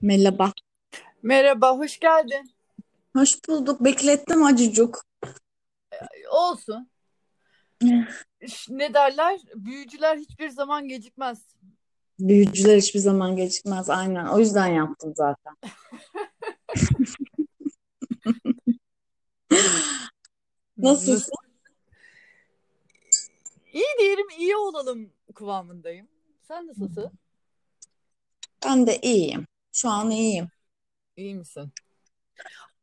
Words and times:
Merhaba. 0.00 0.52
Merhaba, 1.22 1.78
hoş 1.78 1.98
geldin. 2.00 2.50
Hoş 3.16 3.48
bulduk. 3.48 3.84
Beklettim 3.84 4.44
acıcık. 4.44 5.04
Olsun. 6.30 6.90
Ne 8.68 8.94
derler? 8.94 9.40
Büyücüler 9.54 10.16
hiçbir 10.16 10.50
zaman 10.50 10.88
gecikmez. 10.88 11.38
Büyücüler 12.18 12.76
hiçbir 12.76 12.98
zaman 13.00 13.36
gecikmez. 13.36 13.90
Aynen. 13.90 14.26
O 14.26 14.38
yüzden 14.38 14.66
yaptım 14.66 15.12
zaten. 15.16 15.54
Nasıl? 20.76 21.12
Nasılsın? 21.12 21.32
İyi 23.72 23.86
diyelim, 24.00 24.26
iyi 24.38 24.56
olalım 24.56 25.12
kıvamındayım. 25.34 26.08
Sen 26.48 26.66
nasılsın? 26.66 27.10
Ben 28.64 28.86
de 28.86 29.00
iyiyim. 29.00 29.46
Şu 29.78 29.88
an 29.88 30.10
iyiyim. 30.10 30.48
İyi 31.16 31.34
misin? 31.34 31.72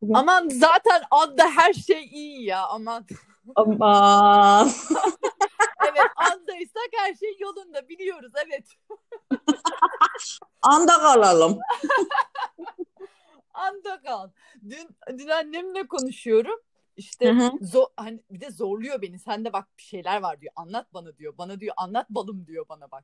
Bugün... 0.01 0.13
Aman 0.13 0.49
zaten 0.49 1.03
adda 1.11 1.49
her 1.49 1.73
şey 1.73 2.05
iyi 2.05 2.45
ya 2.45 2.67
aman. 2.67 3.05
Aman. 3.55 4.71
Evet 5.89 6.11
andaysak 6.15 6.89
her 6.97 7.13
şey 7.13 7.37
yolunda 7.39 7.89
biliyoruz 7.89 8.31
evet. 8.45 8.67
Anda 10.61 10.97
kalalım. 10.97 11.59
Anda 13.53 14.01
kal. 14.01 14.29
Dün, 14.69 15.17
dün 15.17 15.27
annemle 15.27 15.87
konuşuyorum. 15.87 16.59
İşte 16.97 17.29
Hı 17.29 17.31
hı. 17.31 17.51
zor, 17.61 17.87
hani 17.97 18.23
bir 18.31 18.41
de 18.41 18.51
zorluyor 18.51 19.01
beni. 19.01 19.19
Sende 19.19 19.53
bak 19.53 19.67
bir 19.77 19.83
şeyler 19.83 20.21
var 20.21 20.41
diyor. 20.41 20.53
Anlat 20.55 20.93
bana 20.93 21.17
diyor. 21.17 21.37
Bana 21.37 21.59
diyor 21.59 21.73
anlat 21.77 22.09
balım 22.09 22.47
diyor 22.47 22.65
bana 22.69 22.91
bak. 22.91 23.03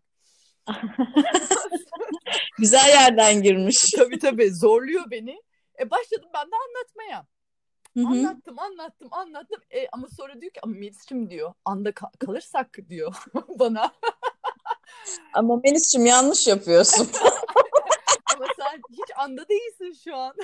Güzel 2.58 2.90
yerden 2.90 3.42
girmiş. 3.42 3.92
Tabii 3.92 4.20
tabii 4.20 4.54
zorluyor 4.54 5.12
beni. 5.12 5.42
E 5.80 5.92
başladım 5.92 6.30
ben 6.34 6.52
de 6.52 6.56
anlatmaya. 6.68 7.26
Hı 7.98 8.00
hı. 8.00 8.08
Anlattım 8.08 8.60
anlattım 8.60 9.08
anlattım. 9.12 9.62
E, 9.72 9.88
ama 9.92 10.08
sonra 10.18 10.42
diyor 10.42 10.54
ki 10.54 10.60
ama 10.64 10.74
Melis'cim 10.74 11.30
diyor 11.30 11.54
anda 11.66 11.90
ka- 11.90 12.18
kalırsak 12.18 12.78
diyor 12.90 13.16
bana. 13.60 13.92
Ama 15.34 15.56
Melis'cim 15.64 16.06
yanlış 16.06 16.48
yapıyorsun. 16.48 17.10
Ama 18.36 18.46
sen 18.60 18.82
hiç 18.92 19.12
anda 19.16 19.50
değilsin 19.50 20.02
şu 20.04 20.16
an. 20.16 20.36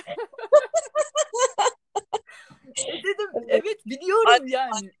E 2.86 2.92
dedim 2.92 3.30
evet 3.48 3.86
biliyorum 3.86 4.46
yani. 4.46 4.92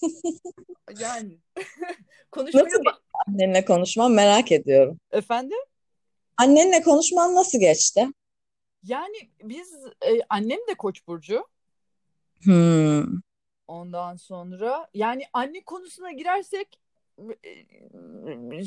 Yani 1.00 1.38
konuşmuyor 2.30 2.66
Nasıl 2.66 2.82
annenle 3.26 3.64
konuşman 3.64 4.12
merak 4.12 4.52
ediyorum. 4.52 4.98
Efendim? 5.10 5.58
Annenle 6.36 6.82
konuşman 6.82 7.34
nasıl 7.34 7.60
geçti? 7.60 8.08
Yani 8.82 9.16
biz 9.42 9.74
e, 10.02 10.20
annem 10.28 10.58
de 10.68 10.74
Koç 10.78 11.06
burcu. 11.06 11.46
Hmm. 12.42 13.04
Ondan 13.68 14.16
sonra 14.16 14.88
yani 14.94 15.22
anne 15.32 15.64
konusuna 15.64 16.12
girersek 16.12 16.80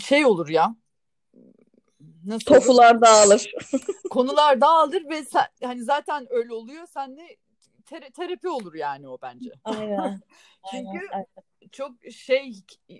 şey 0.03 0.25
olur 0.25 0.49
ya. 0.49 0.75
Nasıl 2.25 2.51
olur? 2.51 2.59
Tofular 2.59 3.01
dağılır. 3.01 3.51
Konular 4.09 4.61
dağılır 4.61 5.09
ve 5.09 5.23
sen, 5.23 5.47
hani 5.63 5.83
zaten 5.83 6.27
öyle 6.29 6.53
oluyor. 6.53 6.87
Sen 6.87 7.17
de 7.17 7.37
tera- 7.89 8.11
terapi 8.11 8.49
olur 8.49 8.73
yani 8.73 9.09
o 9.09 9.17
bence. 9.21 9.51
Aynen. 9.63 10.21
Çünkü 10.71 10.99
Aynen. 11.13 11.25
çok 11.71 11.91
şey 12.11 12.61
e, 12.89 12.95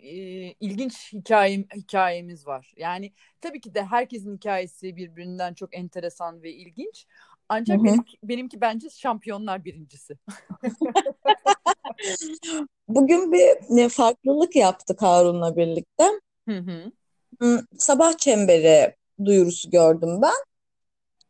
ilginç 0.59 1.13
hikayem 1.13 1.63
hikayemiz 1.75 2.47
var. 2.47 2.73
Yani 2.77 3.13
tabii 3.41 3.61
ki 3.61 3.75
de 3.75 3.85
herkesin 3.85 4.35
hikayesi 4.35 4.95
birbirinden 4.95 5.53
çok 5.53 5.77
enteresan 5.77 6.43
ve 6.43 6.53
ilginç. 6.53 7.07
Ancak 7.49 7.77
Hı 7.77 7.81
hı. 7.81 7.83
benimki, 7.83 8.17
benimki 8.23 8.61
bence 8.61 8.89
şampiyonlar 8.89 9.65
birincisi. 9.65 10.17
Bugün 12.87 13.31
bir 13.31 13.89
farklılık 13.89 14.55
yaptık 14.55 15.01
Harun'la 15.01 15.55
birlikte. 15.55 16.03
Hı 16.47 16.57
hı. 16.57 16.91
Hmm, 17.39 17.59
Sabah 17.77 18.17
çemberi 18.17 18.95
duyurusu 19.25 19.69
gördüm 19.69 20.21
ben. 20.21 20.33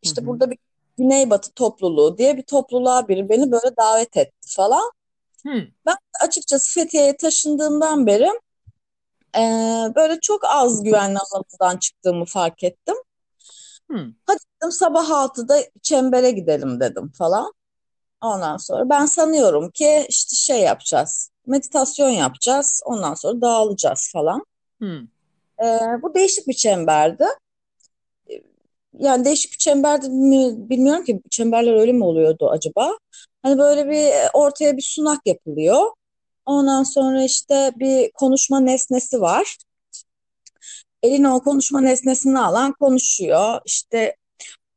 İşte 0.01 0.21
hı. 0.21 0.27
burada 0.27 0.51
bir 0.51 0.57
Güneybatı 0.99 1.51
topluluğu 1.53 2.17
diye 2.17 2.37
bir 2.37 2.43
topluluğa 2.43 3.07
biri 3.07 3.29
beni 3.29 3.51
böyle 3.51 3.75
davet 3.77 4.17
etti 4.17 4.55
falan. 4.55 4.91
Hı. 5.47 5.67
Ben 5.85 5.95
açıkçası 6.21 6.73
Fethiye'ye 6.73 7.17
taşındığımdan 7.17 8.07
beri 8.07 8.29
e, 9.35 9.41
böyle 9.95 10.19
çok 10.19 10.45
az 10.45 10.83
güvenli 10.83 11.17
alanımdan 11.19 11.77
çıktığımı 11.77 12.25
fark 12.25 12.63
ettim. 12.63 12.95
Hı. 13.91 13.97
Hadi 14.25 14.39
dedim 14.61 14.71
sabah 14.71 15.09
6'da 15.09 15.57
çembere 15.81 16.31
gidelim 16.31 16.79
dedim 16.79 17.11
falan. 17.17 17.53
Ondan 18.21 18.57
sonra 18.57 18.89
ben 18.89 19.05
sanıyorum 19.05 19.71
ki 19.71 20.05
işte 20.09 20.35
şey 20.35 20.61
yapacağız. 20.61 21.31
Meditasyon 21.47 22.09
yapacağız. 22.09 22.81
Ondan 22.85 23.13
sonra 23.13 23.41
dağılacağız 23.41 24.09
falan. 24.13 24.45
Hı. 24.81 25.01
Ee, 25.63 26.01
bu 26.01 26.13
değişik 26.13 26.47
bir 26.47 26.53
çemberdi. 26.53 27.25
Yani 28.97 29.25
değişik 29.25 29.51
bir 29.51 29.57
çemberdi 29.57 30.09
mi 30.09 30.69
bilmiyorum 30.69 31.05
ki 31.05 31.21
çemberler 31.29 31.73
öyle 31.73 31.91
mi 31.91 32.03
oluyordu 32.03 32.49
acaba? 32.49 32.97
Hani 33.43 33.57
böyle 33.57 33.89
bir 33.89 34.11
ortaya 34.33 34.77
bir 34.77 34.81
sunak 34.81 35.19
yapılıyor. 35.25 35.91
Ondan 36.45 36.83
sonra 36.83 37.23
işte 37.23 37.71
bir 37.75 38.11
konuşma 38.11 38.59
nesnesi 38.59 39.21
var. 39.21 39.57
Eline 41.03 41.29
o 41.29 41.43
konuşma 41.43 41.81
nesnesini 41.81 42.39
alan 42.39 42.73
konuşuyor. 42.73 43.61
İşte 43.65 44.15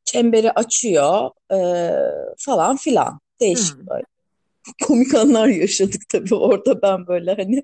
çemberi 0.05 0.51
açıyor 0.51 1.31
ee, 1.53 1.91
falan 2.37 2.77
filan. 2.77 3.19
Değişik 3.39 3.77
Hı. 3.77 3.87
böyle. 3.87 4.03
Komik 4.83 5.15
anlar 5.15 5.47
yaşadık 5.47 6.01
tabii 6.09 6.35
orada 6.35 6.81
ben 6.81 7.07
böyle 7.07 7.35
hani 7.35 7.63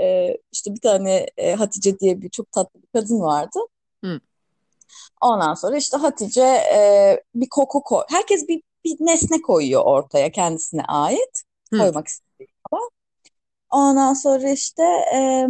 e, 0.00 0.36
işte 0.52 0.74
bir 0.74 0.80
tane 0.80 1.26
e, 1.36 1.54
Hatice 1.54 1.98
diye 1.98 2.22
bir 2.22 2.30
çok 2.30 2.52
tatlı 2.52 2.82
bir 2.82 3.00
kadın 3.00 3.20
vardı. 3.20 3.58
Hı. 4.04 4.20
Ondan 5.20 5.54
sonra 5.54 5.76
işte 5.76 5.96
Hatice 5.96 6.42
e, 6.74 7.22
bir 7.34 7.48
koku 7.48 7.82
koy. 7.82 8.02
Herkes 8.08 8.48
bir, 8.48 8.62
bir 8.84 8.96
nesne 9.00 9.42
koyuyor 9.42 9.82
ortaya 9.84 10.32
kendisine 10.32 10.82
ait. 10.82 11.42
Hı. 11.72 11.78
Koymak 11.78 12.08
istediği 12.08 12.48
falan. 12.70 12.90
Ondan 13.70 14.14
sonra 14.14 14.50
işte 14.50 14.82
e, 15.14 15.46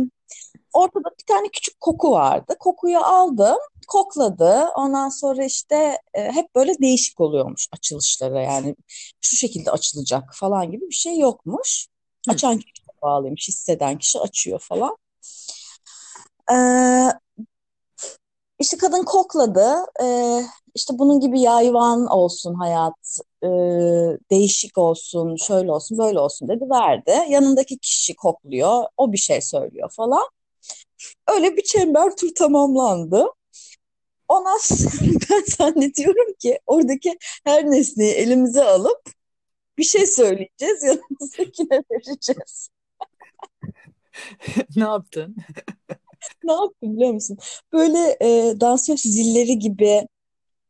ortada 0.73 1.11
bir 1.21 1.27
tane 1.27 1.49
küçük 1.49 1.81
koku 1.81 2.11
vardı. 2.11 2.57
Kokuyu 2.61 2.99
aldım, 2.99 3.57
kokladı. 3.89 4.69
Ondan 4.77 5.09
sonra 5.09 5.45
işte 5.45 5.99
e, 6.15 6.33
hep 6.33 6.55
böyle 6.55 6.79
değişik 6.79 7.21
oluyormuş 7.21 7.69
açılışları. 7.73 8.43
Yani 8.43 8.77
şu 9.21 9.37
şekilde 9.37 9.71
açılacak 9.71 10.35
falan 10.35 10.71
gibi 10.71 10.89
bir 10.89 10.95
şey 10.95 11.19
yokmuş. 11.19 11.87
Açan 12.29 12.59
kişi 12.59 12.83
bağlıymış, 13.03 13.49
hisseden 13.49 13.99
kişi 13.99 14.19
açıyor 14.19 14.59
falan. 14.59 14.97
Ee, 16.53 17.13
işte 18.59 18.77
kadın 18.77 19.05
kokladı. 19.05 19.67
Ee, 20.03 20.43
işte 20.75 20.99
bunun 20.99 21.21
gibi 21.21 21.41
yayvan 21.41 22.07
olsun 22.07 22.55
hayat, 22.55 23.19
ee, 23.43 23.49
değişik 24.31 24.79
olsun, 24.79 25.37
şöyle 25.37 25.73
olsun, 25.73 25.99
böyle 25.99 26.21
olsun 26.21 26.49
dedi, 26.49 26.65
verdi. 26.71 27.11
Yanındaki 27.29 27.79
kişi 27.79 28.17
kokluyor, 28.17 28.85
o 28.97 29.13
bir 29.13 29.19
şey 29.19 29.41
söylüyor 29.41 29.91
falan. 29.97 30.29
Öyle 31.29 31.57
bir 31.57 31.63
çember 31.63 32.17
tur 32.17 32.35
tamamlandı. 32.35 33.27
Ondan 34.29 34.59
sonra 34.59 34.91
ben 35.31 35.45
zannediyorum 35.59 36.35
ki 36.41 36.59
oradaki 36.67 37.19
her 37.45 37.71
nesneyi 37.71 38.13
elimize 38.15 38.65
alıp 38.65 39.03
bir 39.79 39.85
şey 39.85 40.07
söyleyeceğiz, 40.07 40.83
yanımızdakine 40.83 41.83
vereceğiz. 41.93 42.69
Ne 44.77 44.85
yaptın? 44.85 45.37
Ne 46.45 46.53
yaptım 46.53 46.97
biliyor 46.97 47.13
musun? 47.13 47.39
Böyle 47.73 48.17
e, 48.21 48.61
dansöz 48.61 49.01
zilleri 49.01 49.59
gibi 49.59 50.07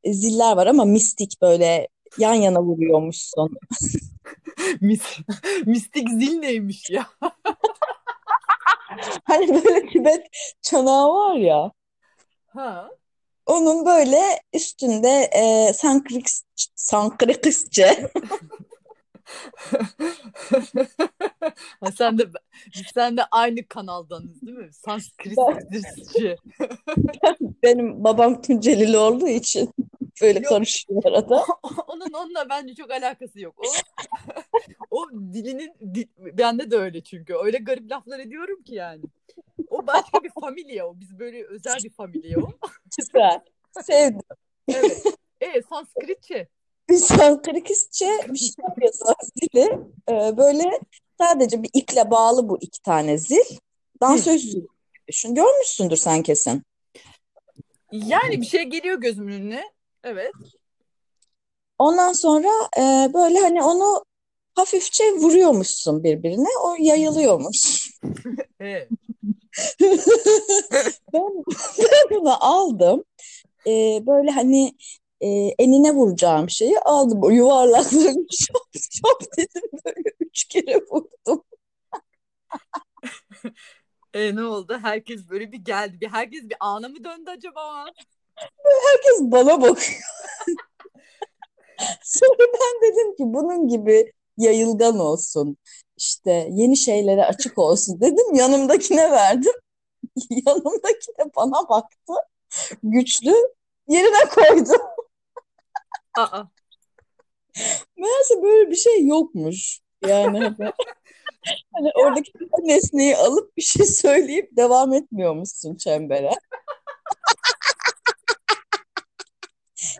e, 0.04 0.12
ziller 0.12 0.56
var 0.56 0.67
ama 0.67 0.84
mistik 0.84 1.43
böyle 1.43 1.88
yan 2.19 2.34
yana 2.34 2.62
vuruyormuşsun. 2.62 3.58
Mis 4.81 5.02
mistik 5.67 6.08
zil 6.08 6.38
neymiş 6.38 6.90
ya? 6.90 7.06
Hani 9.25 9.64
böyle 9.64 9.87
Tibet 9.88 10.26
çanağı 10.62 11.08
var 11.14 11.37
ya. 11.37 11.72
Ha. 12.46 12.90
Onun 13.46 13.87
böyle 13.87 14.20
üstünde 14.52 15.08
e, 15.08 15.72
Sanskrit, 15.72 16.43
Sanskritçe 16.75 18.11
sen 21.96 22.19
de 22.19 22.28
sen 22.94 23.16
de 23.16 23.25
aynı 23.30 23.69
kanaldanız 23.69 24.42
değil 24.42 24.58
mi? 24.58 24.72
Sanskritçi. 24.72 26.36
benim 27.62 28.04
babam 28.04 28.42
Tuncelili 28.42 28.96
olduğu 28.96 29.28
için 29.28 29.70
böyle 30.22 30.38
Yok 30.38 30.48
karışıyor 30.48 31.02
arada. 31.04 31.44
onun 31.86 32.12
onunla 32.12 32.48
bence 32.50 32.75
çok 32.75 32.90
alakası 32.90 33.40
yok. 33.40 33.54
O 33.58 33.64
o 34.90 35.10
dilinin 35.10 35.94
di- 35.94 36.08
bende 36.19 36.70
de 36.70 36.76
öyle 36.76 37.00
çünkü. 37.02 37.34
Öyle 37.34 37.58
garip 37.58 37.90
laflar 37.90 38.19
ediyorum 38.19 38.62
ki 38.62 38.74
yani. 38.74 39.02
O 39.70 39.86
başka 39.86 40.22
bir 40.22 40.31
familya 40.40 40.86
o. 40.88 41.00
Biz 41.00 41.19
böyle 41.19 41.44
özel 41.44 41.78
bir 41.84 41.90
familya 41.90 42.38
o. 42.38 42.50
Güzel. 42.98 43.40
Sevdim. 43.82 44.20
Evet. 44.69 45.04
E 45.40 45.62
Sanskritçe. 45.62 46.48
Sanskritçe 46.96 48.20
bir 48.29 48.38
şey 48.38 48.55
yazar 48.82 49.17
zili. 49.37 49.79
Ee, 50.11 50.37
böyle 50.37 50.81
sadece 51.20 51.62
bir 51.62 51.70
iple 51.75 52.11
bağlı 52.11 52.49
bu 52.49 52.58
iki 52.61 52.82
tane 52.82 53.19
zil. 53.19 53.56
Dansöz 54.00 54.43
zili 54.43 54.67
düşün. 55.08 55.35
Görmüşsündür 55.35 55.96
sen 55.96 56.23
kesin. 56.23 56.62
Yani 57.93 58.40
bir 58.40 58.46
şey 58.46 58.62
geliyor 58.62 59.00
gözümün 59.00 59.32
önüne. 59.32 59.62
Evet. 60.05 60.32
Ondan 61.79 62.12
sonra 62.12 62.49
e, 62.79 63.14
böyle 63.14 63.38
hani 63.38 63.62
onu 63.62 64.05
hafifçe 64.55 65.05
vuruyormuşsun 65.12 66.05
birbirine. 66.05 66.49
O 66.64 66.76
yayılıyormuş. 66.79 67.91
Evet. 68.61 68.88
Ben, 71.14 71.44
ben 71.79 72.11
bunu 72.11 72.44
aldım. 72.44 73.05
E, 73.67 73.70
böyle 74.06 74.31
hani 74.31 74.73
e, 75.20 75.29
enine 75.59 75.94
vuracağım 75.94 76.50
şeyi 76.50 76.79
aldım. 76.81 77.20
O 77.23 77.31
yuvarlaklarını 77.31 78.26
şop 78.32 78.67
şop 78.93 79.23
dedim 79.38 79.70
böyle 79.87 80.11
üç 80.20 80.44
kere 80.44 80.81
vurdum. 80.91 81.44
E 84.15 84.37
ne 84.37 84.44
oldu? 84.44 84.79
Herkes 84.82 85.29
böyle 85.31 85.53
bir 85.53 85.59
geldi. 85.59 86.00
Bir 86.00 86.09
herkes 86.09 86.43
bir 86.44 86.56
ana 86.61 86.88
mı 86.88 87.05
döndü 87.05 87.31
acaba? 87.31 87.87
Herkes 88.65 89.20
bana 89.20 89.62
bakıyor. 89.62 90.00
Sonra 92.05 92.38
ben 92.38 92.82
dedim 92.93 93.17
ki 93.17 93.23
bunun 93.35 93.69
gibi 93.69 94.12
yayılgan 94.37 94.99
olsun. 94.99 95.56
İşte 95.97 96.49
yeni 96.53 96.76
şeylere 96.76 97.25
açık 97.25 97.59
olsun 97.59 98.00
dedim. 98.00 98.35
Yanımdakine 98.35 99.11
verdim. 99.11 99.53
Yanımdaki 100.47 101.09
de 101.19 101.25
bana 101.37 101.69
baktı. 101.69 102.12
Güçlü 102.82 103.35
yerine 103.88 104.31
koydu. 104.35 104.73
Aa. 106.19 106.44
Meğerse 107.97 108.43
böyle 108.43 108.70
bir 108.70 108.76
şey 108.76 109.06
yokmuş. 109.06 109.81
Yani 110.06 110.38
hani, 110.38 110.56
hani 111.75 111.91
oradaki 111.94 112.32
nesneyi 112.62 113.17
alıp 113.17 113.56
bir 113.56 113.62
şey 113.62 113.87
söyleyip 113.87 114.56
devam 114.56 114.93
etmiyormuşsun 114.93 115.76
çembere. 115.76 116.31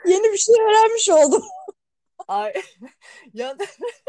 Yeni 0.06 0.32
bir 0.32 0.38
şey 0.38 0.55
öğrenmiş 0.55 1.09
oldum. 1.09 1.43
Ay. 2.29 2.53
ya 3.35 3.56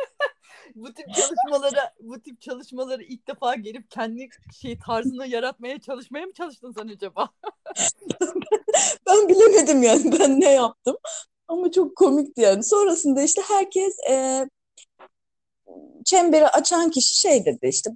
bu 0.76 0.94
tip 0.94 1.14
çalışmalara 1.14 1.94
bu 2.00 2.22
tip 2.22 2.42
çalışmaları 2.42 3.04
ilk 3.04 3.28
defa 3.28 3.56
gelip 3.56 3.92
kendi 3.92 4.30
şey 4.62 4.80
tarzını 4.80 5.28
yaratmaya 5.28 5.82
çalışmaya 5.82 6.26
mı 6.26 6.34
çalıştın 6.34 6.74
sen 6.78 6.88
acaba? 6.88 7.30
Ben 9.08 9.30
bilemedim 9.30 9.84
yani 9.84 10.20
ben 10.20 10.42
ne 10.42 10.52
yaptım. 10.52 10.98
Ama 11.50 11.72
çok 11.72 11.96
komikti 11.96 12.42
yani. 12.42 12.64
Sonrasında 12.64 13.22
işte 13.22 13.42
herkes 13.48 14.00
e, 14.10 14.46
çemberi 16.06 16.48
açan 16.48 16.90
kişi 16.90 17.20
şey 17.20 17.46
dedi 17.46 17.68
işte 17.68 17.92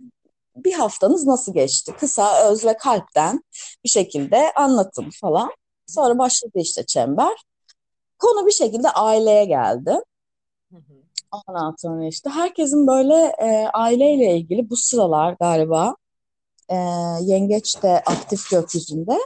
bir 0.56 0.74
haftanız 0.74 1.26
nasıl 1.26 1.54
geçti? 1.54 1.94
Kısa, 2.00 2.52
öz 2.52 2.66
ve 2.66 2.78
kalpten 2.78 3.44
bir 3.84 3.90
şekilde 3.90 4.54
anlatın 4.56 5.10
falan. 5.22 5.52
Sonra 5.88 6.18
başladı 6.18 6.52
işte 6.56 6.86
çember. 6.86 7.34
Konu 8.20 8.46
bir 8.46 8.52
şekilde 8.52 8.90
aileye 8.90 9.46
geldi. 9.46 9.92
Hı 10.72 10.78
hı. 10.78 10.94
Ondan 11.32 11.76
sonra 11.78 12.08
işte 12.08 12.30
herkesin 12.30 12.88
böyle 12.88 13.16
e, 13.40 13.68
aileyle 13.74 14.38
ilgili 14.38 14.70
bu 14.70 14.76
sıralar 14.76 15.36
galiba 15.40 15.96
e, 16.70 16.76
yengeç 17.22 17.84
de 17.84 18.04
aktif 18.06 18.50
gökyüzünde 18.50 19.20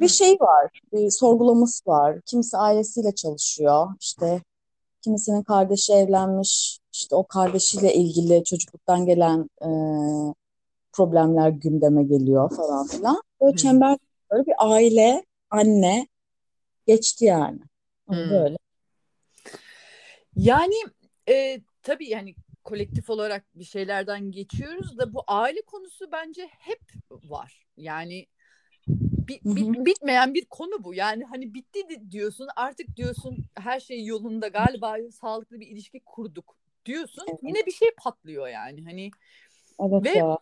bir 0.00 0.08
şey 0.08 0.32
var, 0.40 0.80
bir 0.92 1.10
sorgulaması 1.10 1.90
var. 1.90 2.20
Kimisi 2.20 2.56
ailesiyle 2.56 3.14
çalışıyor, 3.14 3.88
işte 4.00 4.42
kimisinin 5.02 5.42
kardeşi 5.42 5.92
evlenmiş, 5.92 6.78
işte 6.92 7.14
o 7.16 7.26
kardeşiyle 7.26 7.94
ilgili 7.94 8.44
çocukluktan 8.44 9.06
gelen 9.06 9.50
e, 9.62 9.70
problemler 10.92 11.48
gündeme 11.48 12.02
geliyor 12.02 12.56
falan 12.56 12.86
filan. 12.86 13.22
Böyle 13.40 13.56
çember 13.56 13.98
böyle 14.30 14.46
bir 14.46 14.54
aile, 14.58 15.24
anne 15.50 16.06
geçti 16.86 17.24
yani. 17.24 17.60
Hı. 18.08 18.30
böyle. 18.30 18.56
Yani 20.36 20.74
e, 21.28 21.60
tabii 21.82 22.08
yani 22.08 22.34
kolektif 22.64 23.10
olarak 23.10 23.44
bir 23.54 23.64
şeylerden 23.64 24.30
geçiyoruz 24.30 24.98
da 24.98 25.14
bu 25.14 25.24
aile 25.26 25.62
konusu 25.62 26.12
bence 26.12 26.48
hep 26.58 26.80
var. 27.10 27.66
Yani 27.76 28.26
bi- 29.30 29.40
bit- 29.56 29.86
bitmeyen 29.86 30.34
bir 30.34 30.44
konu 30.44 30.84
bu. 30.84 30.94
Yani 30.94 31.24
hani 31.24 31.54
bitti 31.54 31.88
di- 31.88 32.10
diyorsun 32.10 32.48
artık 32.56 32.96
diyorsun 32.96 33.38
her 33.54 33.80
şey 33.80 34.04
yolunda 34.04 34.48
galiba 34.48 34.96
sağlıklı 35.20 35.60
bir 35.60 35.66
ilişki 35.66 36.00
kurduk 36.00 36.56
diyorsun. 36.86 37.24
Evet. 37.30 37.40
Yine 37.42 37.66
bir 37.66 37.72
şey 37.72 37.90
patlıyor 37.96 38.48
yani. 38.48 38.84
Hani 38.84 39.10
Evet 39.80 40.04
Ve- 40.04 40.18
ya. 40.18 40.38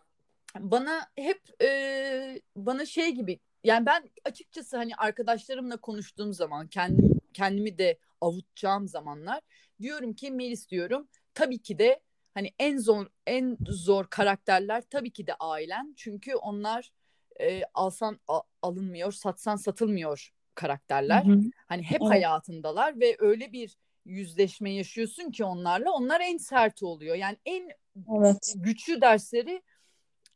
bana 0.59 1.07
hep 1.15 1.41
e, 1.61 2.41
bana 2.55 2.85
şey 2.85 3.11
gibi 3.11 3.39
yani 3.63 3.85
ben 3.85 4.09
açıkçası 4.25 4.77
hani 4.77 4.95
arkadaşlarımla 4.95 5.77
konuştuğum 5.77 6.33
zaman 6.33 6.67
kendim 6.67 7.19
kendimi 7.33 7.77
de 7.77 7.97
avutacağım 8.21 8.87
zamanlar 8.87 9.41
diyorum 9.81 10.13
ki 10.13 10.31
Melis 10.31 10.69
diyorum 10.69 11.07
tabii 11.33 11.59
ki 11.59 11.79
de 11.79 11.99
hani 12.33 12.51
en 12.59 12.77
zor 12.77 13.07
en 13.27 13.57
zor 13.67 14.05
karakterler 14.07 14.83
tabii 14.89 15.11
ki 15.11 15.27
de 15.27 15.33
ailen 15.39 15.93
çünkü 15.97 16.35
onlar 16.35 16.91
e, 17.41 17.61
alsan 17.73 18.19
a- 18.27 18.41
alınmıyor 18.61 19.11
satsan 19.11 19.55
satılmıyor 19.55 20.29
karakterler 20.55 21.25
Hı 21.25 21.31
hı. 21.31 21.41
hani 21.67 21.83
hep 21.83 22.01
Evet. 22.01 22.11
hayatındalar 22.11 22.99
ve 22.99 23.15
öyle 23.19 23.51
bir 23.51 23.77
yüzleşme 24.05 24.73
yaşıyorsun 24.73 25.31
ki 25.31 25.43
onlarla 25.43 25.91
onlar 25.91 26.21
en 26.21 26.37
sert 26.37 26.83
oluyor 26.83 27.15
yani 27.15 27.37
en 27.45 27.69
Evet. 28.19 28.53
güçlü 28.55 29.01
dersleri 29.01 29.61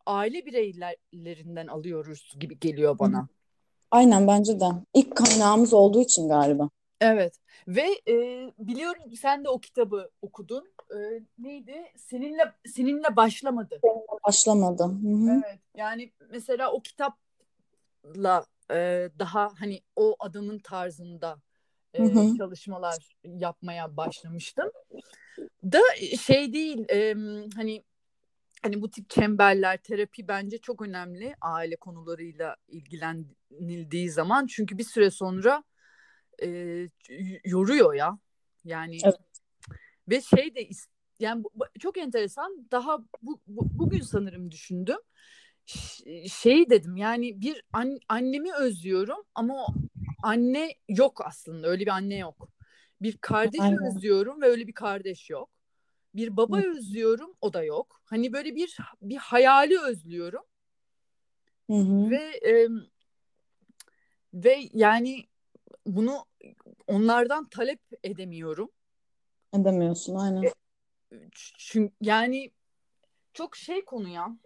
aile 0.06 0.46
bireylerinden 0.46 1.68
alıyoruz 1.68 2.34
gibi 2.40 2.60
geliyor 2.60 3.00
bana. 3.00 3.28
Aynen 3.92 4.28
bence 4.28 4.60
de. 4.60 4.66
İlk 4.94 5.16
kaynağımız 5.16 5.74
olduğu 5.74 6.02
için 6.02 6.30
galiba. 6.30 6.70
Evet 7.04 7.40
ve 7.68 8.02
e, 8.08 8.16
biliyorum 8.60 9.04
sen 9.22 9.44
de 9.44 9.50
o 9.50 9.60
kitabı 9.60 10.10
okudun. 10.22 10.74
E, 10.92 10.98
neydi? 11.38 11.92
Seninle 11.98 12.54
seninle 12.66 13.16
başlamadı. 13.16 13.80
Başlamadı. 14.28 14.84
Hı 14.84 14.88
hı. 14.88 15.44
Evet. 15.46 15.60
Yani 15.76 16.12
mesela 16.30 16.72
o 16.72 16.82
kitapla 16.82 18.46
e, 18.72 19.10
daha 19.20 19.52
hani 19.60 19.82
o 19.96 20.16
adamın 20.20 20.60
tarzında 20.60 21.42
e, 21.94 22.14
çalışmalar 22.38 23.16
yapmaya 23.24 23.98
başlamıştım. 23.98 24.72
Da 25.64 25.80
şey 26.22 26.54
değil 26.54 26.86
e, 26.90 27.16
hani 27.56 27.83
hani 28.64 28.81
bu 28.81 28.90
tip 28.90 29.10
çemberler, 29.10 29.78
terapi 29.78 30.28
bence 30.28 30.57
çok 30.57 30.81
önemli 30.81 31.36
aile 31.42 31.76
konularıyla 31.76 32.56
ilgilenildiği 32.68 34.10
zaman. 34.10 34.48
Çünkü 34.48 34.78
bir 34.78 34.83
süre 34.83 35.12
sonra 35.12 35.64
e, 36.42 36.49
yoruyor 37.45 37.94
ya. 37.94 38.18
Yani 38.63 38.97
Evet. 39.04 39.16
ve 40.09 40.21
şey 40.21 40.56
de 40.56 40.69
yani 41.19 41.44
çok 41.80 41.97
enteresan. 41.97 42.68
Daha 42.71 42.99
bu, 43.21 43.42
bu- 43.47 43.69
bugün 43.80 44.02
sanırım 44.02 44.52
düşündüm. 44.52 44.99
Şey 46.30 46.69
dedim 46.69 46.97
yani 46.97 47.42
bir 47.42 47.63
an- 47.73 47.99
annemi 48.09 48.54
özlüyorum 48.56 49.23
ama 49.35 49.66
anne 50.23 50.75
yok 50.90 51.21
aslında. 51.25 51.68
Öyle 51.68 51.81
bir 51.85 51.92
anne 51.92 52.18
yok. 52.18 52.49
Bir 53.02 53.18
kardeşi 53.18 53.63
Aynen. 53.63 53.87
özlüyorum 53.87 54.42
ve 54.42 54.45
öyle 54.45 54.68
bir 54.68 54.73
kardeş 54.73 55.30
yok. 55.30 55.49
Bir 56.16 56.37
baba 56.37 56.57
Hı. 56.57 56.69
özlüyorum, 56.78 57.35
o 57.42 57.54
da 57.54 57.63
yok. 57.63 58.02
Hani 58.06 58.33
böyle 58.33 58.56
bir 58.56 58.78
bir 59.02 59.18
hayali 59.18 59.80
özlüyorum 59.80 60.44
Hı 61.69 61.73
hı. 61.73 62.09
ve 62.09 62.49
e, 62.49 62.68
ve 64.33 64.69
yani 64.73 65.23
bunu 65.85 66.25
onlardan 66.87 67.49
talep 67.49 67.80
edemiyorum. 68.04 68.69
Edemiyorsun 69.54 70.16
aynen. 70.16 70.52
Çünkü 71.57 71.94
yani 72.02 72.52
çok 73.33 73.56
şey 73.56 73.85
konu 73.85 74.07
ya. 74.07 74.37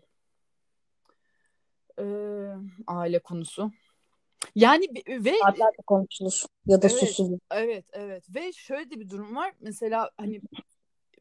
Ee, 2.00 2.54
aile 2.88 3.20
konusu. 3.20 3.72
Yani 4.56 4.88
ve 5.08 5.34
Saatlerce 5.40 5.82
konuşulur 5.88 6.44
ya 6.66 6.82
da 6.82 6.88
Evet. 6.88 7.00
susulur. 7.00 7.40
evet 7.52 7.86
evet 7.94 8.36
ve 8.36 8.54
şöyle 8.54 8.92
de 8.92 9.00
bir 9.00 9.10
durum 9.10 9.36
var. 9.36 9.54
Mesela 9.60 10.12
hani 10.18 10.42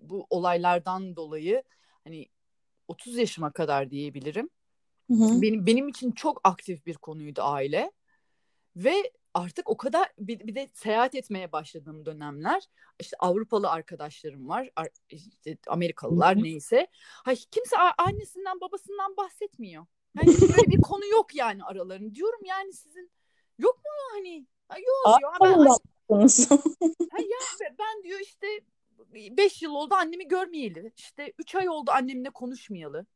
bu 0.00 0.26
olaylardan 0.30 1.16
dolayı 1.16 1.62
hani 2.04 2.26
30 2.88 3.16
yaşıma 3.16 3.52
kadar 3.52 3.90
diyebilirim. 3.90 4.50
Hı 5.11 5.14
hı. 5.14 5.42
Benim 5.42 5.66
benim 5.66 5.88
için 5.88 6.12
çok 6.12 6.40
aktif 6.44 6.87
bir 6.87 6.94
konuydu 6.94 7.42
aile. 7.42 7.92
Ve 8.76 9.12
artık 9.37 9.71
o 9.71 9.76
kadar 9.76 10.09
bir, 10.19 10.40
bir 10.40 10.55
de 10.55 10.69
seyahat 10.75 11.14
etmeye 11.14 11.52
başladığım 11.52 12.07
dönemler 12.07 12.62
işte 13.00 13.16
Avrupalı 13.19 13.71
arkadaşlarım 13.71 14.49
var 14.49 14.71
ar- 14.76 14.88
işte 15.11 15.59
Amerikalılar 15.66 16.43
neyse 16.43 16.87
Hay, 17.25 17.37
kimse 17.50 17.76
annesinden 17.99 18.61
babasından 18.61 19.16
bahsetmiyor. 19.16 19.87
Yani 20.16 20.28
böyle 20.40 20.71
bir 20.71 20.81
konu 20.81 21.07
yok 21.07 21.35
yani 21.35 21.64
aralarında. 21.64 22.14
Diyorum 22.14 22.40
yani 22.45 22.73
sizin 22.73 23.11
yok 23.59 23.76
mu 23.76 23.90
hani? 24.12 24.47
Ha, 24.69 24.76
yok 24.78 25.19
diyor. 25.21 25.33
Ben? 25.45 25.49
Ha 27.11 27.19
ya 27.19 27.71
ben 27.78 28.02
diyor 28.02 28.21
işte 28.21 28.47
5 29.37 29.62
yıl 29.62 29.71
oldu 29.75 29.95
annemi 29.95 30.28
görmeyeli. 30.28 30.93
İşte 30.97 31.33
3 31.38 31.55
ay 31.55 31.69
oldu 31.69 31.90
annemle 31.90 32.31
konuşmayalı. 32.31 33.07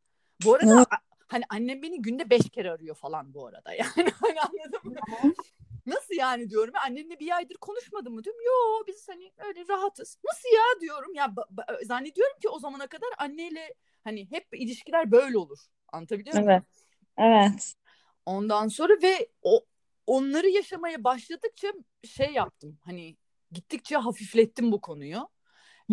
Bu 0.44 0.54
arada 0.54 0.86
hani 1.26 1.44
annem 1.50 1.82
beni 1.82 2.02
günde 2.02 2.30
5 2.30 2.50
kere 2.50 2.70
arıyor 2.70 2.94
falan 2.94 3.34
bu 3.34 3.46
arada. 3.46 3.74
Yani 3.78 4.10
hani 4.20 4.40
anladın 4.40 4.80
mı? 4.92 5.34
Nasıl 5.90 6.14
yani 6.14 6.50
diyorum. 6.50 6.74
Annenle 6.86 7.20
bir 7.20 7.36
aydır 7.36 7.54
konuşmadın 7.54 8.12
mı 8.12 8.24
diyorum. 8.24 8.42
Yo 8.46 8.86
biz 8.86 9.08
hani 9.08 9.32
öyle 9.38 9.68
rahatız. 9.68 10.18
Nasıl 10.24 10.48
ya 10.48 10.80
diyorum. 10.80 11.14
Ya 11.14 11.34
zannediyorum 11.82 12.38
ki 12.42 12.48
o 12.48 12.58
zamana 12.58 12.86
kadar 12.86 13.08
anneyle 13.18 13.74
hani 14.04 14.30
hep 14.30 14.46
ilişkiler 14.52 15.10
böyle 15.10 15.38
olur. 15.38 15.58
Anlatabiliyor 15.92 16.36
muyum? 16.36 16.50
Evet. 16.50 16.62
Evet. 17.18 17.74
Ondan 18.26 18.68
sonra 18.68 18.92
ve 19.02 19.28
o 19.42 19.66
onları 20.06 20.48
yaşamaya 20.48 21.04
başladıkça 21.04 21.72
şey 22.04 22.32
yaptım. 22.32 22.78
Hani 22.84 23.16
gittikçe 23.52 23.96
hafiflettim 23.96 24.72
bu 24.72 24.80
konuyu. 24.80 25.28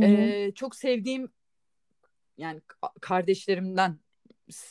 Ee, 0.01 0.51
çok 0.55 0.75
sevdiğim 0.75 1.31
yani 2.37 2.59
ka- 2.59 2.99
kardeşlerimden 3.01 3.99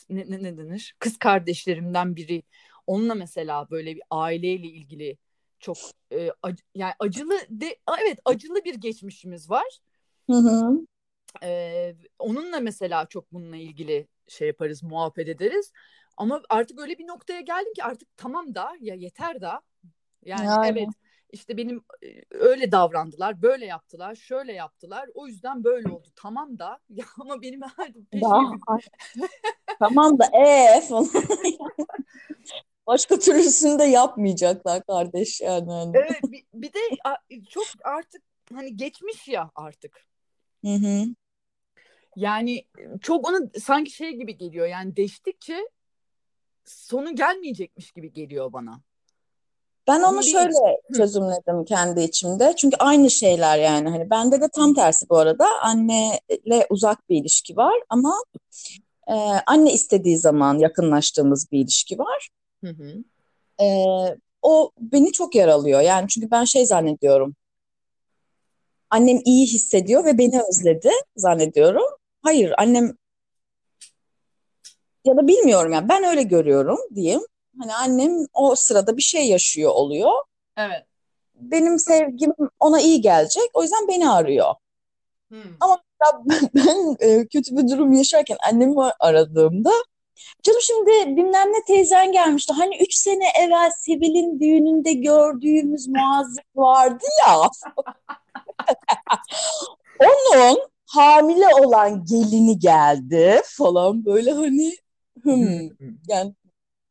ne, 0.09 0.29
ne, 0.29 0.43
ne 0.43 0.57
denir? 0.57 0.95
Kız 0.99 1.17
kardeşlerimden 1.17 2.15
biri. 2.15 2.43
Onunla 2.87 3.15
mesela 3.15 3.69
böyle 3.69 3.95
bir 3.95 4.01
aileyle 4.09 4.67
ilgili 4.67 5.17
çok 5.59 5.77
e, 6.11 6.27
ac- 6.27 6.63
yani 6.75 6.93
acılı 6.99 7.39
de 7.49 7.79
evet 8.03 8.19
acılı 8.25 8.65
bir 8.65 8.75
geçmişimiz 8.75 9.49
var. 9.49 9.79
Hı 10.29 10.37
hı. 10.37 10.85
Ee, 11.43 11.95
onunla 12.19 12.59
mesela 12.59 13.05
çok 13.05 13.33
bununla 13.33 13.55
ilgili 13.55 14.07
şey 14.27 14.47
yaparız, 14.47 14.83
muhabbet 14.83 15.29
ederiz. 15.29 15.71
Ama 16.17 16.41
artık 16.49 16.79
öyle 16.79 16.97
bir 16.97 17.07
noktaya 17.07 17.41
geldim 17.41 17.73
ki 17.73 17.83
artık 17.83 18.17
tamam 18.17 18.55
da 18.55 18.71
ya 18.79 18.95
yeter 18.95 19.41
da. 19.41 19.61
Yani 20.25 20.47
Yani. 20.47 20.67
evet 20.73 20.89
işte 21.31 21.57
benim 21.57 21.77
e, 22.03 22.07
öyle 22.31 22.71
davrandılar, 22.71 23.41
böyle 23.41 23.65
yaptılar, 23.65 24.15
şöyle 24.15 24.53
yaptılar. 24.53 25.09
O 25.13 25.27
yüzden 25.27 25.63
böyle 25.63 25.89
oldu. 25.89 26.07
Tamam 26.15 26.59
da 26.59 26.79
ya 26.89 27.05
ama 27.19 27.41
benim 27.41 27.61
her 27.61 27.93
peşime 28.11 28.29
Daha, 28.29 28.79
tamam 29.79 30.19
da 30.19 30.25
ee 30.25 30.81
falan. 30.81 31.07
Başka 32.87 33.19
türlüsünü 33.19 33.79
de 33.79 33.83
yapmayacaklar 33.83 34.83
kardeş 34.83 35.41
yani. 35.41 35.91
Evet 35.93 36.21
bir, 36.23 36.45
bir 36.53 36.73
de 36.73 36.79
çok 37.49 37.65
artık 37.83 38.21
hani 38.53 38.77
geçmiş 38.77 39.27
ya 39.27 39.51
artık. 39.55 40.07
Hı 40.65 40.73
hı. 40.73 41.03
Yani 42.15 42.65
çok 43.01 43.29
ona 43.29 43.39
sanki 43.61 43.91
şey 43.91 44.11
gibi 44.11 44.37
geliyor. 44.37 44.67
Yani 44.67 44.95
değiştikçe 44.95 45.67
sonu 46.65 47.15
gelmeyecekmiş 47.15 47.91
gibi 47.91 48.13
geliyor 48.13 48.53
bana. 48.53 48.81
Ben 49.87 50.01
onu 50.01 50.23
şöyle 50.23 50.53
çözümledim 50.97 51.65
kendi 51.65 52.01
içimde. 52.01 52.53
Çünkü 52.57 52.77
aynı 52.77 53.11
şeyler 53.11 53.57
yani. 53.57 53.89
Hani 53.89 54.09
bende 54.09 54.41
de 54.41 54.49
tam 54.55 54.73
tersi 54.73 55.09
bu 55.09 55.17
arada. 55.17 55.45
Anneyle 55.61 56.67
uzak 56.69 57.09
bir 57.09 57.21
ilişki 57.21 57.57
var 57.57 57.75
ama 57.89 58.13
e, 59.07 59.13
anne 59.47 59.73
istediği 59.73 60.17
zaman 60.17 60.57
yakınlaştığımız 60.57 61.51
bir 61.51 61.59
ilişki 61.59 61.99
var. 61.99 62.29
Hı 62.67 62.83
hı. 62.83 63.03
E, 63.63 63.67
o 64.41 64.71
beni 64.79 65.11
çok 65.11 65.35
yaralıyor. 65.35 65.81
Yani 65.81 66.07
çünkü 66.07 66.31
ben 66.31 66.43
şey 66.43 66.65
zannediyorum. 66.65 67.35
Annem 68.89 69.19
iyi 69.25 69.47
hissediyor 69.47 70.05
ve 70.05 70.17
beni 70.17 70.41
özledi 70.49 70.91
zannediyorum. 71.15 71.85
Hayır, 72.21 72.53
annem 72.57 72.97
ya 75.05 75.17
da 75.17 75.27
bilmiyorum 75.27 75.71
yani 75.71 75.89
ben 75.89 76.03
öyle 76.03 76.23
görüyorum 76.23 76.77
diyeyim. 76.95 77.21
Hani 77.59 77.73
annem 77.73 78.25
o 78.33 78.55
sırada 78.55 78.97
bir 78.97 79.01
şey 79.01 79.27
yaşıyor 79.27 79.71
oluyor. 79.71 80.11
Evet. 80.57 80.85
Benim 81.35 81.79
sevgim 81.79 82.33
ona 82.59 82.81
iyi 82.81 83.01
gelecek. 83.01 83.49
O 83.53 83.63
yüzden 83.63 83.87
beni 83.87 84.09
arıyor. 84.09 84.55
Hı. 85.31 85.41
Ama 85.59 85.81
ben, 86.01 86.39
ben, 86.55 86.95
e, 86.99 87.27
kötü 87.27 87.57
bir 87.57 87.69
durum 87.69 87.93
yaşarken 87.93 88.37
annemi 88.49 88.75
aradığımda 88.99 89.71
canım 90.43 90.59
şimdi 90.61 91.17
bilmem 91.17 91.53
ne 91.53 91.63
teyzen 91.67 92.11
gelmişti. 92.11 92.53
Hani 92.53 92.77
üç 92.77 92.93
sene 92.93 93.23
evvel 93.39 93.71
Sevil'in 93.79 94.39
düğününde 94.39 94.93
gördüğümüz 94.93 95.87
muazzam 95.87 96.45
vardı 96.55 97.03
ya. 97.27 97.49
Onun 99.99 100.59
hamile 100.85 101.47
olan 101.61 102.05
gelini 102.05 102.59
geldi 102.59 103.41
falan 103.45 104.05
böyle 104.05 104.31
hani 104.31 104.73
hmm, 105.23 105.69
yani 106.07 106.33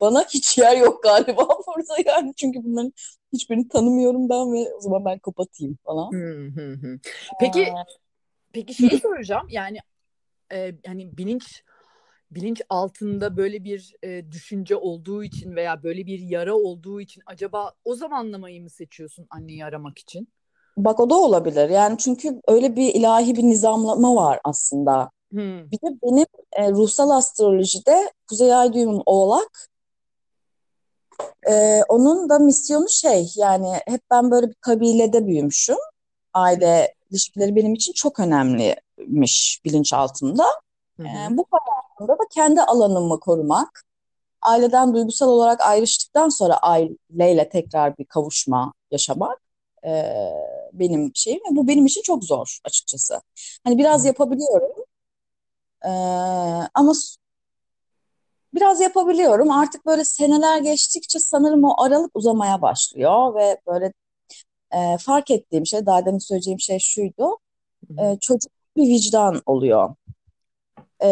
bana 0.01 0.25
hiç 0.25 0.59
yer 0.59 0.77
yok 0.77 1.03
galiba 1.03 1.49
burada 1.67 1.95
yani 2.07 2.35
çünkü 2.37 2.65
bunların 2.65 2.93
hiçbirini 3.33 3.69
tanımıyorum 3.69 4.29
ben 4.29 4.53
ve 4.53 4.75
o 4.75 4.81
zaman 4.81 5.05
ben 5.05 5.19
kapatayım 5.19 5.79
falan. 5.85 6.13
Hı. 6.13 6.99
Peki 7.41 7.73
peki 8.53 8.75
şeyi 8.75 9.01
soracağım. 9.01 9.47
Yani 9.51 9.79
e, 10.53 10.73
hani 10.87 11.17
bilinç 11.17 11.63
bilinç 12.31 12.63
altında 12.69 13.37
böyle 13.37 13.65
bir 13.65 13.95
e, 14.03 14.33
düşünce 14.33 14.77
olduğu 14.77 15.25
için 15.25 15.57
veya 15.57 15.83
böyle 15.83 16.07
bir 16.07 16.19
yara 16.19 16.55
olduğu 16.55 17.01
için 17.01 17.23
acaba 17.27 17.73
o 17.85 17.95
zamanlamayı 17.95 18.63
mı 18.63 18.71
seçiyorsun 18.71 19.27
anneyi 19.31 19.65
aramak 19.65 19.99
için? 19.99 20.29
Bak 20.77 21.01
o 21.01 21.11
da 21.11 21.15
olabilir. 21.15 21.71
Yani 21.71 21.99
çünkü 21.99 22.41
öyle 22.49 22.77
bir 22.77 22.95
ilahi 22.95 23.37
bir 23.37 23.43
nizamlama 23.43 24.15
var 24.15 24.41
aslında. 24.45 25.11
Hı. 25.33 25.71
Bir 25.73 25.77
de 25.77 25.99
benim 26.03 26.27
e, 26.53 26.71
ruhsal 26.71 27.11
astrolojide 27.11 28.13
Kuzey 28.29 28.55
Ay 28.55 28.73
düğümüm 28.73 29.03
Oğlak. 29.07 29.69
E, 31.51 31.83
onun 31.89 32.29
da 32.29 32.39
misyonu 32.39 32.89
şey 32.89 33.33
yani 33.37 33.73
hep 33.87 34.01
ben 34.11 34.31
böyle 34.31 34.49
bir 34.49 34.55
kabilede 34.55 35.27
büyümüşüm. 35.27 35.77
Aile 36.35 36.95
ilişkileri 37.11 37.57
benim 37.57 37.75
için 37.75 37.93
çok 37.93 38.21
önemliymiş 38.21 39.61
bilinçaltımda. 39.65 40.45
Hı 40.97 41.03
hı. 41.03 41.07
E, 41.07 41.37
bu 41.37 41.47
hayatımda 41.97 42.19
da 42.19 42.29
kendi 42.31 42.63
alanımı 42.63 43.21
korumak, 43.21 43.83
aileden 44.43 44.95
duygusal 44.95 45.29
olarak 45.29 45.61
ayrıştıktan 45.61 46.29
sonra 46.29 46.57
aileyle 46.59 47.49
tekrar 47.49 47.99
bir 47.99 48.05
kavuşma 48.05 48.73
yaşamak 48.91 49.41
e, 49.87 50.13
benim 50.73 51.11
şeyim 51.15 51.41
ve 51.41 51.57
bu 51.57 51.69
benim 51.69 51.87
için 51.87 52.03
çok 52.03 52.25
zor 52.25 52.59
açıkçası. 52.65 53.21
Hani 53.65 53.79
biraz 53.79 54.05
yapabiliyorum 54.05 54.85
e, 55.85 55.91
ama 56.75 56.93
biraz 58.55 58.81
yapabiliyorum. 58.81 59.51
Artık 59.51 59.87
böyle 59.87 60.05
seneler 60.05 60.59
geçtikçe 60.59 61.19
sanırım 61.19 61.65
o 61.65 61.83
aralık 61.83 62.11
uzamaya 62.15 62.63
başlıyor 62.63 63.35
ve 63.35 63.61
böyle 63.67 63.93
e, 64.73 64.99
fark 64.99 65.31
ettiğim 65.31 65.67
şey, 65.67 65.87
daha 65.87 66.07
demin 66.07 66.19
söyleyeceğim 66.19 66.61
şey 66.61 66.79
şuydu. 66.79 67.39
E, 67.99 68.19
çocuk 68.21 68.53
bir 68.77 68.89
vicdan 68.89 69.43
oluyor. 69.47 69.95
E, 71.01 71.09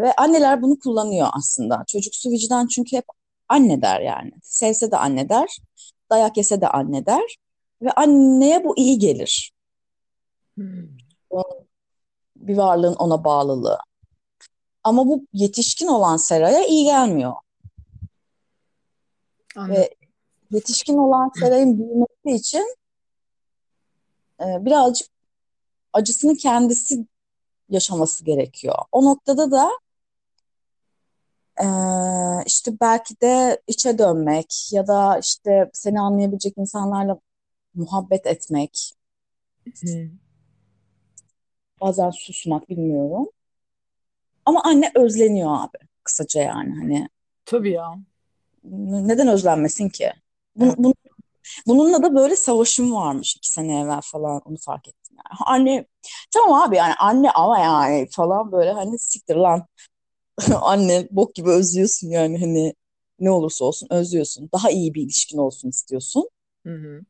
ve 0.00 0.12
anneler 0.16 0.62
bunu 0.62 0.78
kullanıyor 0.78 1.28
aslında. 1.32 1.84
Çocuksu 1.86 2.30
vicdan 2.30 2.66
çünkü 2.66 2.96
hep 2.96 3.04
anne 3.48 3.82
der 3.82 4.00
yani. 4.00 4.32
Sevse 4.42 4.90
de 4.90 4.96
anne 4.96 5.28
der, 5.28 5.58
dayak 6.10 6.36
yese 6.36 6.60
de 6.60 6.68
anne 6.68 7.06
der. 7.06 7.36
Ve 7.82 7.92
anneye 7.92 8.64
bu 8.64 8.78
iyi 8.78 8.98
gelir. 8.98 9.52
Hı. 10.58 10.88
Bir 12.36 12.56
varlığın 12.56 12.94
ona 12.94 13.24
bağlılığı. 13.24 13.78
Ama 14.84 15.06
bu 15.06 15.26
yetişkin 15.32 15.86
olan 15.86 16.16
Sera'ya 16.16 16.66
iyi 16.66 16.84
gelmiyor. 16.84 17.32
Anladım. 19.56 19.74
Ve 19.74 19.94
yetişkin 20.50 20.96
olan 20.96 21.30
Sera'nın 21.40 21.78
büyümesi 21.78 22.46
için 22.46 22.76
e, 24.40 24.44
birazcık 24.64 25.08
acısını 25.92 26.36
kendisi 26.36 27.06
yaşaması 27.68 28.24
gerekiyor. 28.24 28.74
O 28.92 29.04
noktada 29.04 29.50
da 29.50 29.70
e, 31.60 31.66
işte 32.46 32.72
belki 32.80 33.20
de 33.20 33.62
içe 33.66 33.98
dönmek 33.98 34.72
ya 34.72 34.86
da 34.86 35.18
işte 35.18 35.70
seni 35.72 36.00
anlayabilecek 36.00 36.54
insanlarla 36.58 37.20
muhabbet 37.74 38.26
etmek, 38.26 38.92
Hı. 39.82 40.10
bazen 41.80 42.10
susmak 42.10 42.68
bilmiyorum. 42.68 43.26
Ama 44.46 44.62
anne 44.64 44.92
özleniyor 44.94 45.50
abi. 45.60 45.78
Kısaca 46.04 46.42
yani 46.42 46.74
hani 46.74 47.08
Tabii 47.44 47.72
ya. 47.72 47.98
neden 48.64 49.28
özlenmesin 49.28 49.88
ki? 49.88 50.12
Bunu, 50.56 50.74
bunu- 50.78 50.94
bununla 51.66 52.02
da 52.02 52.14
böyle 52.14 52.36
savaşım 52.36 52.94
varmış 52.94 53.36
iki 53.36 53.50
sene 53.50 53.80
evvel 53.80 54.00
falan 54.04 54.42
onu 54.44 54.56
fark 54.60 54.88
ettim 54.88 54.97
yani. 55.18 55.38
Anne 55.46 55.86
tamam 56.34 56.62
abi 56.62 56.76
yani 56.76 56.94
anne 56.94 57.30
ama 57.30 57.58
yani 57.58 58.08
falan 58.10 58.52
böyle 58.52 58.72
hani 58.72 58.98
siktir 58.98 59.36
lan 59.36 59.66
anne 60.60 61.08
bok 61.10 61.34
gibi 61.34 61.50
özlüyorsun 61.50 62.08
yani 62.08 62.40
hani 62.40 62.74
ne 63.20 63.30
olursa 63.30 63.64
olsun 63.64 63.88
özlüyorsun. 63.90 64.48
Daha 64.52 64.70
iyi 64.70 64.94
bir 64.94 65.02
ilişkin 65.02 65.38
olsun 65.38 65.68
istiyorsun. 65.68 66.28
Hı 66.66 66.74
hı. 66.74 67.00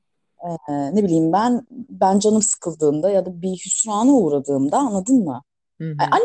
Ee, 0.69 0.95
ne 0.95 1.05
bileyim 1.05 1.33
ben 1.33 1.67
ben 1.71 2.19
canım 2.19 2.43
sıkıldığında 2.43 3.11
ya 3.11 3.27
da 3.27 3.43
bir 3.43 3.63
hüsrana 3.67 4.13
uğradığımda 4.13 4.79
anladın 4.79 5.25
mı? 5.25 5.43
Hı 5.79 5.85
hı. 5.85 5.97
Yani 6.01 6.11
anne 6.11 6.25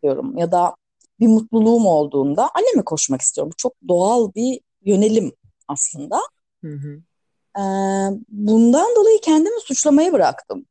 istiyorum 0.00 0.38
ya 0.38 0.52
da 0.52 0.74
bir 1.20 1.26
mutluluğum 1.26 1.86
olduğunda 1.86 2.50
anneme 2.54 2.84
koşmak 2.84 3.20
istiyorum. 3.20 3.50
Bu 3.52 3.56
çok 3.56 3.72
doğal 3.88 4.34
bir 4.34 4.60
yönelim 4.84 5.32
aslında. 5.68 6.20
Hı 6.64 6.72
hı. 6.72 7.02
Ee, 7.58 7.62
bundan 8.28 8.96
dolayı 8.96 9.20
kendimi 9.20 9.60
suçlamayı 9.60 10.12
bıraktım. 10.12 10.66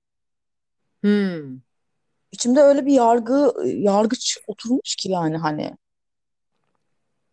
Hmm. 1.03 1.59
İçimde 2.31 2.61
öyle 2.61 2.85
bir 2.85 2.93
yargı, 2.93 3.53
yargıç 3.65 4.37
oturmuş 4.47 4.95
ki 4.95 5.11
yani 5.11 5.37
hani 5.37 5.77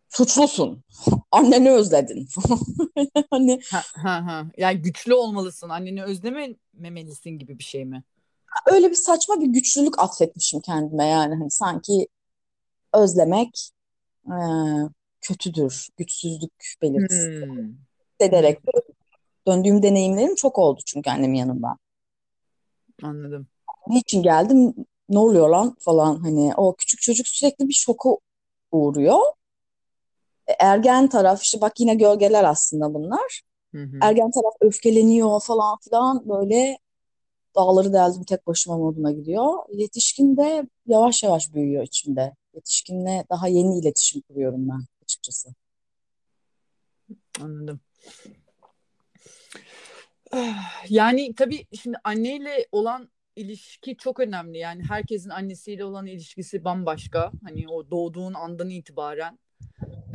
suçlusun. 0.09 0.83
Anneni 1.31 1.71
özledin. 1.71 2.27
Hani 3.29 3.59
Ha, 3.71 3.81
ha, 3.95 4.25
ha. 4.25 4.45
Yani 4.57 4.81
güçlü 4.81 5.13
olmalısın. 5.13 5.69
Anneni 5.69 6.03
özlememelisin 6.03 7.29
gibi 7.31 7.59
bir 7.59 7.63
şey 7.63 7.85
mi? 7.85 8.03
öyle 8.65 8.89
bir 8.89 8.95
saçma 8.95 9.41
bir 9.41 9.47
güçlülük 9.47 9.99
atfetmişim 9.99 10.61
kendime 10.61 11.05
yani 11.05 11.35
hani 11.35 11.51
sanki 11.51 12.07
özlemek 12.93 13.69
e, 14.27 14.35
kötüdür, 15.21 15.87
güçsüzlük 15.97 16.73
belirtisi 16.81 17.45
Hmm. 17.45 17.69
ederek 18.19 18.59
döndüğüm 19.47 19.83
deneyimlerim 19.83 20.35
çok 20.35 20.57
oldu 20.57 20.81
çünkü 20.85 21.09
annemin 21.09 21.37
yanından. 21.37 21.77
Anladım. 23.03 23.47
Niçin 23.89 24.23
geldim? 24.23 24.73
Ne 25.09 25.19
oluyor 25.19 25.49
lan 25.49 25.75
falan 25.79 26.15
hani 26.19 26.53
o 26.57 26.75
küçük 26.75 27.01
çocuk 27.01 27.27
sürekli 27.27 27.67
bir 27.67 27.73
şoka 27.73 28.09
uğruyor. 28.71 29.19
E, 30.47 30.53
Ergen 30.59 31.07
taraf 31.07 31.43
işte 31.43 31.61
bak 31.61 31.79
yine 31.79 31.95
gölgeler 31.95 32.43
aslında 32.43 32.93
bunlar. 32.93 33.41
Hı 33.71 33.83
hı. 33.83 33.99
Ergen 34.01 34.31
taraf 34.31 34.53
öfkeleniyor 34.61 35.41
falan 35.41 35.77
filan 35.83 36.29
böyle 36.29 36.77
dağları 37.55 37.93
deldim 37.93 38.23
tek 38.23 38.47
başıma 38.47 38.77
moduna 38.77 39.11
gidiyor. 39.11 39.53
Yetişkin 39.73 40.37
de 40.37 40.67
yavaş 40.87 41.23
yavaş 41.23 41.53
büyüyor 41.53 41.83
içimde. 41.83 42.35
Yetişkinle 42.53 43.25
daha 43.29 43.47
yeni 43.47 43.79
iletişim 43.79 44.21
kuruyorum 44.21 44.69
ben 44.69 44.79
açıkçası. 45.03 45.49
Anladım. 47.41 47.79
Yani 50.89 51.35
tabii 51.35 51.65
şimdi 51.81 51.97
anneyle 52.03 52.67
olan 52.71 53.09
ilişki 53.37 53.97
çok 53.97 54.19
önemli. 54.19 54.57
Yani 54.57 54.83
herkesin 54.89 55.29
annesiyle 55.29 55.85
olan 55.85 56.05
ilişkisi 56.05 56.63
bambaşka. 56.63 57.31
Hani 57.43 57.69
o 57.69 57.91
doğduğun 57.91 58.33
andan 58.33 58.69
itibaren 58.69 59.39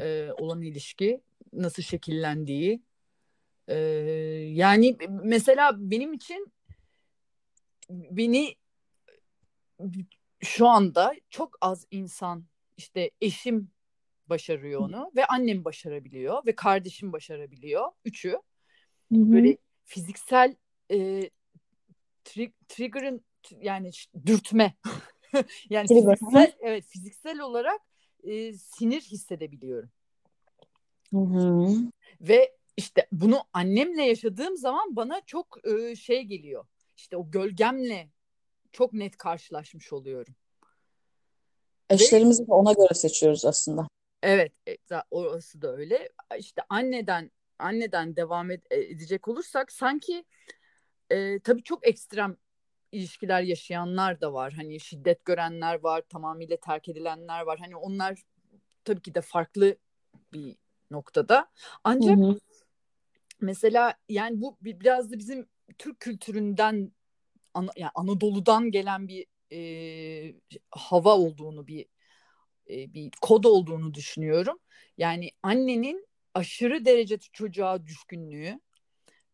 e, 0.00 0.28
olan 0.38 0.62
ilişki 0.62 1.20
nasıl 1.52 1.82
şekillendiği. 1.82 2.82
E, 3.68 3.76
yani 4.52 4.96
mesela 5.22 5.72
benim 5.90 6.12
için 6.12 6.52
beni 7.90 8.54
şu 10.40 10.68
anda 10.68 11.14
çok 11.30 11.58
az 11.60 11.86
insan 11.90 12.44
işte 12.76 13.10
eşim 13.20 13.70
başarıyor 14.26 14.80
onu 14.80 15.10
ve 15.16 15.26
annem 15.26 15.64
başarabiliyor 15.64 16.46
ve 16.46 16.54
kardeşim 16.54 17.12
başarabiliyor. 17.12 17.88
Üçü 18.04 18.30
Hı 18.30 18.38
hı. 19.18 19.32
böyle 19.32 19.56
fiziksel 19.84 20.56
e, 20.90 21.30
tri- 22.24 22.52
trigger'ın 22.68 23.24
yani 23.60 23.90
dürtme. 24.26 24.74
Yani 25.70 25.88
Trigger, 25.88 26.16
fiziksel 26.16 26.52
evet 26.60 26.84
fiziksel 26.84 27.40
olarak 27.40 27.80
e, 28.22 28.52
sinir 28.52 29.00
hissedebiliyorum. 29.00 29.90
Hı 31.10 31.18
hı. 31.18 31.76
ve 32.20 32.56
işte 32.76 33.06
bunu 33.12 33.44
annemle 33.52 34.02
yaşadığım 34.02 34.56
zaman 34.56 34.96
bana 34.96 35.20
çok 35.26 35.58
e, 35.68 35.96
şey 35.96 36.22
geliyor. 36.22 36.64
İşte 36.96 37.16
o 37.16 37.30
gölgemle 37.30 38.10
çok 38.72 38.92
net 38.92 39.16
karşılaşmış 39.16 39.92
oluyorum. 39.92 40.34
Eşlerimizi 41.90 42.46
de 42.46 42.52
ona 42.52 42.72
göre 42.72 42.94
seçiyoruz 42.94 43.44
aslında. 43.44 43.88
evet 44.22 44.52
e, 44.68 44.76
orası 45.10 45.62
da 45.62 45.76
öyle. 45.76 46.08
İşte 46.38 46.62
anneden 46.68 47.30
anneden 47.58 48.16
devam 48.16 48.50
ed- 48.50 48.74
edecek 48.74 49.28
olursak 49.28 49.72
sanki 49.72 50.24
e, 51.12 51.38
tabii 51.40 51.62
çok 51.62 51.86
ekstrem 51.86 52.36
ilişkiler 52.92 53.42
yaşayanlar 53.42 54.20
da 54.20 54.32
var. 54.32 54.52
Hani 54.52 54.80
şiddet 54.80 55.24
görenler 55.24 55.80
var, 55.80 56.02
tamamıyla 56.08 56.56
terk 56.56 56.88
edilenler 56.88 57.42
var. 57.42 57.58
Hani 57.58 57.76
onlar 57.76 58.22
tabii 58.84 59.02
ki 59.02 59.14
de 59.14 59.20
farklı 59.20 59.76
bir 60.32 60.56
noktada. 60.90 61.38
Hı 61.40 61.44
Ancak 61.84 62.18
hı. 62.18 62.38
mesela 63.40 63.94
yani 64.08 64.40
bu 64.40 64.56
bir- 64.60 64.80
biraz 64.80 65.12
da 65.12 65.18
bizim 65.18 65.46
Türk 65.78 66.00
kültüründen 66.00 66.92
yani 67.76 67.90
Anadolu'dan 67.94 68.70
gelen 68.70 69.08
bir 69.08 69.26
e, 69.52 70.34
hava 70.70 71.16
olduğunu 71.16 71.66
bir 71.66 71.86
e, 72.70 72.94
bir 72.94 73.10
kod 73.20 73.44
olduğunu 73.44 73.94
düşünüyorum. 73.94 74.58
Yani 74.98 75.30
annenin 75.42 76.06
aşırı 76.34 76.84
derecede 76.84 77.24
çocuğa 77.32 77.86
düşkünlüğü, 77.86 78.60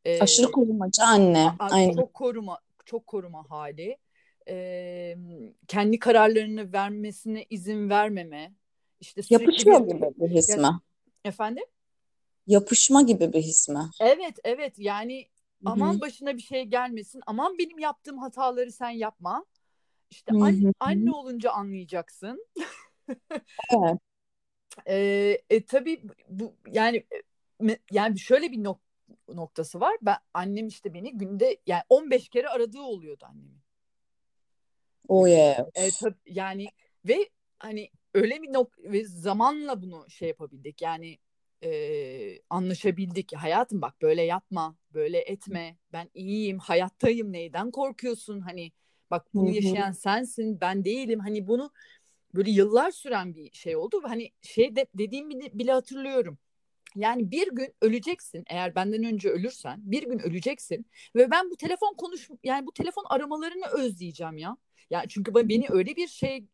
e, 0.07 0.21
Aşırı 0.21 0.53
korumacı 0.53 1.03
anne. 1.05 1.53
Aynen. 1.59 1.95
çok 1.95 2.15
koruma 2.15 2.59
çok 2.87 3.07
koruma 3.07 3.51
hali 3.51 3.97
e, 4.49 5.17
kendi 5.69 5.99
kararlarını 5.99 6.73
vermesine 6.73 7.47
izin 7.51 7.91
vermeme 7.91 8.53
işte 9.01 9.21
Yapışıyor 9.31 9.87
bir 9.87 9.95
gibi 9.95 10.11
bir 10.17 10.29
his 10.29 10.49
ya, 10.49 10.57
mi? 10.57 10.81
efendim 11.25 11.65
Yapışma 12.47 13.03
gibi 13.03 13.33
bir 13.33 13.43
his 13.43 13.69
mi? 13.69 13.91
evet 14.01 14.35
evet 14.45 14.75
yani 14.79 15.29
Hı 15.65 15.71
aman 15.71 16.01
başına 16.01 16.37
bir 16.37 16.43
şey 16.43 16.65
gelmesin 16.65 17.21
aman 17.27 17.59
benim 17.59 17.79
yaptığım 17.79 18.19
hataları 18.19 18.73
sen 18.73 18.91
yapma 18.91 19.45
işte 20.11 20.33
Hı 20.33 20.37
an- 20.39 20.55
hı. 20.57 20.73
anne 20.81 21.11
olunca 21.13 21.51
anlayacaksın 21.51 22.47
Evet. 23.71 23.99
e, 24.87 25.39
e, 25.51 25.65
tabii 25.67 26.03
bu 26.29 26.55
yani 26.73 27.05
me- 27.61 27.79
yani 27.91 28.19
şöyle 28.19 28.53
bir 28.53 28.59
nok- 28.59 28.81
noktası 29.37 29.81
var 29.81 29.97
ben 30.03 30.17
annem 30.35 30.67
işte 30.67 30.95
beni 30.95 31.13
günde 31.19 31.59
yani 31.67 31.83
15 31.89 32.29
kere 32.29 32.49
aradığı 32.49 32.83
oluyordu 32.83 33.25
annemin 33.29 33.59
Oh 35.09 35.29
yeah. 35.29 35.67
E, 35.75 35.91
tabii 35.91 36.15
yani 36.27 36.67
ve 37.05 37.29
hani 37.59 37.91
öyle 38.15 38.43
bir 38.43 38.53
nok 38.53 38.79
ve 38.79 39.05
zamanla 39.05 39.83
bunu 39.83 40.11
şey 40.11 40.29
yapabildik. 40.29 40.83
Yani 40.83 41.19
e, 41.65 41.71
anlaşabildik. 42.51 43.37
Hayatım 43.37 43.83
bak 43.83 44.03
böyle 44.03 44.23
yapma, 44.23 44.77
böyle 44.95 45.19
etme. 45.19 45.77
Ben 45.93 46.11
iyiyim, 46.15 46.59
hayattayım. 46.59 47.33
Neyden 47.33 47.71
korkuyorsun? 47.71 48.41
Hani 48.41 48.73
bak 49.11 49.27
bunu 49.35 49.51
yaşayan 49.51 49.93
sensin, 49.93 50.61
ben 50.61 50.85
değilim. 50.85 51.21
Hani 51.21 51.47
bunu 51.49 51.71
böyle 52.35 52.51
yıllar 52.51 52.91
süren 52.91 53.35
bir 53.35 53.53
şey 53.53 53.77
oldu. 53.77 54.01
Hani 54.03 54.31
şey 54.43 54.77
de, 54.77 54.87
dediğimi 54.95 55.39
bile, 55.39 55.59
bile 55.59 55.73
hatırlıyorum. 55.73 56.39
Yani 56.97 57.31
bir 57.31 57.49
gün 57.53 57.75
öleceksin 57.81 58.45
eğer 58.47 58.75
benden 58.75 59.05
önce 59.05 59.29
ölürsen 59.29 59.81
bir 59.83 60.03
gün 60.03 60.19
öleceksin 60.19 60.87
ve 61.17 61.31
ben 61.31 61.51
bu 61.51 61.57
telefon 61.57 61.95
konuş 61.95 62.29
yani 62.45 62.67
bu 62.67 62.73
telefon 62.73 63.05
aramalarını 63.09 63.67
özleyeceğim 63.67 64.39
ya. 64.39 64.57
Yani 64.91 65.09
çünkü 65.09 65.35
beni 65.35 65.67
öyle 65.69 65.97
bir 65.97 66.09
şey 66.09 66.45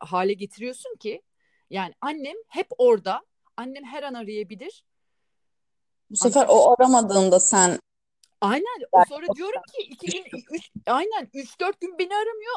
hale 0.00 0.32
getiriyorsun 0.32 0.96
ki 0.96 1.22
yani 1.70 1.94
annem 2.00 2.36
hep 2.48 2.66
orada. 2.78 3.22
Annem 3.56 3.84
her 3.84 4.02
an 4.02 4.14
arayabilir. 4.14 4.84
Bu 6.10 6.16
sefer 6.16 6.46
o 6.48 6.74
aramadığında 6.78 7.40
sen 7.40 7.78
Aynen. 8.40 8.78
O 8.92 9.02
sonra 9.08 9.26
diyorum 9.36 9.62
ki 9.76 9.82
iki 9.82 10.06
gün 10.06 10.40
üç, 10.50 10.70
aynen 10.86 11.28
üç 11.34 11.60
dört 11.60 11.80
gün 11.80 11.98
beni 11.98 12.14
aramıyor. 12.14 12.54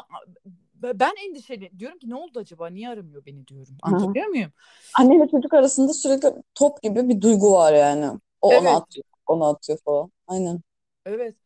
Ben 0.82 1.12
endişeli 1.28 1.78
diyorum 1.78 1.98
ki 1.98 2.10
ne 2.10 2.14
oldu 2.14 2.38
acaba? 2.38 2.66
Niye 2.68 2.88
aramıyor 2.88 3.26
beni 3.26 3.46
diyorum. 3.46 3.76
Anlatabiliyor 3.82 4.26
muyum? 4.26 4.52
anne 4.98 5.16
ile 5.16 5.28
çocuk 5.30 5.54
arasında 5.54 5.92
sürekli 5.92 6.32
top 6.54 6.82
gibi 6.82 7.08
bir 7.08 7.20
duygu 7.20 7.52
var 7.52 7.72
yani. 7.72 8.06
O 8.40 8.48
ona 8.48 8.68
Evet. 8.68 8.82
atıyor, 8.82 9.04
ona 9.26 9.48
atıyor 9.48 9.78
falan. 9.84 10.12
Aynen. 10.26 10.60
Evet. 11.06 11.36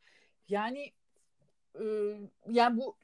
Yani 0.49 0.93
e, 1.81 1.85
yani 2.49 2.77
bu 2.77 2.97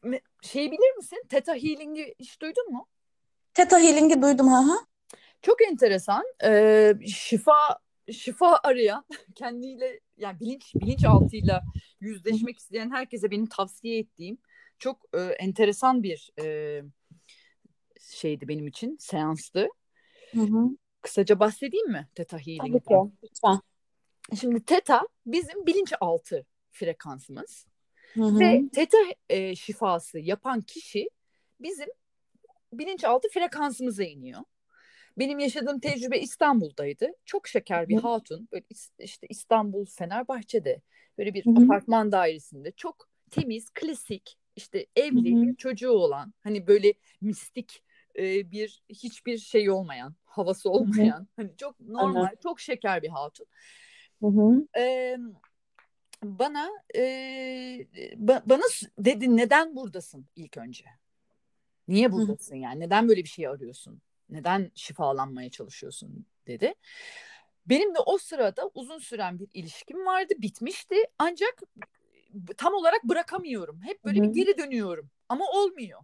şeyi 0.42 0.72
bilir 0.72 0.96
misin? 0.96 1.22
Theta 1.28 1.54
Healing'i 1.54 2.14
hiç 2.18 2.40
duydun 2.40 2.72
mu? 2.72 2.86
Theta 3.54 3.78
Healing'i 3.78 4.22
duydum 4.22 4.48
ha 4.48 4.68
ha. 4.68 4.76
Çok 5.42 5.62
enteresan. 5.62 6.24
Ee, 6.44 6.94
şifa 7.06 7.78
şifa 8.12 8.60
arayan, 8.62 9.04
kendiyle 9.34 10.00
yani 10.16 10.40
bilinç 10.40 10.74
bilinçaltıyla 10.74 11.62
yüzleşmek 12.00 12.58
isteyen 12.58 12.90
herkese 12.90 13.30
benim 13.30 13.46
tavsiye 13.46 13.98
ettiğim 13.98 14.38
çok 14.80 15.06
e, 15.14 15.18
enteresan 15.18 16.02
bir 16.02 16.30
e, 16.42 16.82
şeydi 18.00 18.48
benim 18.48 18.66
için, 18.66 18.96
seanstı. 19.00 19.68
Hı 20.32 20.40
hı. 20.40 20.76
Kısaca 21.02 21.40
bahsedeyim 21.40 21.90
mi 21.90 22.08
Tabii 22.14 22.46
Healing'den? 22.46 23.08
ki. 23.08 23.16
Lütfen. 23.24 23.60
Şimdi 24.40 24.64
Theta 24.64 25.02
bizim 25.26 25.66
bilinçaltı 25.66 26.46
frekansımız 26.70 27.66
Hı 28.14 28.22
hı. 28.22 28.40
ve 28.40 28.68
Theta 28.72 28.98
e, 29.28 29.54
şifası 29.56 30.18
yapan 30.18 30.62
kişi 30.62 31.10
bizim 31.60 31.88
bilinçaltı 32.72 33.28
frekansımıza 33.28 34.04
iniyor. 34.04 34.40
Benim 35.18 35.38
yaşadığım 35.38 35.80
tecrübe 35.80 36.18
İstanbul'daydı. 36.18 37.12
Çok 37.24 37.48
şeker 37.48 37.88
bir 37.88 37.96
Hı 37.96 38.00
hatun. 38.00 38.48
Böyle 38.52 38.64
işte 38.98 39.26
İstanbul 39.30 39.86
Fenerbahçe'de 39.86 40.80
böyle 41.18 41.34
bir. 41.34 41.46
Hı 41.46 41.50
apartman 41.50 42.12
dairesinde 42.12 42.72
çok 42.72 43.08
temiz, 43.30 43.70
klasik, 43.70 44.39
işte 44.60 44.86
evli 44.96 45.42
bir 45.42 45.56
çocuğu 45.56 45.90
olan, 45.90 46.34
hani 46.40 46.66
böyle 46.66 46.94
mistik 47.20 47.82
e, 48.18 48.50
bir 48.50 48.82
hiçbir 48.88 49.38
şey 49.38 49.70
olmayan, 49.70 50.14
havası 50.24 50.70
olmayan, 50.70 51.28
hani 51.36 51.50
çok 51.56 51.80
normal, 51.80 52.28
çok 52.42 52.60
şeker 52.60 53.02
bir 53.02 53.08
hatun. 53.08 53.46
Ee, 54.76 55.18
bana 56.22 56.70
e, 56.94 57.00
ba- 58.14 58.42
bana 58.46 58.62
dedi 58.98 59.36
neden 59.36 59.76
buradasın 59.76 60.26
ilk 60.36 60.56
önce? 60.56 60.84
Niye 61.88 62.12
buradasın 62.12 62.56
yani? 62.56 62.80
Neden 62.80 63.08
böyle 63.08 63.22
bir 63.24 63.28
şey 63.28 63.46
arıyorsun? 63.48 64.02
Neden 64.30 64.70
şifalanmaya 64.74 65.50
çalışıyorsun 65.50 66.26
dedi. 66.46 66.74
Benim 67.66 67.94
de 67.94 67.98
o 67.98 68.18
sırada 68.18 68.70
uzun 68.74 68.98
süren 68.98 69.38
bir 69.38 69.48
ilişkim 69.54 70.06
vardı, 70.06 70.34
bitmişti. 70.38 70.96
Ancak 71.18 71.62
tam 72.56 72.74
olarak 72.74 73.04
bırakamıyorum. 73.04 73.80
Hep 73.82 74.04
böyle 74.04 74.18
Hı 74.18 74.22
bir 74.22 74.28
geri 74.28 74.58
dönüyorum. 74.58 75.10
Ama 75.28 75.44
olmuyor. 75.44 76.00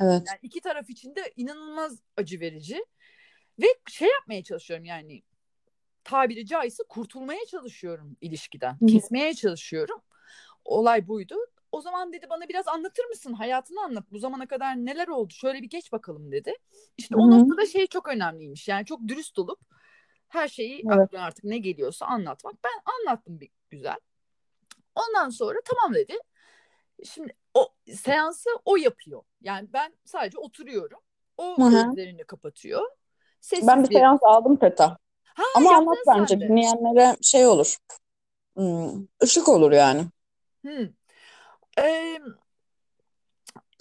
Evet. 0.00 0.22
Yani 0.26 0.38
iki 0.42 0.60
taraf 0.60 0.90
için 0.90 1.16
de 1.16 1.32
inanılmaz 1.36 2.02
acı 2.16 2.40
verici. 2.40 2.84
Ve 3.58 3.66
şey 3.90 4.08
yapmaya 4.08 4.42
çalışıyorum 4.42 4.84
yani 4.84 5.22
tabiri 6.04 6.46
caizse 6.46 6.82
kurtulmaya 6.88 7.46
çalışıyorum 7.46 8.16
ilişkiden. 8.20 8.76
Hı. 8.80 8.86
Kesmeye 8.86 9.34
çalışıyorum. 9.34 10.00
Olay 10.64 11.08
buydu. 11.08 11.34
O 11.72 11.80
zaman 11.80 12.12
dedi 12.12 12.26
bana 12.30 12.48
biraz 12.48 12.68
anlatır 12.68 13.04
mısın? 13.04 13.32
Hayatını 13.32 13.84
anlat. 13.84 14.04
Bu 14.12 14.18
zamana 14.18 14.46
kadar 14.46 14.76
neler 14.76 15.08
oldu? 15.08 15.32
Şöyle 15.34 15.62
bir 15.62 15.70
geç 15.70 15.92
bakalım 15.92 16.32
dedi. 16.32 16.54
İşte 16.98 17.16
o 17.16 17.18
Hı 17.18 17.34
hı. 17.34 17.38
noktada 17.38 17.66
şey 17.66 17.86
çok 17.86 18.08
önemliymiş. 18.08 18.68
Yani 18.68 18.86
çok 18.86 19.08
dürüst 19.08 19.38
olup 19.38 19.60
her 20.28 20.48
şeyi 20.48 20.82
Evet. 20.86 20.98
aklına 20.98 21.22
artık 21.22 21.44
ne 21.44 21.58
geliyorsa 21.58 22.06
anlatmak. 22.06 22.54
Ben 22.64 22.92
anlattım 22.92 23.40
bir 23.40 23.50
güzel. 23.70 23.96
Ondan 24.94 25.28
sonra 25.28 25.58
tamam 25.64 25.94
dedi. 25.94 26.18
Şimdi 27.04 27.36
o 27.54 27.68
seansı 27.94 28.50
o 28.64 28.76
yapıyor. 28.76 29.22
Yani 29.40 29.68
ben 29.72 29.94
sadece 30.04 30.38
oturuyorum. 30.38 31.00
O 31.36 31.56
gözlerini 31.56 32.24
kapatıyor. 32.24 32.82
Sessiz 33.40 33.68
Ben 33.68 33.84
bir 33.84 33.90
bir... 33.90 33.94
seans 33.94 34.20
aldım 34.22 34.56
Teta. 34.56 34.98
Ha, 35.24 35.42
Ama 35.56 35.76
anlat 35.76 35.98
bence 36.08 36.40
de. 36.40 36.48
dinleyenlere 36.48 37.16
şey 37.22 37.46
olur. 37.46 37.76
Hmm, 38.56 39.06
ışık 39.22 39.48
olur 39.48 39.72
yani. 39.72 40.04
Hmm. 40.62 40.88
Ee, 41.78 42.18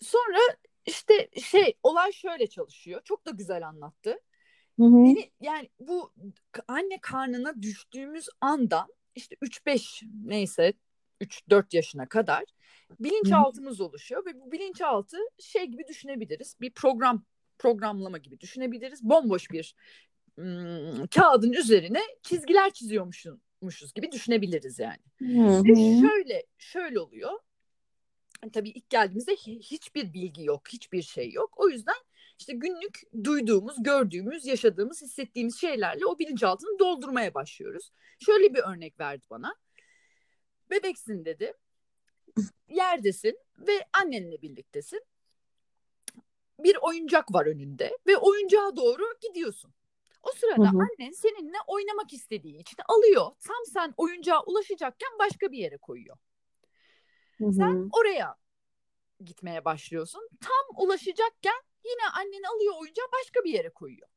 sonra 0.02 0.40
işte 0.86 1.30
şey 1.42 1.78
olay 1.84 2.12
şöyle 2.12 2.48
çalışıyor. 2.48 3.02
Çok 3.04 3.26
da 3.26 3.32
güzel 3.32 3.68
anlattı. 3.68 4.20
Hı 4.80 4.86
hı. 4.86 5.04
Beni, 5.04 5.32
yani 5.42 5.70
bu 5.80 6.14
anne 6.68 6.98
karnına 7.02 7.62
düştüğümüz 7.62 8.30
andan 8.42 8.88
işte 9.16 9.36
3-5 9.42 10.04
neyse 10.26 10.74
3-4 11.22 11.76
yaşına 11.76 12.10
kadar 12.10 12.44
bilinçaltımız 13.00 13.82
oluşuyor 13.82 14.26
ve 14.26 14.40
bu 14.40 14.52
bilinçaltı 14.52 15.18
şey 15.40 15.66
gibi 15.66 15.88
düşünebiliriz. 15.88 16.56
Bir 16.62 16.72
program 16.72 17.26
programlama 17.60 18.18
gibi 18.18 18.40
düşünebiliriz. 18.40 19.04
Bomboş 19.04 19.52
bir 19.52 19.76
ım, 20.40 21.08
kağıdın 21.08 21.54
üzerine 21.54 22.02
çizgiler 22.22 22.72
çiziyormuşuz 22.72 23.94
gibi 23.96 24.12
düşünebiliriz 24.12 24.80
yani. 24.80 25.00
Hı 25.18 25.64
Ve 25.64 25.72
hı. 25.72 26.08
şöyle 26.08 26.44
şöyle 26.58 27.00
oluyor. 27.00 27.32
Tabii 28.54 28.70
ilk 28.70 28.90
geldiğimizde 28.90 29.32
hi- 29.34 29.60
hiçbir 29.60 30.14
bilgi 30.14 30.44
yok, 30.44 30.62
hiçbir 30.70 31.02
şey 31.02 31.32
yok. 31.32 31.54
O 31.56 31.70
yüzden 31.70 31.96
işte 32.40 32.54
günlük 32.54 33.02
duyduğumuz, 33.24 33.84
gördüğümüz, 33.84 34.46
yaşadığımız, 34.46 35.02
hissettiğimiz 35.02 35.62
şeylerle 35.62 36.06
o 36.06 36.20
bilinçaltını 36.20 36.80
doldurmaya 36.80 37.34
başlıyoruz. 37.34 37.92
Şöyle 38.20 38.54
bir 38.54 38.60
örnek 38.60 39.00
verdi 39.00 39.26
bana. 39.30 39.56
Bebeksin 40.72 41.26
dedi. 41.26 41.54
Yerdesin 42.70 43.40
ve 43.58 43.86
annenle 44.02 44.42
birliktesin. 44.42 45.02
Bir 46.60 46.78
oyuncak 46.82 47.34
var 47.34 47.46
önünde 47.46 47.98
ve 48.08 48.18
oyuncağa 48.18 48.76
doğru 48.76 49.04
gidiyorsun. 49.22 49.74
O 50.24 50.32
sırada 50.32 50.68
Hı 50.68 50.78
hı. 50.78 50.78
annen 50.78 51.12
seninle 51.12 51.58
oynamak 51.68 52.14
istediği 52.14 52.58
için 52.62 52.78
alıyor. 52.88 53.32
Tam 53.40 53.66
sen 53.74 53.94
oyuncağa 53.98 54.44
ulaşacakken 54.46 55.10
başka 55.20 55.52
bir 55.52 55.58
yere 55.58 55.78
koyuyor. 55.78 56.18
Hı 57.38 57.52
Sen 57.52 57.72
hı. 57.72 57.90
oraya 58.00 58.36
gitmeye 59.26 59.66
başlıyorsun. 59.66 60.30
Tam 60.42 60.86
ulaşacakken 60.86 61.62
yine 61.86 62.10
annen 62.14 62.44
alıyor 62.56 62.74
oyuncağı 62.82 63.08
başka 63.14 63.44
bir 63.44 63.52
yere 63.54 63.70
koyuyor. 63.70 64.08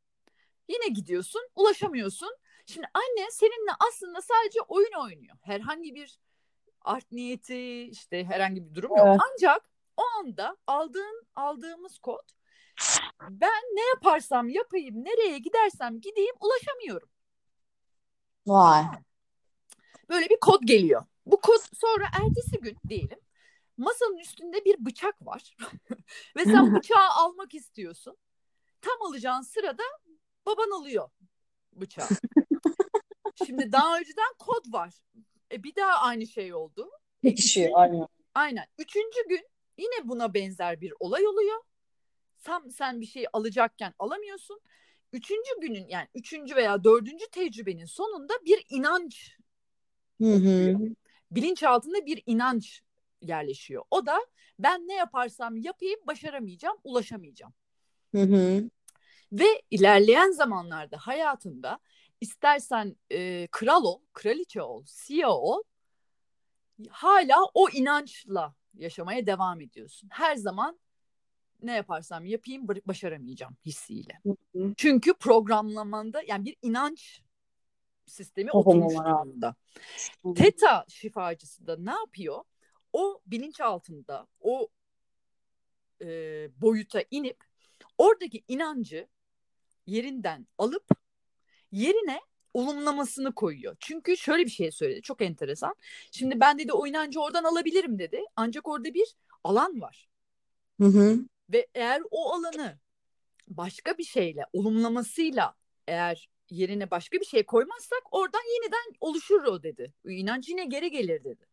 Yine 0.68 0.88
gidiyorsun, 0.88 1.48
ulaşamıyorsun. 1.56 2.36
Şimdi 2.66 2.86
anne 2.94 3.30
seninle 3.30 3.72
aslında 3.88 4.22
sadece 4.22 4.60
oyun 4.60 4.92
oynuyor. 5.04 5.36
Herhangi 5.42 5.94
bir 5.94 6.18
art 6.84 7.12
niyeti, 7.12 7.82
işte 7.82 8.24
herhangi 8.24 8.70
bir 8.70 8.74
durum 8.74 8.96
yok. 8.96 9.06
Evet. 9.08 9.20
Ancak 9.32 9.70
o 9.96 10.02
anda 10.20 10.56
aldığın 10.66 11.26
aldığımız 11.34 11.98
kod 11.98 12.28
ben 13.30 13.62
ne 13.74 13.80
yaparsam 13.88 14.48
yapayım, 14.48 15.04
nereye 15.04 15.38
gidersem 15.38 16.00
gideyim 16.00 16.34
ulaşamıyorum. 16.40 17.08
Vay. 18.46 18.84
Böyle 20.08 20.30
bir 20.30 20.38
kod 20.40 20.62
geliyor. 20.62 21.04
Bu 21.26 21.40
kod 21.40 21.60
sonra 21.72 22.04
ertesi 22.04 22.58
gün 22.60 22.76
diyelim 22.88 23.18
masanın 23.76 24.18
üstünde 24.18 24.64
bir 24.64 24.84
bıçak 24.84 25.26
var 25.26 25.56
ve 26.36 26.44
sen 26.44 26.74
bıçağı 26.76 27.10
almak 27.10 27.54
istiyorsun. 27.54 28.16
Tam 28.80 29.02
alacağın 29.02 29.42
sırada 29.42 29.82
baban 30.46 30.80
alıyor 30.80 31.10
bıçağı. 31.72 32.08
Şimdi 33.46 33.72
daha 33.72 33.98
önceden 33.98 34.34
kod 34.38 34.72
var. 34.72 34.94
E 35.54 35.62
bir 35.62 35.74
daha 35.76 36.00
aynı 36.00 36.26
şey 36.26 36.54
oldu. 36.54 36.90
Pekişiyor. 37.22 37.70
Aynen. 37.74 38.06
aynen. 38.34 38.64
Üçüncü 38.78 39.28
gün 39.28 39.48
yine 39.78 40.08
buna 40.08 40.34
benzer 40.34 40.80
bir 40.80 40.92
olay 41.00 41.26
oluyor. 41.26 41.60
Tam 42.42 42.70
sen 42.70 43.00
bir 43.00 43.06
şey 43.06 43.26
alacakken 43.32 43.94
alamıyorsun. 43.98 44.60
Üçüncü 45.12 45.60
günün 45.60 45.88
yani 45.88 46.08
üçüncü 46.14 46.56
veya 46.56 46.84
dördüncü 46.84 47.24
tecrübenin 47.32 47.84
sonunda 47.84 48.34
bir 48.44 48.66
inanç 48.70 49.36
Hı 50.20 50.34
hı. 50.34 50.78
bilinçaltında 51.30 52.06
bir 52.06 52.22
inanç 52.26 52.82
yerleşiyor. 53.20 53.84
O 53.90 54.06
da 54.06 54.26
ben 54.58 54.88
ne 54.88 54.94
yaparsam 54.94 55.56
yapayım 55.56 56.00
başaramayacağım, 56.06 56.76
ulaşamayacağım. 56.84 57.52
Hı 58.14 58.22
hı. 58.22 58.70
Ve 59.32 59.62
ilerleyen 59.70 60.30
zamanlarda 60.30 60.96
hayatında 60.96 61.78
istersen 62.24 62.96
e, 63.10 63.48
kral 63.50 63.84
ol, 63.84 64.00
kraliçe 64.12 64.62
ol, 64.62 64.84
CEO 64.86 65.30
ol, 65.30 65.62
hala 66.88 67.36
o 67.54 67.68
inançla 67.70 68.54
yaşamaya 68.74 69.26
devam 69.26 69.60
ediyorsun. 69.60 70.08
Her 70.12 70.36
zaman 70.36 70.78
ne 71.62 71.72
yaparsam 71.72 72.24
yapayım 72.24 72.68
başaramayacağım 72.68 73.56
hissiyle. 73.66 74.20
hı. 74.56 74.74
Çünkü 74.76 75.14
programlamanda 75.14 76.22
yani 76.26 76.44
bir 76.44 76.56
inanç 76.62 77.22
sistemi 78.06 78.50
Tohumu 78.50 78.86
oturmuş 78.86 79.06
durumda. 79.06 79.54
Hı 80.22 80.28
hı. 80.28 80.34
Teta 80.34 80.84
şifacısı 80.88 81.66
da 81.66 81.76
ne 81.78 81.92
yapıyor? 81.92 82.44
O 82.92 83.20
bilinç 83.26 83.60
altında 83.60 84.26
o 84.40 84.68
e, 86.02 86.06
boyuta 86.60 87.04
inip 87.10 87.44
oradaki 87.98 88.44
inancı 88.48 89.08
yerinden 89.86 90.46
alıp 90.58 91.03
yerine 91.74 92.20
olumlamasını 92.54 93.34
koyuyor. 93.34 93.76
Çünkü 93.80 94.16
şöyle 94.16 94.44
bir 94.44 94.50
şey 94.50 94.70
söyledi 94.70 95.02
çok 95.02 95.22
enteresan. 95.22 95.74
Şimdi 96.12 96.40
ben 96.40 96.58
dedi 96.58 96.72
o 96.72 96.86
inancı 96.86 97.20
oradan 97.20 97.44
alabilirim 97.44 97.98
dedi. 97.98 98.24
Ancak 98.36 98.68
orada 98.68 98.94
bir 98.94 99.14
alan 99.44 99.80
var. 99.80 100.08
Hı 100.80 100.86
hı. 100.86 101.18
Ve 101.52 101.66
eğer 101.74 102.02
o 102.10 102.32
alanı 102.32 102.78
başka 103.48 103.98
bir 103.98 104.04
şeyle 104.04 104.42
olumlamasıyla 104.52 105.54
eğer 105.88 106.28
yerine 106.50 106.90
başka 106.90 107.20
bir 107.20 107.24
şey 107.24 107.46
koymazsak 107.46 108.02
oradan 108.10 108.42
yeniden 108.54 108.96
oluşur 109.00 109.44
o 109.44 109.62
dedi. 109.62 109.92
O 110.06 110.10
inanç 110.10 110.48
yine 110.48 110.64
geri 110.64 110.90
gelir 110.90 111.24
dedi. 111.24 111.46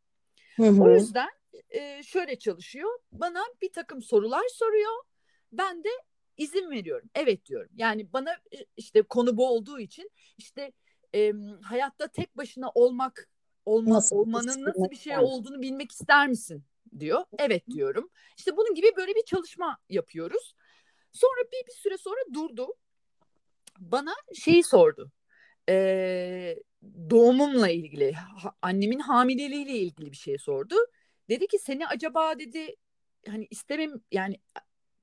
Hı 0.56 0.64
O 0.64 0.86
hı. 0.86 0.94
yüzden 0.94 1.30
e, 1.70 2.04
şöyle 2.04 2.40
çalışıyor. 2.40 3.00
Bana 3.12 3.44
bir 3.62 3.72
takım 3.72 4.02
sorular 4.02 4.48
soruyor. 4.54 5.04
Ben 5.52 5.84
de 5.84 5.90
izin 6.38 6.72
veriyorum. 6.72 7.10
Evet 7.16 7.46
diyorum. 7.46 7.72
Yani 7.76 8.14
bana 8.14 8.32
e, 8.32 8.66
işte 8.78 9.02
konu 9.02 9.38
bu 9.38 9.48
olduğu 9.48 9.80
için 9.80 10.12
işte 10.38 10.72
e, 11.16 11.34
hayatta 11.62 12.08
tek 12.08 12.38
başına 12.38 12.70
olmak 12.76 13.30
olma, 13.66 13.96
Nasıl 13.96 14.16
olmanın 14.16 14.66
nasıl 14.66 14.90
bir 14.90 14.96
şey 14.96 15.18
olduğunu 15.18 15.62
bilmek 15.62 15.92
ister 15.92 16.28
misin 16.28 16.64
diyor. 17.00 17.24
Evet 17.40 17.70
diyorum. 17.70 18.10
İşte 18.38 18.58
bunun 18.58 18.76
gibi 18.76 18.88
böyle 18.98 19.16
bir 19.16 19.26
çalışma 19.26 19.78
yapıyoruz. 19.90 20.56
Sonra 21.12 21.42
bir, 21.52 21.68
bir 21.68 21.74
süre 21.74 21.98
sonra 21.98 22.20
durdu. 22.34 22.68
Bana 23.80 24.14
şeyi 24.34 24.64
sordu. 24.64 25.12
Ee, 25.70 26.56
doğumumla 27.10 27.70
ilgili, 27.70 28.12
ha- 28.14 28.56
annemin 28.62 29.00
hamileliğiyle 29.00 29.78
ilgili 29.78 30.12
bir 30.12 30.18
şey 30.18 30.38
sordu. 30.38 30.76
Dedi 31.30 31.48
ki 31.48 31.60
seni 31.60 31.88
acaba 31.88 32.40
dedi 32.40 32.76
hani 33.28 33.48
istemem 33.50 34.02
yani 34.12 34.40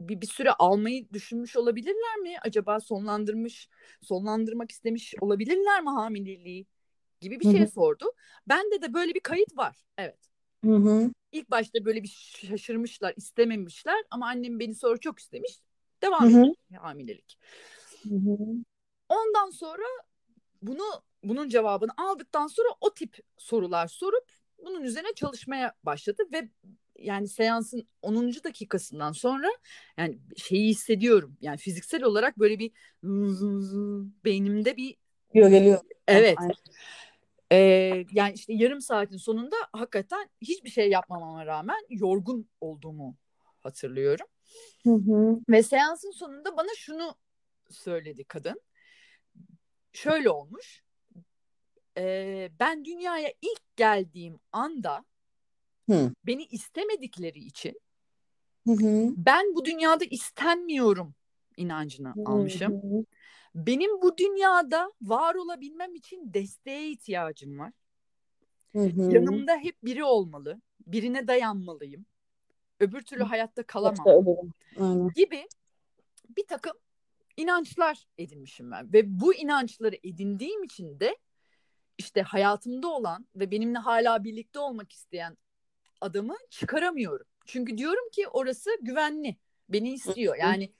bir, 0.00 0.20
bir 0.20 0.26
süre 0.26 0.52
almayı 0.52 1.10
düşünmüş 1.12 1.56
olabilirler 1.56 2.16
mi? 2.16 2.36
Acaba 2.42 2.80
sonlandırmış, 2.80 3.68
sonlandırmak 4.02 4.70
istemiş 4.70 5.14
olabilirler 5.20 5.82
mi 5.82 5.90
hamileliği 5.90 6.66
gibi 7.20 7.40
bir 7.40 7.52
şey 7.52 7.66
sordu. 7.66 8.12
Bende 8.48 8.82
de 8.82 8.94
böyle 8.94 9.14
bir 9.14 9.20
kayıt 9.20 9.56
var. 9.56 9.84
Evet. 9.98 10.18
Hı 10.64 10.76
hı. 10.76 11.10
İlk 11.32 11.50
başta 11.50 11.84
böyle 11.84 12.02
bir 12.02 12.08
şaşırmışlar, 12.48 13.14
istememişler 13.16 14.04
ama 14.10 14.26
annem 14.26 14.60
beni 14.60 14.74
sonra 14.74 14.96
çok 14.96 15.18
istemiş. 15.18 15.60
Devam 16.02 16.22
Hı 16.22 16.36
hı. 16.38 16.40
etmiş 16.40 16.58
hamilelik. 16.80 17.38
Hı 18.08 18.14
hı. 18.14 18.36
Ondan 19.08 19.50
sonra 19.50 19.86
bunu 20.62 20.84
bunun 21.24 21.48
cevabını 21.48 21.90
aldıktan 21.96 22.46
sonra 22.46 22.68
o 22.80 22.94
tip 22.94 23.18
sorular 23.36 23.86
sorup 23.88 24.32
bunun 24.58 24.82
üzerine 24.82 25.12
çalışmaya 25.14 25.74
başladı 25.84 26.22
ve 26.32 26.48
yani 26.98 27.28
seansın 27.28 27.88
10. 28.02 28.44
dakikasından 28.44 29.12
sonra 29.12 29.48
yani 29.98 30.18
şeyi 30.36 30.68
hissediyorum. 30.68 31.36
Yani 31.40 31.56
fiziksel 31.56 32.02
olarak 32.02 32.38
böyle 32.38 32.58
bir 32.58 32.70
beynimde 34.24 34.76
bir 34.76 34.96
geliyor 35.34 35.50
geliyor. 35.50 35.80
Evet. 36.08 36.38
Ee, 37.52 38.04
yani 38.12 38.32
işte 38.34 38.52
yarım 38.52 38.80
saatin 38.80 39.16
sonunda 39.16 39.56
hakikaten 39.72 40.28
hiçbir 40.40 40.70
şey 40.70 40.90
yapmamama 40.90 41.46
rağmen 41.46 41.86
yorgun 41.88 42.48
olduğumu 42.60 43.16
hatırlıyorum. 43.60 44.26
Hı 44.84 44.90
hı. 44.90 45.40
Ve 45.48 45.62
seansın 45.62 46.10
sonunda 46.10 46.56
bana 46.56 46.68
şunu 46.76 47.14
söyledi 47.70 48.24
kadın. 48.24 48.60
Şöyle 49.92 50.30
olmuş. 50.30 50.82
E, 51.98 52.48
ben 52.60 52.84
dünyaya 52.84 53.32
ilk 53.42 53.76
geldiğim 53.76 54.40
anda 54.52 55.04
hı. 55.88 56.12
beni 56.26 56.44
istemedikleri 56.44 57.38
için 57.38 57.80
hı 58.66 58.72
hı. 58.72 59.12
ben 59.16 59.54
bu 59.54 59.64
dünyada 59.64 60.04
istenmiyorum 60.04 61.14
inancını 61.56 62.08
hı 62.08 62.20
hı. 62.20 62.24
almışım. 62.26 62.82
Benim 63.54 64.02
bu 64.02 64.18
dünyada 64.18 64.92
var 65.02 65.34
olabilmem 65.34 65.94
için 65.94 66.34
desteğe 66.34 66.90
ihtiyacım 66.90 67.58
var. 67.58 67.72
Hı 68.72 68.82
hı. 68.82 69.14
Yanımda 69.14 69.56
hep 69.56 69.84
biri 69.84 70.04
olmalı. 70.04 70.60
Birine 70.86 71.28
dayanmalıyım. 71.28 72.06
Öbür 72.80 73.02
türlü 73.02 73.22
hayatta 73.22 73.62
kalamam. 73.62 74.06
Aynen. 74.80 75.10
Gibi 75.14 75.48
bir 76.36 76.46
takım 76.46 76.72
inançlar 77.36 78.06
edinmişim 78.18 78.70
ben. 78.70 78.92
Ve 78.92 79.20
bu 79.20 79.34
inançları 79.34 79.96
edindiğim 80.02 80.62
için 80.62 81.00
de 81.00 81.16
işte 81.98 82.22
hayatımda 82.22 82.88
olan 82.88 83.26
ve 83.36 83.50
benimle 83.50 83.78
hala 83.78 84.24
birlikte 84.24 84.58
olmak 84.58 84.92
isteyen 84.92 85.36
adamı 86.00 86.36
çıkaramıyorum. 86.50 87.26
Çünkü 87.46 87.78
diyorum 87.78 88.10
ki 88.12 88.28
orası 88.28 88.70
güvenli. 88.80 89.36
Beni 89.68 89.92
istiyor. 89.92 90.36
Yani 90.36 90.72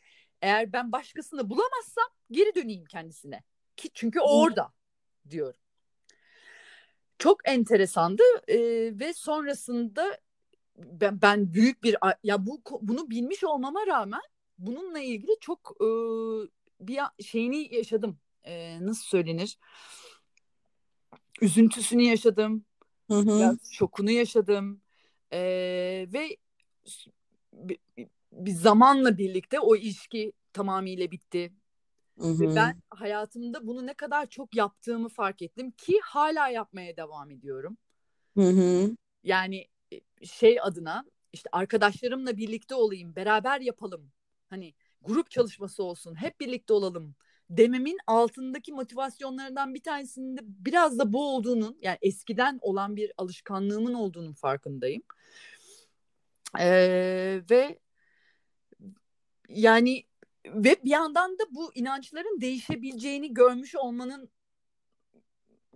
eğer 0.42 0.72
ben 0.72 0.92
başkasını 0.92 1.50
bulamazsam 1.50 2.08
geri 2.30 2.54
döneyim 2.54 2.84
kendisine. 2.84 3.42
Ki 3.76 3.90
çünkü 3.94 4.20
o 4.20 4.42
orada 4.42 4.72
diyorum. 5.30 5.60
Çok 7.18 7.48
enteresandı 7.48 8.22
ee, 8.48 8.58
ve 8.98 9.12
sonrasında 9.12 10.18
ben, 10.76 11.22
ben 11.22 11.54
büyük 11.54 11.82
bir 11.82 11.96
ya 12.22 12.46
bu 12.46 12.62
bunu 12.80 13.10
bilmiş 13.10 13.44
olmama 13.44 13.86
rağmen 13.86 14.20
bununla 14.58 14.98
ilgili 14.98 15.32
çok 15.40 15.76
e, 15.80 15.86
bir 16.80 17.24
şeyini 17.24 17.74
yaşadım. 17.74 18.18
E, 18.44 18.86
nasıl 18.86 19.04
söylenir? 19.04 19.58
Üzüntüsünü 21.40 22.02
yaşadım. 22.02 22.64
Hı 23.10 23.14
hı. 23.14 23.26
Biraz 23.26 23.72
şokunu 23.72 24.10
yaşadım. 24.10 24.80
E, 25.32 25.38
ve 26.12 26.36
bir, 27.52 27.78
bir 28.32 28.52
zamanla 28.52 29.18
birlikte 29.18 29.60
o 29.60 29.76
ilişki 29.76 30.32
tamamıyla 30.52 31.10
bitti. 31.10 31.52
Hı 32.18 32.28
hı. 32.28 32.40
Ve 32.40 32.56
ben 32.56 32.82
hayatımda 32.90 33.66
bunu 33.66 33.86
ne 33.86 33.94
kadar 33.94 34.26
çok 34.26 34.56
yaptığımı 34.56 35.08
fark 35.08 35.42
ettim 35.42 35.70
ki 35.70 36.00
hala 36.02 36.48
yapmaya 36.48 36.96
devam 36.96 37.30
ediyorum. 37.30 37.76
Hı 38.34 38.48
hı. 38.48 38.96
Yani 39.22 39.66
şey 40.22 40.60
adına 40.62 41.04
işte 41.32 41.48
arkadaşlarımla 41.52 42.36
birlikte 42.36 42.74
olayım, 42.74 43.16
beraber 43.16 43.60
yapalım. 43.60 44.12
Hani 44.50 44.74
grup 45.02 45.30
çalışması 45.30 45.82
olsun, 45.82 46.14
hep 46.14 46.40
birlikte 46.40 46.72
olalım 46.72 47.14
dememin 47.50 47.98
altındaki 48.06 48.72
motivasyonlarından 48.72 49.74
bir 49.74 49.82
tanesinde 49.82 50.40
biraz 50.44 50.98
da 50.98 51.12
bu 51.12 51.34
olduğunun 51.34 51.78
yani 51.82 51.98
eskiden 52.02 52.58
olan 52.62 52.96
bir 52.96 53.12
alışkanlığımın 53.16 53.94
olduğunun 53.94 54.32
farkındayım. 54.32 55.02
Ee, 56.58 57.40
ve 57.50 57.78
yani 59.48 60.04
ve 60.46 60.76
bir 60.84 60.90
yandan 60.90 61.38
da 61.38 61.42
bu 61.50 61.74
inançların 61.74 62.40
değişebileceğini 62.40 63.34
görmüş 63.34 63.74
olmanın 63.76 64.30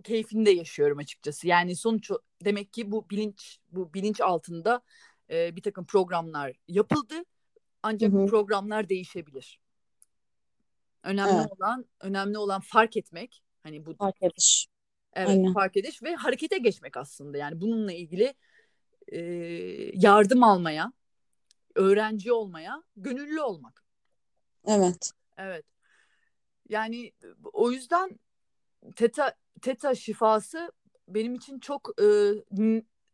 keyfini 0.03 0.45
de 0.45 0.51
yaşıyorum 0.51 0.97
açıkçası. 0.97 1.47
Yani 1.47 1.75
sonuç 1.75 2.11
demek 2.45 2.73
ki 2.73 2.91
bu 2.91 3.09
bilinç 3.09 3.59
bu 3.71 3.93
bilinç 3.93 4.21
altında 4.21 4.81
e, 5.29 5.55
bir 5.55 5.61
takım 5.61 5.85
programlar 5.85 6.53
yapıldı. 6.67 7.15
Ancak 7.83 8.11
hı 8.11 8.17
hı. 8.17 8.21
bu 8.21 8.27
programlar 8.27 8.89
değişebilir. 8.89 9.62
Önemli 11.03 11.33
evet. 11.33 11.51
olan 11.59 11.85
önemli 11.99 12.37
olan 12.37 12.61
fark 12.61 12.97
etmek. 12.97 13.43
Hani 13.63 13.85
bu 13.85 13.95
fark 13.95 14.23
ediş. 14.23 14.67
Evet, 15.13 15.29
Aynen. 15.29 15.53
fark 15.53 15.77
ediş 15.77 16.03
ve 16.03 16.15
harekete 16.15 16.57
geçmek 16.57 16.97
aslında. 16.97 17.37
Yani 17.37 17.61
bununla 17.61 17.91
ilgili 17.91 18.33
e, 19.07 19.19
yardım 19.93 20.43
almaya, 20.43 20.93
öğrenci 21.75 22.33
olmaya, 22.33 22.83
gönüllü 22.95 23.41
olmak. 23.41 23.83
Evet. 24.67 25.11
Evet. 25.37 25.65
Yani 26.69 27.11
o 27.53 27.71
yüzden 27.71 28.19
teta 28.95 29.35
teta 29.61 29.95
şifası 29.95 30.71
benim 31.07 31.35
için 31.35 31.59
çok 31.59 32.01
e, 32.01 32.05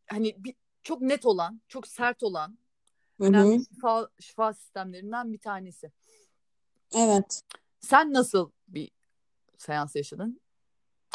hani 0.08 0.36
bir, 0.38 0.56
çok 0.84 1.02
net 1.02 1.26
olan, 1.26 1.62
çok 1.68 1.88
sert 1.88 2.24
olan 2.24 2.58
Hı-hı. 3.18 3.28
önemli 3.28 3.66
şifa, 3.66 4.10
şifa 4.20 4.54
sistemlerinden 4.54 5.34
bir 5.34 5.40
tanesi. 5.40 5.92
Evet. 6.96 7.42
Sen 7.82 8.14
nasıl 8.14 8.52
bir 8.68 8.92
seans 9.58 9.96
yaşadın? 9.96 10.42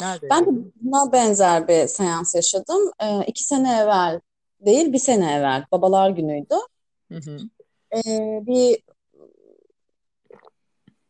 Nerede? 0.01 0.29
Ben 0.29 0.45
de 0.45 0.49
buna 0.81 1.11
benzer 1.11 1.67
bir 1.67 1.87
seans 1.87 2.35
yaşadım. 2.35 2.91
Ee, 3.03 3.25
iki 3.27 3.43
sene 3.43 3.79
evvel 3.79 4.21
değil, 4.59 4.93
bir 4.93 4.99
sene 4.99 5.33
evvel. 5.33 5.65
Babalar 5.71 6.09
günüydü. 6.09 6.55
Hı 7.11 7.17
hı. 7.17 7.37
Ee, 7.95 8.39
bir 8.47 8.83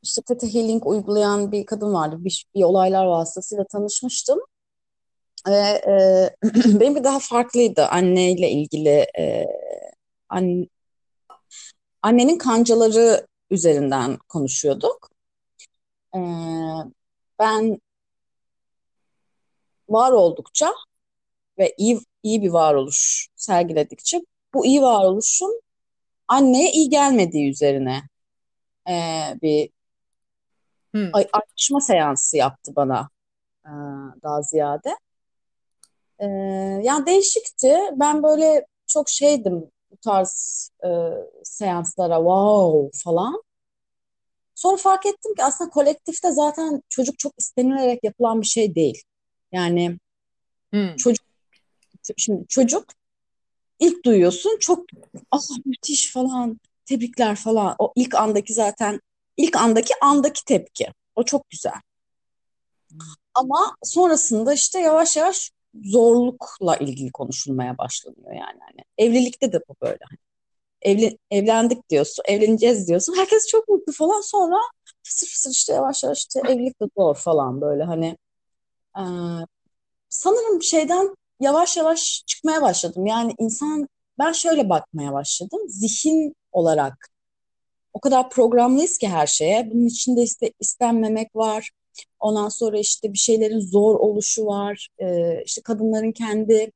işte 0.03 0.21
Theta 0.21 0.47
Healing 0.47 0.87
uygulayan 0.87 1.51
bir 1.51 1.65
kadın 1.65 1.93
vardı. 1.93 2.15
Bir, 2.19 2.45
bir 2.55 2.63
olaylar 2.63 3.05
vasıtasıyla 3.05 3.65
tanışmıştım. 3.65 4.39
Ve 5.47 5.81
e, 5.87 6.29
benim 6.79 6.95
bir 6.95 7.03
daha 7.03 7.19
farklıydı 7.19 7.85
anneyle 7.85 8.49
ilgili. 8.49 9.05
E, 9.19 9.47
an, 10.29 10.67
annenin 12.01 12.37
kancaları 12.37 13.27
üzerinden 13.49 14.17
konuşuyorduk. 14.29 15.14
E, 16.15 16.19
ben 17.39 17.79
var 19.89 20.11
oldukça 20.11 20.73
ve 21.57 21.73
iyi 21.77 21.99
iyi 22.23 22.41
bir 22.41 22.49
varoluş 22.49 23.27
sergiledikçe 23.35 24.21
bu 24.53 24.65
iyi 24.65 24.81
varoluşun 24.81 25.61
anneye 26.27 26.71
iyi 26.71 26.89
gelmediği 26.89 27.51
üzerine 27.51 28.01
e, 28.89 28.93
bir 29.41 29.69
hmm. 30.93 31.11
açma 31.33 31.81
seansı 31.81 32.37
yaptı 32.37 32.73
bana 32.75 33.09
e, 33.65 33.71
daha 34.23 34.41
ziyade. 34.41 34.97
E, 36.19 36.25
yani 36.83 37.05
değişikti. 37.05 37.77
Ben 37.95 38.23
böyle 38.23 38.65
çok 38.87 39.09
şeydim 39.09 39.71
bu 39.91 39.97
tarz 39.97 40.69
e, 40.83 40.89
seanslara 41.43 42.17
wow 42.17 43.03
falan. 43.03 43.44
Sonra 44.55 44.77
fark 44.77 45.05
ettim 45.05 45.35
ki 45.35 45.43
aslında 45.43 45.69
kolektifte 45.69 46.31
zaten 46.31 46.81
çocuk 46.89 47.19
çok 47.19 47.33
istenilerek 47.37 48.03
yapılan 48.03 48.41
bir 48.41 48.47
şey 48.47 48.75
değil. 48.75 49.03
Yani 49.51 49.97
hmm. 50.73 50.95
çocuk 50.95 51.25
şimdi 52.17 52.47
çocuk 52.47 52.85
ilk 53.79 54.05
duyuyorsun 54.05 54.57
çok 54.59 54.85
ah 55.31 55.41
müthiş 55.65 56.13
falan 56.13 56.59
tebrikler 56.85 57.35
falan 57.35 57.75
o 57.79 57.93
ilk 57.95 58.15
andaki 58.15 58.53
zaten 58.53 58.99
ilk 59.37 59.55
andaki 59.55 59.93
andaki 60.01 60.45
tepki 60.45 60.87
o 61.15 61.23
çok 61.23 61.49
güzel. 61.49 61.81
Hmm. 62.89 62.99
Ama 63.33 63.75
sonrasında 63.83 64.53
işte 64.53 64.79
yavaş 64.79 65.17
yavaş 65.17 65.51
zorlukla 65.83 66.77
ilgili 66.77 67.11
konuşulmaya 67.11 67.77
başlanıyor 67.77 68.31
yani. 68.31 68.59
Hani 68.59 68.85
evlilikte 68.97 69.53
de 69.53 69.59
bu 69.69 69.75
böyle. 69.81 69.99
Evli, 70.85 71.17
evlendik 71.31 71.89
diyorsun, 71.89 72.23
evleneceğiz 72.27 72.87
diyorsun. 72.87 73.15
Herkes 73.17 73.47
çok 73.47 73.69
mutlu 73.69 73.93
falan. 73.93 74.21
Sonra 74.21 74.57
fısır 75.03 75.27
fısır 75.27 75.51
işte 75.51 75.73
yavaş 75.73 76.03
yavaş 76.03 76.19
işte 76.19 76.41
evlilik 76.49 76.81
de 76.81 76.85
zor 76.97 77.15
falan 77.15 77.61
böyle 77.61 77.83
hani. 77.83 78.17
Ee, 78.97 79.01
sanırım 80.09 80.63
şeyden 80.63 81.15
yavaş 81.41 81.77
yavaş 81.77 82.23
çıkmaya 82.27 82.61
başladım. 82.61 83.05
Yani 83.05 83.33
insan 83.39 83.87
ben 84.19 84.31
şöyle 84.31 84.69
bakmaya 84.69 85.13
başladım. 85.13 85.59
Zihin 85.67 86.35
olarak 86.51 87.09
o 87.93 87.99
kadar 87.99 88.29
programlıyız 88.29 88.97
ki 88.97 89.07
her 89.09 89.27
şeye. 89.27 89.71
Bunun 89.71 89.87
içinde 89.87 90.21
iste, 90.23 90.51
istenmemek 90.59 91.35
var. 91.35 91.71
Ondan 92.19 92.49
sonra 92.49 92.79
işte 92.79 93.13
bir 93.13 93.17
şeylerin 93.17 93.59
zor 93.59 93.95
oluşu 93.95 94.45
var. 94.45 94.89
Ee, 95.01 95.43
işte 95.45 95.61
kadınların 95.61 96.11
kendi 96.11 96.71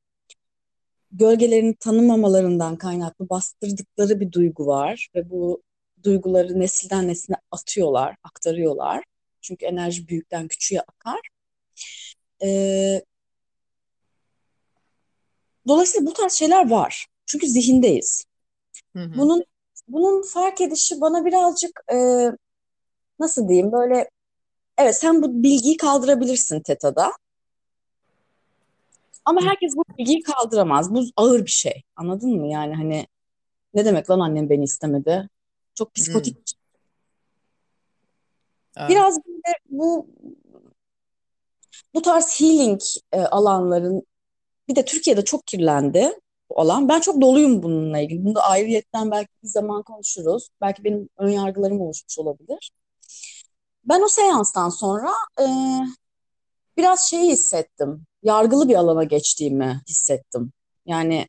gölgelerini 1.12 1.76
tanımamalarından 1.76 2.76
kaynaklı 2.78 3.30
bastırdıkları 3.30 4.20
bir 4.20 4.32
duygu 4.32 4.68
var 4.68 5.10
ve 5.16 5.30
bu 5.30 5.62
duyguları 6.04 6.60
nesilden 6.60 7.08
nesile 7.08 7.36
atıyorlar, 7.52 8.16
aktarıyorlar. 8.24 9.04
Çünkü 9.42 9.66
enerji 9.66 10.08
büyükten 10.08 10.48
küçüğe 10.48 10.82
akar. 10.82 11.20
Ee, 12.44 13.02
Dolayısıyla 15.68 16.08
bu 16.08 16.14
tarz 16.14 16.34
şeyler 16.34 16.70
var. 16.70 17.08
Çünkü 17.26 17.48
zihindeyiz. 17.48 18.26
Hı 18.96 19.04
hı. 19.04 19.18
Bunun 19.18 19.44
bunun 19.88 20.24
fark 20.24 20.62
edişi 20.62 21.02
bana 21.02 21.26
birazcık 21.26 21.82
e, 21.94 21.98
nasıl 23.20 23.48
diyeyim 23.48 23.72
böyle 23.72 24.10
evet 24.78 24.96
sen 24.96 25.22
bu 25.22 25.44
bilgiyi 25.44 25.78
kaldırabilirsin 25.78 26.62
TETA'da. 26.62 27.12
Ama 29.30 29.42
herkes 29.42 29.76
bu 29.76 29.84
bilgiyi 29.98 30.22
kaldıramaz. 30.22 30.94
Bu 30.94 31.04
ağır 31.16 31.46
bir 31.46 31.52
şey. 31.52 31.84
Anladın 31.96 32.30
mı? 32.30 32.48
Yani 32.48 32.76
hani 32.76 33.08
ne 33.74 33.86
demek 33.86 34.10
lan 34.10 34.20
annem 34.20 34.50
beni 34.50 34.64
istemedi? 34.64 35.30
Çok 35.76 35.96
psikotik. 35.96 36.38
Evet. 38.78 38.90
Biraz 38.90 39.18
böyle 39.26 39.56
bu 39.70 40.08
bu 41.94 42.02
tarz 42.02 42.42
healing 42.42 42.82
e, 43.12 43.22
alanların 43.22 44.04
bir 44.68 44.76
de 44.76 44.86
Türkiye'de 44.86 45.24
çok 45.24 45.48
kirlendi 45.48 46.12
bu 46.50 46.60
alan. 46.62 46.90
Ben 46.90 47.00
çok 47.00 47.22
doluyum 47.22 47.64
bununla 47.64 48.00
ilgili. 48.00 48.26
Bunu 48.26 48.36
da 48.36 48.42
ayrıyetten 48.42 49.12
belki 49.12 49.30
bir 49.44 49.48
zaman 49.48 49.84
konuşuruz. 49.84 50.50
Belki 50.62 50.84
benim 50.84 51.10
ön 51.18 51.30
yargılarım 51.30 51.82
oluşmuş 51.82 52.20
olabilir. 52.20 52.72
Ben 53.86 54.02
o 54.02 54.08
seanstan 54.08 54.70
sonra 54.70 55.12
e, 55.42 55.46
biraz 56.78 57.10
şeyi 57.10 57.32
hissettim. 57.32 58.06
Yargılı 58.24 58.70
bir 58.70 58.76
alana 58.76 59.04
geçtiğimi 59.04 59.82
hissettim. 59.88 60.52
Yani 60.86 61.28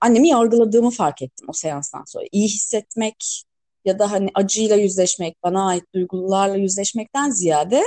annemi 0.00 0.28
yargıladığımı 0.28 0.90
fark 0.90 1.22
ettim 1.22 1.46
o 1.48 1.52
seanstan 1.52 2.04
sonra. 2.06 2.24
İyi 2.32 2.48
hissetmek 2.48 3.44
ya 3.84 3.98
da 3.98 4.10
hani 4.10 4.30
acıyla 4.34 4.76
yüzleşmek, 4.76 5.42
bana 5.42 5.66
ait 5.66 5.84
duygularla 5.94 6.56
yüzleşmekten 6.56 7.30
ziyade 7.30 7.82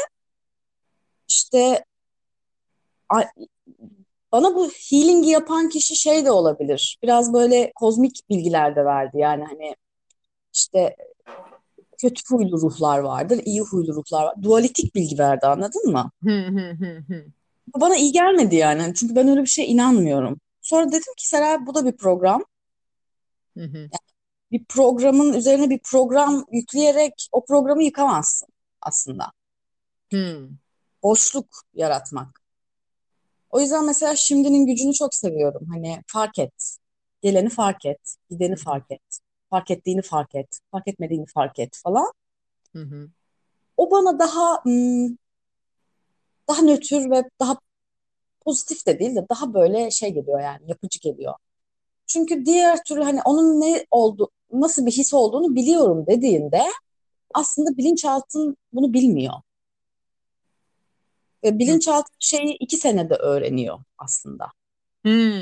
işte 1.28 1.86
bana 4.32 4.56
bu 4.56 4.70
healing'i 4.90 5.30
yapan 5.30 5.70
kişi 5.70 5.96
şey 5.96 6.26
de 6.26 6.32
olabilir. 6.32 6.98
Biraz 7.04 7.34
böyle 7.34 7.72
kozmik 7.76 8.30
bilgiler 8.30 8.76
de 8.76 8.86
verdi. 8.86 9.18
Yani 9.18 9.44
hani 9.44 9.76
işte 10.54 10.96
kötü 11.98 12.22
huylu 12.30 12.62
ruhlar 12.62 13.00
vardır, 13.00 13.42
iyi 13.46 13.62
huylu 13.62 13.96
ruhlar 13.96 14.24
var. 14.24 14.44
Dualitik 14.44 14.96
bilgi 14.96 15.18
verdi 15.20 15.48
anladın 15.48 15.92
mı? 15.92 16.12
Bana 17.76 17.96
iyi 17.96 18.12
gelmedi 18.12 18.56
yani. 18.56 18.82
Hani 18.82 18.94
Çünkü 18.94 19.16
ben 19.16 19.28
öyle 19.28 19.42
bir 19.42 19.48
şeye 19.48 19.68
inanmıyorum. 19.68 20.40
Sonra 20.62 20.88
dedim 20.88 21.14
ki 21.18 21.28
Seray 21.28 21.66
bu 21.66 21.76
da 21.76 21.86
bir 21.86 21.98
program. 21.98 22.46
Hı. 23.58 23.90
Bir 24.52 24.66
programın 24.66 25.34
üzerine 25.34 25.70
bir 25.70 25.80
program 25.80 26.46
yükleyerek 26.52 27.30
o 27.32 27.46
programı 27.46 27.84
yıkamazsın 27.84 28.50
aslında. 28.82 29.32
Boşluk 31.04 31.48
yaratmak. 31.74 32.42
O 33.50 33.60
yüzden 33.62 33.86
mesela 33.86 34.16
şimdinin 34.16 34.66
gücünü 34.66 34.94
çok 34.94 35.16
seviyorum. 35.16 35.68
Hani 35.74 36.04
fark 36.08 36.40
et. 36.40 36.78
Geleni 37.22 37.50
fark 37.50 37.86
et. 37.86 38.16
Gideni 38.30 38.56
fark 38.56 38.92
et. 38.92 39.20
Fark 39.50 39.72
ettiğini 39.72 40.02
fark 40.02 40.36
et. 40.36 40.60
Fark 40.72 40.88
etmediğini 40.88 41.26
fark 41.26 41.60
et 41.60 41.80
falan. 41.84 42.12
Hı 42.74 42.82
hı. 42.82 43.10
O 43.78 43.92
bana 43.92 44.20
daha 44.20 44.64
hmm, 44.64 45.16
daha 46.48 46.62
nötr 46.62 47.12
ve 47.12 47.24
daha 47.40 47.58
pozitif 48.46 48.88
de 48.88 49.00
değil 49.00 49.16
de 49.16 49.26
daha 49.30 49.54
böyle 49.54 49.92
şey 49.92 50.14
geliyor 50.14 50.42
yani 50.42 50.62
yapıcı 50.68 51.00
geliyor. 51.00 51.34
Çünkü 52.08 52.46
diğer 52.46 52.84
türlü 52.84 53.04
hani 53.04 53.22
onun 53.26 53.62
ne 53.62 53.86
oldu, 53.92 54.30
nasıl 54.54 54.86
bir 54.86 54.92
his 54.92 55.14
olduğunu 55.14 55.56
biliyorum 55.56 56.06
dediğinde 56.08 56.64
aslında 57.34 57.78
bilinçaltın 57.78 58.58
bunu 58.74 58.94
bilmiyor. 58.94 59.34
Ve 61.44 61.60
bilinçaltı 61.60 62.12
şeyi 62.20 62.58
iki 62.60 62.78
senede 62.78 63.16
öğreniyor 63.16 63.80
aslında. 63.98 64.46
Hı. 65.06 65.42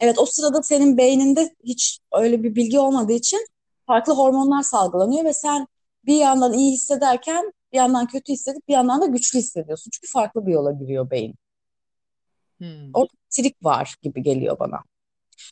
Evet 0.00 0.18
o 0.18 0.26
sırada 0.26 0.62
senin 0.62 0.96
beyninde 0.96 1.54
hiç 1.64 1.98
öyle 2.12 2.42
bir 2.42 2.54
bilgi 2.54 2.78
olmadığı 2.78 3.12
için 3.12 3.46
farklı 3.86 4.12
hormonlar 4.12 4.62
salgılanıyor 4.62 5.24
ve 5.24 5.32
sen 5.32 5.66
bir 6.06 6.16
yandan 6.16 6.52
iyi 6.52 6.72
hissederken 6.72 7.52
bir 7.72 7.76
yandan 7.78 8.06
kötü 8.06 8.32
hissedip 8.32 8.68
bir 8.68 8.72
yandan 8.72 9.00
da 9.00 9.06
güçlü 9.06 9.38
hissediyorsun. 9.38 9.90
Çünkü 9.90 10.12
farklı 10.12 10.46
bir 10.46 10.52
yola 10.52 10.72
giriyor 10.72 11.10
beyin. 11.10 11.34
Hı. 12.60 12.66
Orada 12.94 13.12
trik 13.30 13.64
var 13.64 13.96
gibi 14.02 14.22
geliyor 14.22 14.58
bana. 14.58 14.82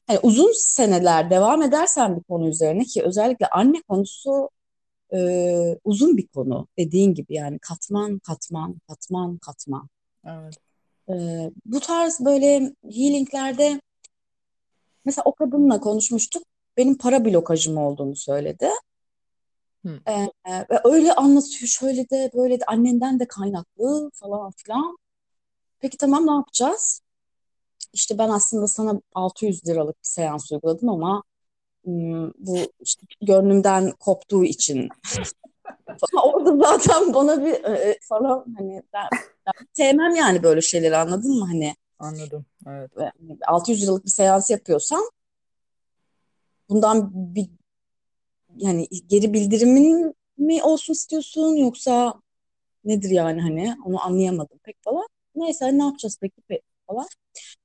Hani 0.06 0.18
uzun 0.22 0.52
seneler 0.54 1.30
devam 1.30 1.62
edersen 1.62 2.16
bir 2.16 2.22
konu 2.22 2.48
üzerine 2.48 2.84
ki 2.84 3.02
özellikle 3.02 3.46
anne 3.46 3.82
konusu 3.82 4.50
e, 5.14 5.78
uzun 5.84 6.16
bir 6.16 6.26
konu 6.26 6.68
dediğin 6.78 7.14
gibi 7.14 7.34
yani 7.34 7.58
katman 7.58 8.18
katman 8.18 8.80
katman 8.88 9.38
katman. 9.38 9.88
Evet. 10.26 10.54
E, 11.08 11.14
bu 11.66 11.80
tarz 11.80 12.20
böyle 12.20 12.74
healinglerde 12.82 13.80
mesela 15.08 15.22
o 15.24 15.34
kadınla 15.34 15.80
konuşmuştuk. 15.80 16.42
Benim 16.76 16.98
para 16.98 17.24
blokajım 17.24 17.76
olduğunu 17.76 18.16
söyledi. 18.16 18.68
Hı. 19.86 20.00
E, 20.06 20.12
e, 20.12 20.66
ve 20.70 20.80
öyle 20.84 21.12
anlatıyor 21.12 21.68
şöyle 21.68 22.10
de 22.10 22.30
böyle 22.34 22.60
de 22.60 22.64
annenden 22.64 23.20
de 23.20 23.28
kaynaklı 23.28 24.10
falan 24.14 24.52
filan. 24.56 24.98
Peki 25.80 25.96
tamam 25.96 26.26
ne 26.26 26.32
yapacağız? 26.32 27.02
İşte 27.92 28.18
ben 28.18 28.28
aslında 28.28 28.66
sana 28.66 29.00
600 29.14 29.66
liralık 29.66 29.96
bir 29.96 30.08
seans 30.08 30.52
uyguladım 30.52 30.88
ama 30.88 31.22
bu 32.38 32.58
işte 32.80 33.06
gönlümden 33.22 33.90
koptuğu 33.90 34.44
için. 34.44 34.88
Orada 36.22 36.56
zaten 36.56 37.14
bana 37.14 37.44
bir 37.44 37.64
e, 37.64 37.98
falan 38.02 38.44
hani 38.58 38.82
ben, 38.92 39.08
ben 39.46 39.66
sevmem 39.72 40.14
yani 40.14 40.42
böyle 40.42 40.60
şeyleri 40.60 40.96
anladın 40.96 41.38
mı 41.38 41.46
hani 41.46 41.74
Anladım. 41.98 42.46
Evet. 42.66 42.96
Ve 42.96 43.12
hani 43.20 43.38
600 43.46 43.82
liralık 43.82 44.04
bir 44.04 44.10
seans 44.10 44.50
yapıyorsam 44.50 45.00
bundan 46.68 47.10
bir 47.14 47.48
yani 48.56 48.88
geri 49.06 49.32
bildirimin 49.32 50.14
mi 50.38 50.62
olsun 50.62 50.92
istiyorsun 50.92 51.56
yoksa 51.56 52.14
nedir 52.84 53.10
yani 53.10 53.42
hani 53.42 53.76
onu 53.86 54.04
anlayamadım 54.04 54.58
pek 54.64 54.76
falan. 54.84 55.08
Neyse 55.34 55.78
ne 55.78 55.84
yapacağız 55.84 56.18
peki 56.20 56.42
pe- 56.50 56.62
falan. 56.86 57.06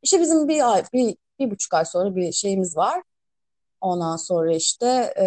İşte 0.03 0.21
bizim 0.21 0.47
bir 0.47 0.73
ay, 0.73 0.83
bir, 0.93 1.17
bir 1.39 1.51
buçuk 1.51 1.73
ay 1.73 1.85
sonra 1.85 2.15
bir 2.15 2.31
şeyimiz 2.31 2.77
var. 2.77 3.03
Ondan 3.81 4.17
sonra 4.17 4.55
işte 4.55 4.87
e, 5.21 5.25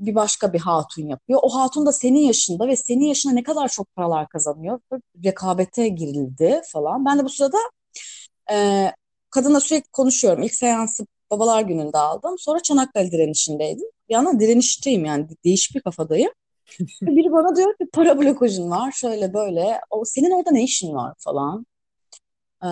bir 0.00 0.14
başka 0.14 0.52
bir 0.52 0.60
hatun 0.60 1.08
yapıyor. 1.08 1.40
O 1.42 1.48
hatun 1.54 1.86
da 1.86 1.92
senin 1.92 2.18
yaşında 2.20 2.68
ve 2.68 2.76
senin 2.76 3.04
yaşına 3.04 3.32
ne 3.32 3.42
kadar 3.42 3.68
çok 3.68 3.96
paralar 3.96 4.28
kazanıyor. 4.28 4.80
Böyle 4.92 5.02
rekabete 5.24 5.88
girildi 5.88 6.62
falan. 6.72 7.04
Ben 7.04 7.18
de 7.18 7.24
bu 7.24 7.28
sırada 7.28 7.58
e, 8.52 8.90
kadınla 9.30 9.60
sürekli 9.60 9.90
konuşuyorum. 9.90 10.42
İlk 10.42 10.54
seansı 10.54 11.06
babalar 11.30 11.62
gününde 11.62 11.98
aldım. 11.98 12.34
Sonra 12.38 12.60
Çanakkale 12.62 13.10
direnişindeydim. 13.12 13.86
Bir 14.08 14.14
yandan 14.14 14.40
direnişteyim 14.40 15.04
yani 15.04 15.28
değişik 15.44 15.76
bir 15.76 15.80
kafadayım. 15.80 16.30
Biri 17.02 17.32
bana 17.32 17.56
diyor 17.56 17.76
ki 17.78 17.86
para 17.92 18.18
blokajın 18.18 18.70
var 18.70 18.92
şöyle 18.92 19.34
böyle. 19.34 19.80
O, 19.90 20.04
senin 20.04 20.30
orada 20.30 20.50
ne 20.50 20.64
işin 20.64 20.94
var 20.94 21.14
falan. 21.18 21.66
Ee, 22.64 22.68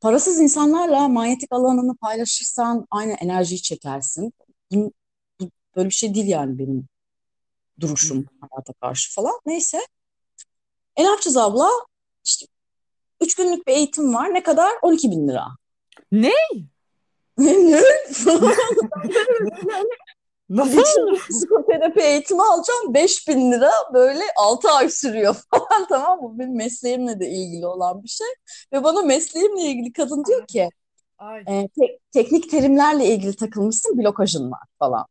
parasız 0.00 0.40
insanlarla 0.40 1.08
manyetik 1.08 1.52
alanını 1.52 1.96
paylaşırsan 1.96 2.86
aynı 2.90 3.12
enerjiyi 3.12 3.62
çekersin. 3.62 4.32
Bu, 4.72 4.92
bu 5.40 5.50
böyle 5.76 5.88
bir 5.88 5.94
şey 5.94 6.14
değil 6.14 6.26
yani 6.26 6.58
benim 6.58 6.88
duruşum 7.80 8.26
hayata 8.40 8.72
karşı 8.72 9.14
falan. 9.14 9.40
Neyse. 9.46 9.80
E 10.96 11.02
ne 11.02 11.08
yapacağız 11.08 11.36
abla? 11.36 11.68
İşte 12.24 12.46
üç 13.20 13.34
günlük 13.34 13.66
bir 13.66 13.72
eğitim 13.72 14.14
var. 14.14 14.34
Ne 14.34 14.42
kadar? 14.42 14.70
12 14.82 15.10
bin 15.10 15.28
lira. 15.28 15.44
Ne? 16.12 16.32
Ne? 17.38 17.82
Nasıl? 20.50 21.16
Psikoterapi 21.30 22.00
eğitimi 22.00 22.42
alacağım 22.42 22.94
5000 22.94 23.52
lira 23.52 23.70
böyle 23.94 24.22
6 24.36 24.70
ay 24.70 24.88
sürüyor 24.90 25.36
falan 25.50 25.86
tamam 25.88 26.20
mı? 26.22 26.38
Benim 26.38 26.56
mesleğimle 26.56 27.20
de 27.20 27.28
ilgili 27.30 27.66
olan 27.66 28.02
bir 28.02 28.08
şey. 28.08 28.26
Ve 28.72 28.84
bana 28.84 29.02
mesleğimle 29.02 29.62
ilgili 29.62 29.92
kadın 29.92 30.24
diyor 30.24 30.46
ki 30.46 30.68
Ay. 31.18 31.40
e, 31.40 31.68
te- 31.68 31.98
teknik 32.12 32.50
terimlerle 32.50 33.04
ilgili 33.06 33.36
takılmışsın 33.36 33.98
blokajın 33.98 34.50
var 34.50 34.62
falan. 34.78 35.06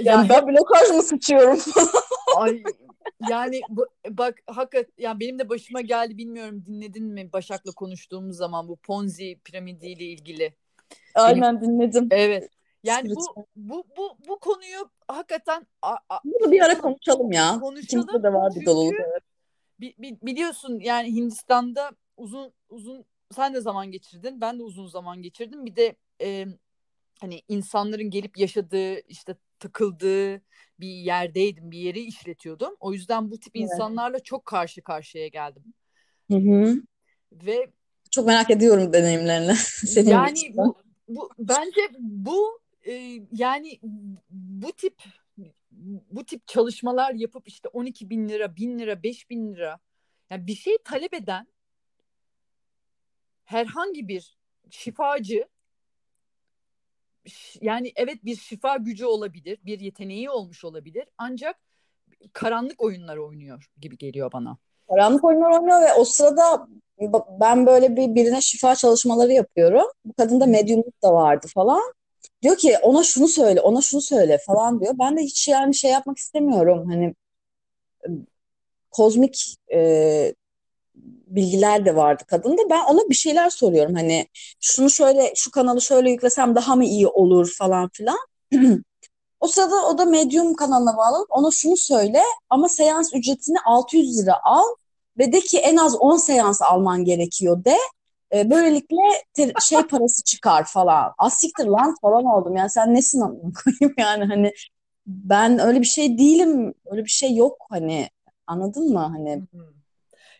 Ya 0.00 0.12
Yani 0.12 0.28
ben 0.28 0.46
blokaj 0.48 0.90
mı 0.90 1.02
sıçıyorum 1.02 1.58
Ay 2.36 2.62
yani 3.28 3.60
bu, 3.68 3.86
bak 4.10 4.38
hakikat 4.46 4.86
yani 4.98 5.20
benim 5.20 5.38
de 5.38 5.48
başıma 5.48 5.80
geldi 5.80 6.18
bilmiyorum 6.18 6.64
dinledin 6.66 7.04
mi 7.04 7.32
Başak'la 7.32 7.72
konuştuğumuz 7.72 8.36
zaman 8.36 8.68
bu 8.68 8.76
Ponzi 8.76 9.38
piramidiyle 9.44 10.04
ilgili. 10.04 10.54
Aynen 11.14 11.60
dinledim. 11.60 12.08
Evet. 12.10 12.50
Yani 12.82 13.14
bu 13.14 13.46
bu 13.56 13.84
bu 13.96 14.16
bu 14.28 14.38
konuyu 14.38 14.90
hakikaten 15.08 15.66
a- 15.82 15.96
a- 16.08 16.20
Bunu 16.24 16.52
bir 16.52 16.60
ara 16.60 16.78
konuşalım 16.78 17.32
ya. 17.32 17.58
konuşalım. 17.60 17.82
İkimizde 17.82 18.22
de 18.22 18.32
var 18.32 18.52
bir 18.54 18.66
bi- 19.80 19.94
bi- 19.98 20.18
biliyorsun 20.22 20.80
yani 20.80 21.08
Hindistan'da 21.14 21.90
uzun 22.16 22.52
uzun 22.68 23.04
sen 23.32 23.54
de 23.54 23.60
zaman 23.60 23.90
geçirdin. 23.90 24.40
Ben 24.40 24.58
de 24.58 24.62
uzun 24.62 24.86
zaman 24.86 25.22
geçirdim. 25.22 25.66
Bir 25.66 25.76
de 25.76 25.96
e, 26.20 26.46
hani 27.20 27.42
insanların 27.48 28.10
gelip 28.10 28.38
yaşadığı 28.38 29.00
işte 29.00 29.36
takıldığı 29.58 30.42
bir 30.80 30.88
yerdeydim. 30.88 31.70
Bir 31.70 31.78
yeri 31.78 32.00
işletiyordum. 32.00 32.76
O 32.80 32.92
yüzden 32.92 33.30
bu 33.30 33.40
tip 33.40 33.56
Evet. 33.56 33.64
insanlarla 33.64 34.20
çok 34.20 34.46
karşı 34.46 34.82
karşıya 34.82 35.28
geldim. 35.28 35.64
Hı 36.30 36.36
hı. 36.36 36.82
Ve 37.32 37.70
Çok 38.10 38.26
merak 38.26 38.50
ediyorum 38.50 38.92
deneyimlerini. 38.92 39.54
Senin 39.86 40.10
yani 40.10 40.38
için. 40.38 40.56
bu, 40.56 40.76
bu 41.08 41.30
bence 41.38 41.80
bu 41.98 42.60
e, 42.86 43.20
yani 43.32 43.78
bu 44.30 44.72
tip 44.72 45.02
bu 46.10 46.24
tip 46.24 46.48
çalışmalar 46.48 47.14
yapıp 47.14 47.48
işte 47.48 47.68
12 47.68 48.10
bin 48.10 48.28
lira, 48.28 48.56
bin 48.56 48.78
lira, 48.78 49.02
5 49.02 49.30
bin 49.30 49.54
lira 49.54 49.78
yani 50.30 50.46
bir 50.46 50.54
şey 50.54 50.78
talep 50.84 51.14
eden 51.14 51.46
herhangi 53.44 54.08
bir 54.08 54.36
şifacı 54.70 55.48
yani 57.60 57.92
evet 57.96 58.24
bir 58.24 58.36
şifa 58.36 58.76
gücü 58.76 59.04
olabilir, 59.04 59.58
bir 59.64 59.80
yeteneği 59.80 60.30
olmuş 60.30 60.64
olabilir 60.64 61.04
ancak 61.18 61.56
karanlık 62.32 62.82
oyunlar 62.82 63.16
oynuyor 63.16 63.70
gibi 63.80 63.98
geliyor 63.98 64.32
bana. 64.32 64.56
Karanlık 64.88 65.24
oyunlar 65.24 65.50
oynuyor 65.50 65.80
ve 65.80 65.94
o 65.94 66.04
sırada 66.04 66.68
ben 67.40 67.66
böyle 67.66 67.96
bir 67.96 68.14
birine 68.14 68.40
şifa 68.40 68.74
çalışmaları 68.74 69.32
yapıyorum. 69.32 69.86
Bu 70.04 70.12
kadında 70.12 70.46
medyumluk 70.46 71.02
da 71.02 71.14
vardı 71.14 71.46
falan. 71.54 71.82
Diyor 72.42 72.56
ki 72.56 72.78
ona 72.82 73.02
şunu 73.02 73.28
söyle, 73.28 73.60
ona 73.60 73.80
şunu 73.80 74.00
söyle 74.00 74.38
falan 74.46 74.80
diyor. 74.80 74.94
Ben 74.98 75.16
de 75.16 75.22
hiç 75.22 75.48
yani 75.48 75.74
şey 75.74 75.90
yapmak 75.90 76.18
istemiyorum. 76.18 76.86
Hani 76.90 77.14
kozmik 78.90 79.56
e, 79.72 80.34
bilgiler 81.26 81.86
de 81.86 81.96
vardı 81.96 82.22
kadında. 82.26 82.62
Ben 82.70 82.84
ona 82.84 83.08
bir 83.10 83.14
şeyler 83.14 83.50
soruyorum. 83.50 83.94
Hani 83.94 84.26
şunu 84.60 84.90
şöyle, 84.90 85.32
şu 85.36 85.50
kanalı 85.50 85.82
şöyle 85.82 86.10
yüklesem 86.10 86.54
daha 86.54 86.76
mı 86.76 86.84
iyi 86.84 87.06
olur 87.08 87.52
falan 87.58 87.90
filan. 87.92 88.18
O 89.40 89.48
sırada 89.48 89.86
o 89.88 89.98
da 89.98 90.04
Medium 90.04 90.54
kanalına 90.54 90.96
bağlanıp 90.96 91.26
ona 91.30 91.50
şunu 91.50 91.76
söyle 91.76 92.22
ama 92.50 92.68
seans 92.68 93.14
ücretini 93.14 93.56
600 93.64 94.18
lira 94.22 94.34
al 94.44 94.64
ve 95.18 95.32
de 95.32 95.40
ki 95.40 95.58
en 95.58 95.76
az 95.76 95.96
10 96.00 96.16
seans 96.16 96.62
alman 96.62 97.04
gerekiyor 97.04 97.64
de. 97.64 97.76
E, 98.34 98.50
böylelikle 98.50 98.96
te- 99.34 99.52
şey 99.60 99.82
parası 99.82 100.24
çıkar 100.24 100.64
falan. 100.64 101.12
Asiktir 101.18 101.64
lan 101.66 101.94
falan 102.02 102.24
oldum. 102.24 102.56
Yani 102.56 102.70
sen 102.70 102.94
nesin 102.94 103.20
koyayım 103.20 103.94
yani 103.98 104.24
hani 104.24 104.52
ben 105.06 105.58
öyle 105.58 105.80
bir 105.80 105.86
şey 105.86 106.18
değilim. 106.18 106.74
Öyle 106.86 107.04
bir 107.04 107.10
şey 107.10 107.34
yok 107.36 107.56
hani. 107.70 108.08
Anladın 108.46 108.92
mı? 108.92 108.98
Hani 109.00 109.42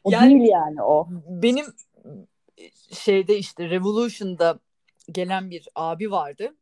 o 0.07 0.11
Yani- 0.11 0.39
değil 0.39 0.51
yani 0.53 0.83
o. 0.83 1.09
Benim 1.29 1.67
şeyde 2.93 3.39
işte 3.39 3.71
Revolution'da 3.71 4.61
gelen 5.13 5.51
bir 5.51 5.69
abi 5.75 6.11
vardı. 6.11 6.57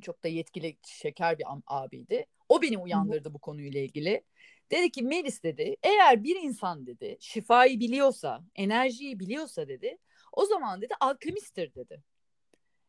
Çok 0.00 0.24
da 0.24 0.28
yetkili 0.28 0.76
şeker 0.86 1.38
bir 1.38 1.44
abiydi. 1.66 2.26
O 2.48 2.62
beni 2.62 2.78
uyandırdı 2.78 3.34
bu 3.34 3.38
konuyla 3.38 3.80
ilgili. 3.80 4.22
Dedi 4.70 4.90
ki 4.90 5.02
Melis 5.02 5.42
dedi 5.42 5.76
eğer 5.82 6.24
bir 6.24 6.36
insan 6.36 6.86
dedi 6.86 7.16
şifayı 7.20 7.80
biliyorsa, 7.80 8.44
enerjiyi 8.54 9.20
biliyorsa 9.20 9.68
dedi 9.68 9.98
o 10.32 10.44
zaman 10.44 10.82
dedi 10.82 10.94
alkemisttir 11.00 11.74
dedi. 11.74 12.02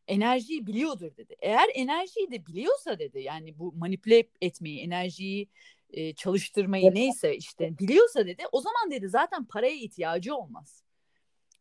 Enerjiyi 0.08 0.66
biliyordur 0.66 1.16
dedi. 1.16 1.36
Eğer 1.40 1.68
enerjiyi 1.74 2.30
de 2.30 2.46
biliyorsa 2.46 2.98
dedi 2.98 3.20
yani 3.20 3.58
bu 3.58 3.72
manipüle 3.72 4.24
etmeyi, 4.40 4.80
enerjiyi 4.80 5.48
e, 5.92 6.14
çalıştırmayı 6.14 6.84
Evet. 6.84 6.94
neyse 6.94 7.36
işte 7.36 7.78
biliyorsa 7.78 8.26
dedi 8.26 8.42
o 8.52 8.60
zaman 8.60 8.90
dedi 8.90 9.08
zaten 9.08 9.44
paraya 9.44 9.74
ihtiyacı 9.74 10.34
olmaz. 10.34 10.82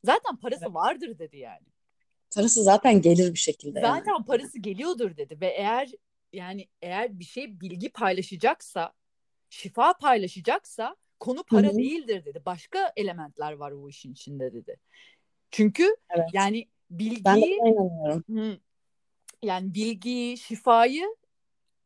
Zaten 0.03 0.35
parası 0.35 0.73
vardır 0.73 1.19
dedi 1.19 1.37
yani. 1.37 1.65
Parası 2.35 2.63
zaten 2.63 3.01
gelir 3.01 3.33
bir 3.33 3.39
şekilde 3.39 3.79
yani. 3.79 3.97
Zaten 3.97 4.23
parası 4.23 4.59
geliyordur 4.59 5.17
dedi 5.17 5.41
ve 5.41 5.47
eğer 5.47 5.91
yani 6.33 6.67
eğer 6.81 7.19
bir 7.19 7.23
şey 7.23 7.61
bilgi 7.61 7.89
paylaşacaksa, 7.89 8.93
şifa 9.49 9.93
paylaşacaksa 9.93 10.95
konu 11.19 11.43
para 11.43 11.67
Hı 11.67 11.71
hı. 11.71 11.77
değildir 11.77 12.25
dedi. 12.25 12.41
Başka 12.45 12.93
elementler 12.95 13.53
var 13.53 13.71
o 13.71 13.89
işin 13.89 14.11
içinde 14.11 14.53
dedi. 14.53 14.77
Çünkü 15.51 15.95
Evet. 16.09 16.29
yani 16.33 16.67
Ben 16.89 16.97
de 16.97 17.07
bilgiyi 17.07 17.59
buna 17.59 17.69
inanıyorum. 17.69 18.23
Hı. 18.29 18.59
yani 19.43 19.73
bilgiyi, 19.73 20.37
şifayı 20.37 21.15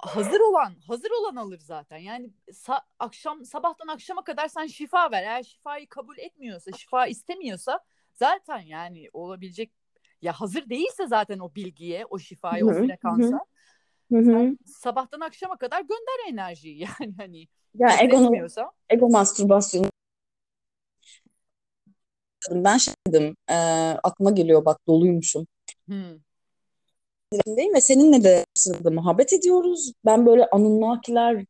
hazır 0.08 0.40
olan, 0.40 0.76
hazır 0.88 1.12
olan 1.12 1.36
alır 1.36 1.60
zaten. 1.60 1.98
Yani 1.98 2.30
sa- 2.52 2.84
akşam 3.00 3.46
sabahtan 3.46 3.88
akşama 3.88 4.24
kadar 4.24 4.48
sen 4.48 4.68
şifa 4.68 5.12
ver. 5.12 5.24
Eğer 5.24 5.44
şifayı 5.44 5.90
kabul 5.90 6.18
etmiyorsa, 6.18 6.72
şifa 6.72 7.08
istemiyorsa 7.08 7.80
zaten 8.14 8.60
yani 8.60 9.10
olabilecek 9.14 9.72
ya 10.22 10.34
hazır 10.34 10.70
değilse 10.70 11.08
zaten 11.08 11.40
o 11.40 11.56
bilgiye, 11.56 12.06
o 12.06 12.20
şifaya, 12.20 12.66
o 12.66 12.74
frekansa 12.74 13.40
sen 14.10 14.58
sabahtan 14.66 15.20
akşama 15.20 15.58
kadar 15.58 15.82
gönder 15.82 16.30
enerjiyi 16.30 16.80
yani 17.00 17.14
hani 17.18 17.48
Ya 17.74 17.98
egonun, 18.02 18.26
etmiyorsa. 18.26 18.72
ego 18.90 19.10
mastürbasyonu. 19.10 19.88
Ben 22.52 22.78
şey 22.78 22.94
dedim, 23.08 23.36
e, 23.50 23.56
aklıma 24.04 24.32
geliyor 24.32 24.66
bak 24.66 24.88
doluymuşum. 24.88 25.48
Hı. 25.90 26.20
Ve 27.76 27.82
seninle 27.82 28.24
de 28.24 28.46
sırada 28.54 28.92
muhabbet 28.92 29.34
ediyoruz. 29.34 29.94
Ben 30.06 30.26
böyle 30.26 30.46
Anunnakiler, 30.52 31.46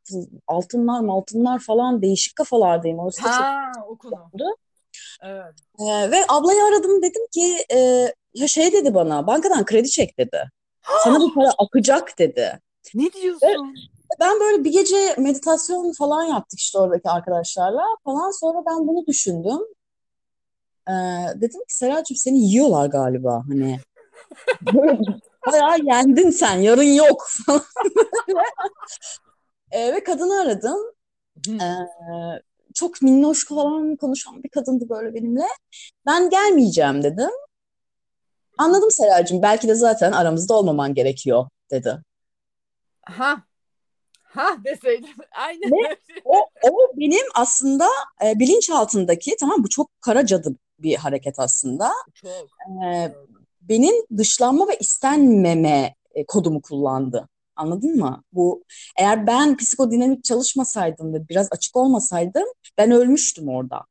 altınlar, 0.48 1.00
maltınlar 1.00 1.60
falan 1.60 2.02
değişik 2.02 2.36
kafalardayım. 2.36 3.00
Orası 3.00 3.24
da 3.24 3.28
çok 3.28 3.42
Ha 3.42 3.72
o 3.88 3.98
konu. 3.98 4.56
Evet. 5.24 5.54
E, 5.80 6.12
ve 6.12 6.18
ablayı 6.30 6.64
aradım 6.64 7.02
dedim 7.02 7.28
ki 7.32 7.58
e, 7.74 8.08
ya 8.34 8.48
şey 8.48 8.72
dedi 8.72 8.94
bana 8.94 9.28
bankadan 9.28 9.66
kredi 9.66 9.90
çek 9.90 10.20
dedi. 10.20 10.50
Sana 11.04 11.20
bu 11.20 11.34
para 11.34 11.50
akacak 11.58 12.20
dedi. 12.20 12.60
Ne 12.94 13.14
diyorsun? 13.14 13.76
Ben 14.20 14.40
böyle 14.40 14.64
bir 14.64 14.72
gece 14.72 15.16
meditasyon 15.18 15.92
falan 15.92 16.24
yaptık 16.24 16.60
işte 16.60 16.80
oradaki 16.80 17.10
arkadaşlarla 17.10 17.84
falan. 18.04 18.32
Sonra 18.32 18.64
ben 18.68 18.88
bunu 18.88 19.08
düşündüm. 19.08 19.60
Ee, 20.88 20.94
dedim 21.36 21.60
ki 21.60 21.76
Seracığım 21.76 22.18
seni 22.18 22.40
yiyorlar 22.40 22.86
galiba 22.86 23.44
hani. 23.50 23.80
Böyle 24.74 24.98
bayağı 25.52 25.78
yendin 25.84 26.30
sen 26.30 26.60
yarın 26.60 26.94
yok 26.94 27.28
falan. 27.46 27.62
Ee, 29.72 29.94
ve 29.94 30.04
kadını 30.04 30.42
aradım. 30.42 30.80
Ee, 31.50 31.64
çok 32.74 33.02
minnoş 33.02 33.48
falan 33.48 33.96
konuşan 33.96 34.44
bir 34.44 34.50
kadındı 34.50 34.90
böyle 34.90 35.14
benimle. 35.14 35.48
Ben 36.06 36.30
gelmeyeceğim 36.30 37.04
dedim. 37.04 37.30
Anladım 38.58 38.92
Seracığım 38.92 39.42
belki 39.42 39.68
de 39.68 39.76
zaten 39.76 40.12
aramızda 40.12 40.54
olmaman 40.54 40.94
gerekiyor 40.94 41.48
dedi. 41.72 41.98
Ha. 43.02 43.44
Ha 44.24 44.50
deseydim. 44.66 45.10
Aynen. 45.32 45.72
Ne? 45.72 45.98
O, 46.26 46.38
o 46.64 46.78
benim 46.98 47.26
aslında 47.36 47.88
e, 48.26 48.40
bilinçaltındaki 48.40 49.36
tamam 49.40 49.64
bu 49.64 49.70
çok 49.70 50.02
kara 50.02 50.26
cadı 50.26 50.56
bir 50.80 50.96
hareket 50.96 51.40
aslında. 51.40 51.92
Çok. 52.14 52.48
Ee, 52.86 53.16
benim 53.70 53.96
dışlanma 54.18 54.68
ve 54.68 54.78
istenmeme 54.80 55.96
e, 56.14 56.26
kodumu 56.26 56.62
kullandı. 56.62 57.30
Anladın 57.56 57.96
mı? 57.98 58.24
Bu 58.34 58.64
eğer 58.98 59.28
ben 59.28 59.58
psikodinamik 59.58 60.24
çalışmasaydım 60.24 61.14
ve 61.14 61.30
biraz 61.30 61.48
açık 61.52 61.76
olmasaydım 61.76 62.46
ben 62.78 62.92
ölmüştüm 62.92 63.50
orada. 63.50 63.86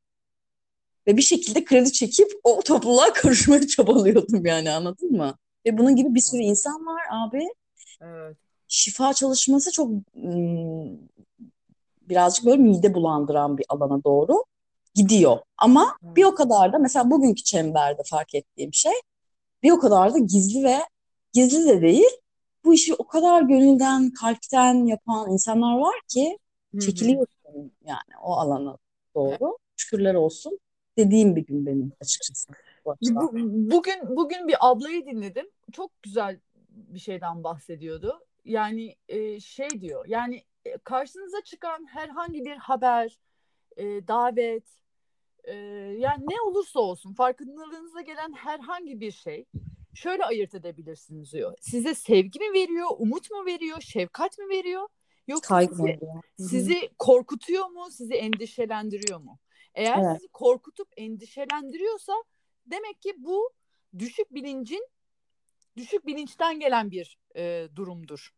Ve 1.07 1.17
bir 1.17 1.23
şekilde 1.23 1.65
kredi 1.65 1.93
çekip 1.93 2.29
o 2.45 2.61
topluluğa 2.63 3.13
karışmaya 3.15 3.67
çabalıyordum 3.67 4.47
yani 4.47 4.71
anladın 4.71 5.13
mı? 5.13 5.35
Ve 5.67 5.79
bunun 5.79 5.97
gibi 5.97 6.15
bir 6.15 6.21
sürü 6.21 6.43
insan 6.43 6.87
var 6.87 7.03
abi. 7.11 7.49
Evet. 8.01 8.37
Şifa 8.69 9.13
çalışması 9.13 9.73
çok 9.73 9.91
birazcık 12.09 12.47
böyle 12.47 12.63
mide 12.63 12.95
bulandıran 12.95 13.59
bir 13.59 13.67
alana 13.69 14.05
doğru 14.05 14.45
gidiyor. 14.95 15.39
Ama 15.59 15.97
bir 16.03 16.25
o 16.25 16.35
kadar 16.35 16.73
da 16.73 16.79
mesela 16.79 17.11
bugünkü 17.11 17.43
çemberde 17.43 18.03
fark 18.07 18.35
ettiğim 18.35 18.75
şey 18.75 18.93
bir 19.63 19.71
o 19.71 19.79
kadar 19.79 20.15
da 20.15 20.19
gizli 20.19 20.65
ve 20.65 20.77
gizli 21.33 21.69
de 21.69 21.83
değil. 21.83 22.11
Bu 22.65 22.75
işi 22.75 22.95
o 22.95 23.07
kadar 23.07 23.43
gönülden, 23.43 24.11
kalpten 24.11 24.87
yapan 24.87 25.31
insanlar 25.31 25.79
var 25.79 25.95
ki 26.09 26.39
çekiliyorsun 26.81 27.73
yani 27.85 28.19
o 28.23 28.33
alana 28.33 28.79
doğru. 29.15 29.59
Şükürler 29.77 30.15
olsun 30.15 30.59
dediğim 30.99 31.37
bir 31.37 31.47
gün 31.47 31.67
benim 31.67 31.93
açıkçası. 32.01 32.53
Bu, 32.87 33.29
bugün 33.71 34.17
bugün 34.17 34.49
bir 34.49 34.57
ablayı 34.61 35.07
dinledim. 35.07 35.47
Çok 35.73 36.03
güzel 36.03 36.41
bir 36.69 36.99
şeyden 36.99 37.45
bahsediyordu. 37.45 38.21
Yani 38.45 38.97
e, 39.09 39.41
şey 39.41 39.69
diyor. 39.81 40.05
Yani 40.09 40.43
e, 40.65 40.79
karşınıza 40.79 41.41
çıkan 41.45 41.87
herhangi 41.87 42.45
bir 42.45 42.57
haber, 42.57 43.19
e, 43.77 43.85
davet, 43.85 44.65
e, 45.45 45.55
yani 45.99 46.25
ne 46.31 46.41
olursa 46.41 46.81
olsun 46.81 47.15
farkındalığınıza 47.15 48.01
gelen 48.01 48.33
herhangi 48.33 49.01
bir 49.01 49.13
şey 49.13 49.45
şöyle 49.95 50.25
ayırt 50.25 50.55
edebilirsiniz 50.55 51.33
diyor. 51.33 51.55
Size 51.61 51.95
sevgi 51.95 52.39
mi 52.39 52.53
veriyor, 52.53 52.89
umut 52.99 53.31
mu 53.31 53.47
veriyor, 53.47 53.81
şefkat 53.81 54.39
mi 54.39 54.49
veriyor? 54.49 54.89
Yoksa 55.29 55.49
Kaygı 55.49 55.75
sizi, 55.77 55.99
sizi 56.49 56.91
korkutuyor 56.99 57.67
mu, 57.67 57.91
sizi 57.91 58.15
endişelendiriyor 58.15 59.21
mu? 59.21 59.39
Eğer 59.75 59.99
Evet. 59.99 60.17
sizi 60.17 60.29
korkutup 60.29 60.89
endişelendiriyorsa 60.97 62.13
demek 62.67 63.03
ki 63.03 63.15
bu 63.19 63.51
düşük 63.99 64.35
bilincin 64.35 64.89
düşük 65.77 66.07
bilinçten 66.07 66.61
gelen 66.61 66.91
bir 66.91 67.19
e, 67.37 67.69
durumdur. 67.77 68.31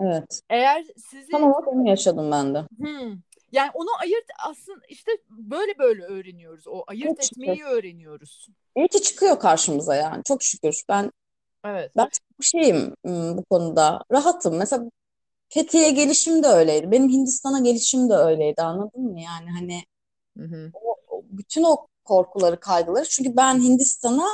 Evet. 0.00 0.40
Eğer 0.50 0.84
sizi 0.96 1.30
Tam 1.30 1.42
olarak 1.42 1.68
onu 1.68 1.88
yaşadım 1.88 2.30
ben 2.32 2.54
de. 2.54 2.66
Hmm. 2.76 3.18
Yani 3.52 3.70
onu 3.74 3.88
ayırt 4.00 4.24
aslında 4.48 4.80
işte 4.88 5.10
böyle 5.28 5.78
böyle 5.78 6.04
öğreniyoruz. 6.04 6.66
O 6.68 6.84
ayırt 6.86 7.08
Çok 7.08 7.24
etmeyi 7.24 7.56
şükür. 7.56 7.70
öğreniyoruz. 7.70 8.48
İyi 8.76 8.88
ki 8.88 9.02
çıkıyor 9.02 9.40
karşımıza 9.40 9.94
yani. 9.96 10.24
Çok 10.24 10.42
şükür. 10.42 10.82
Ben 10.88 11.12
Evet. 11.64 11.92
ben 11.96 12.04
çok 12.04 12.44
şeyim 12.44 12.94
bu 13.04 13.44
konuda. 13.50 14.04
Rahatım. 14.12 14.56
Mesela 14.58 14.84
Fethiye'ye 15.48 15.90
gelişim 15.90 16.42
de 16.42 16.46
öyleydi. 16.46 16.90
Benim 16.90 17.08
Hindistan'a 17.08 17.58
gelişim 17.60 18.10
de 18.10 18.14
öyleydi. 18.14 18.62
Anladın 18.62 19.02
mı? 19.02 19.20
Yani 19.20 19.50
hani 19.50 19.82
Hı 20.38 20.44
hı. 20.44 20.70
o- 20.74 20.96
o- 21.08 21.22
bütün 21.30 21.62
o 21.62 21.86
korkuları, 22.04 22.60
kaygıları. 22.60 23.04
Çünkü 23.04 23.36
ben 23.36 23.54
Hindistan'a 23.60 24.28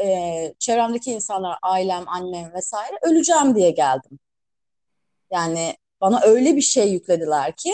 e, 0.00 0.54
çevremdeki 0.58 1.12
insanlar, 1.12 1.58
ailem, 1.62 2.04
annem 2.08 2.52
vesaire 2.54 2.98
öleceğim 3.02 3.54
diye 3.54 3.70
geldim. 3.70 4.18
Yani 5.30 5.76
bana 6.00 6.20
öyle 6.20 6.56
bir 6.56 6.60
şey 6.62 6.92
yüklediler 6.92 7.52
ki 7.56 7.72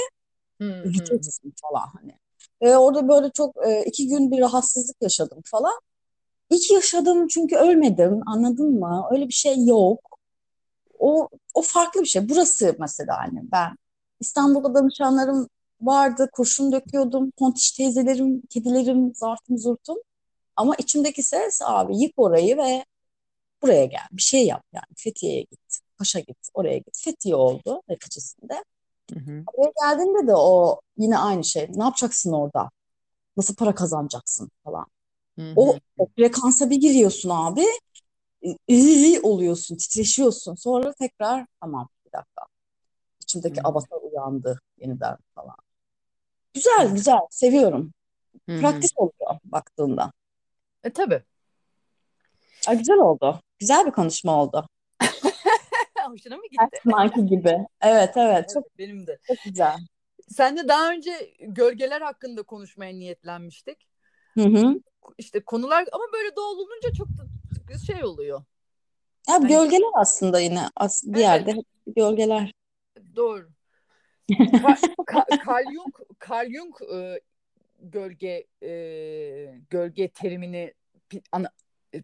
Öleceksin 0.85 1.55
falan 1.63 1.89
hani. 2.01 2.13
Ve 2.63 2.79
orada 2.79 3.09
böyle 3.09 3.31
çok 3.31 3.67
e, 3.67 3.85
iki 3.85 4.09
gün 4.09 4.31
bir 4.31 4.41
rahatsızlık 4.41 4.97
yaşadım 5.03 5.43
falan. 5.45 5.81
İyi 6.51 6.61
ki 6.61 6.75
yaşadım 6.75 7.29
çünkü 7.29 7.57
ölmedim. 7.57 8.21
Anladın 8.27 8.81
mı? 8.81 9.09
Öyle 9.11 9.29
bir 9.29 9.33
şey 9.33 9.65
yok. 9.67 10.19
O 10.99 11.29
o 11.55 11.63
farklı 11.63 12.01
bir 12.01 12.07
şey. 12.07 12.29
Burası 12.29 12.77
mesela 12.81 13.19
hani 13.19 13.41
ben 13.53 13.77
İstanbul'da 14.21 14.75
danışanlarım 14.75 15.49
vardı. 15.81 16.29
Kurşun 16.33 16.73
döküyordum. 16.73 17.31
Tontiş 17.31 17.73
teyzelerim, 17.73 18.43
kedilerim, 18.51 19.15
zartım 19.15 19.59
zurtum. 19.59 19.97
Ama 20.57 20.75
içimdeki 20.79 21.23
ses 21.23 21.61
abi 21.65 21.99
yık 21.99 22.13
orayı 22.17 22.57
ve 22.57 22.85
buraya 23.63 23.85
gel. 23.85 24.09
Bir 24.13 24.23
şey 24.23 24.47
yap 24.47 24.65
yani. 24.73 24.95
Fethiye'ye 24.97 25.43
git. 25.43 25.79
Paşa 25.99 26.21
git. 26.21 26.39
Oraya 26.55 26.79
git. 26.79 26.99
Fethiye 27.05 27.37
oldu 27.37 27.83
neticesinde. 27.89 28.65
Hı 29.13 29.19
hı. 29.21 29.47
Oraya 29.47 29.73
geldiğinde 29.83 30.27
de 30.29 30.33
o 30.37 30.81
yine 30.97 31.19
aynı 31.19 31.45
şey. 31.45 31.69
Ne 31.75 31.85
yapacaksın 31.85 32.33
orada? 32.33 32.71
Nasıl 33.37 33.57
para 33.57 33.75
kazanacaksın 33.77 34.51
falan. 34.65 34.87
Hı 35.39 35.53
O, 35.57 35.77
hı. 35.77 35.81
o 35.99 36.09
frekansa 36.17 36.71
bir 36.71 36.77
giriyorsun 36.81 37.31
abi. 37.31 37.65
iyi 38.69 39.21
oluyorsun, 39.21 39.77
titreşiyorsun. 39.77 40.55
Sonra 40.55 40.93
tekrar 40.93 41.47
tamam 41.61 41.89
bir 42.07 42.13
dakika. 42.13 42.47
İçimdeki 43.23 43.61
Hı 43.61 43.65
hı. 43.65 43.69
avatar 43.69 43.99
uyandı 44.03 44.61
yeniden 44.79 45.19
falan. 45.35 45.57
Güzel 46.55 46.93
güzel 46.95 47.19
seviyorum. 47.31 47.93
Hı 48.49 48.59
hı. 48.59 48.61
Praktis 48.61 48.93
oluyor 48.97 49.41
baktığında. 49.45 50.13
E 50.85 50.93
tabii. 50.93 51.23
Ay, 52.67 52.79
güzel 52.79 52.99
oldu. 52.99 53.41
Güzel 53.59 53.87
bir 53.87 53.91
konuşma 53.91 54.43
oldu. 54.43 54.67
Hoşuna 56.13 56.37
mı 56.37 56.43
gitti? 56.51 56.79
zamanki 56.85 57.27
gibi. 57.27 57.67
Evet 57.81 58.17
evet 58.17 58.49
çok 58.55 58.65
Evet, 58.65 58.79
benim 58.79 59.07
de. 59.07 59.19
çok 59.29 59.43
güzel. 59.45 59.77
Sen 60.29 60.57
de 60.57 60.69
daha 60.69 60.91
önce 60.93 61.35
gölgeler 61.41 62.01
hakkında 62.01 62.43
konuşmaya 62.43 62.93
niyetlenmiştik. 62.93 63.89
Hı 64.37 64.43
hı. 64.45 64.81
İşte 65.19 65.45
konular 65.45 65.85
ama 65.93 66.05
böyle 66.13 66.37
doğal 66.37 66.57
olunca 66.57 66.93
çok 66.93 67.09
da 67.69 67.79
şey 67.79 68.05
oluyor. 68.05 68.45
Ya 69.29 69.37
Hani 69.41 69.49
gölgeler 69.49 69.91
aslında 69.95 70.41
yine 70.41 70.69
as 70.77 71.05
bir 71.07 71.21
evet 71.21 71.21
yerde 71.21 71.55
gölgeler. 71.97 72.53
doğru. 73.17 73.53
Ka 74.57 74.77
Ka- 75.07 75.27
Carl 75.45 75.67
Jung, 75.73 75.93
Carl 76.19 76.47
Jung 76.51 76.75
e, 76.93 77.21
gölge 77.81 78.47
e, 78.63 78.71
gölge 79.71 80.09
terimini 80.09 80.75
e, 81.35 81.39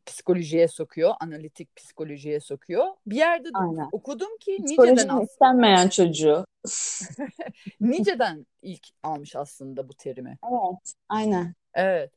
psikolojiye 0.07 0.69
sokuyor, 0.69 1.15
analitik 1.21 1.77
psikolojiye 1.77 2.41
sokuyor. 2.41 2.87
Bir 3.07 3.17
yerde 3.17 3.49
de 3.49 3.59
Aynen. 3.59 3.89
okudum 3.93 4.39
ki 4.41 4.63
Psikolojinin 4.67 5.09
aslında 5.09 5.23
istenmeyen 5.23 5.89
çocuğu. 5.89 6.45
Nietzsche'den 7.81 8.47
ilk 8.63 8.89
almış 9.03 9.37
aslında 9.37 9.89
bu 9.89 9.95
terimi. 9.95 10.39
Evet, 10.45 10.95
aynen. 11.09 11.55
Evet. 11.75 12.13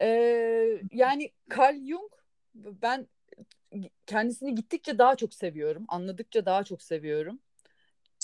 Ee, 0.00 0.82
yani 0.92 1.30
Carl 1.58 1.76
Jung 1.86 2.12
ben 2.54 3.08
kendisini 4.06 4.54
gittikçe 4.54 4.98
daha 4.98 5.16
çok 5.16 5.34
seviyorum. 5.34 5.84
Anladıkça 5.88 6.46
daha 6.46 6.64
çok 6.64 6.82
seviyorum. 6.82 7.38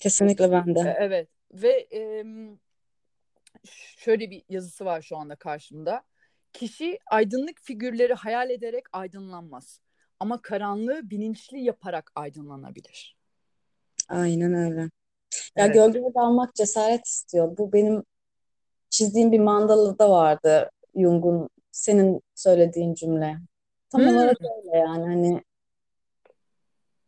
Kesinlikle 0.02 0.50
ben 0.52 0.68
E, 0.68 0.74
de. 0.74 0.96
Evet 1.00 1.28
ve 1.52 1.70
em, 1.70 2.58
şöyle 3.96 4.30
bir 4.30 4.42
yazısı 4.48 4.84
var 4.84 5.02
şu 5.02 5.16
anda 5.16 5.36
karşımda. 5.36 6.02
Kişi 6.52 6.98
aydınlık 7.10 7.60
figürleri 7.62 8.14
hayal 8.14 8.50
ederek 8.50 8.84
aydınlanmaz. 8.92 9.80
Ama 10.20 10.42
karanlığı 10.42 11.10
bilinçli 11.10 11.60
yaparak 11.60 12.12
aydınlanabilir. 12.14 13.16
Aynen 14.08 14.54
öyle. 14.54 14.80
Ya 15.56 15.66
Evet. 15.66 15.74
gölgeye 15.74 16.14
dalmak 16.14 16.54
cesaret 16.54 17.06
istiyor. 17.06 17.56
Bu 17.56 17.72
benim 17.72 18.02
çizdiğim 18.90 19.32
bir 19.32 19.38
mandalada 19.40 20.10
vardı. 20.10 20.70
Jung'un 20.96 21.48
senin 21.72 22.20
söylediğin 22.34 22.94
cümle. 22.94 23.36
Tam 23.90 24.02
Hmm. 24.02 24.08
olarak 24.08 24.38
öyle 24.40 24.78
yani 24.78 25.04
hani 25.06 25.42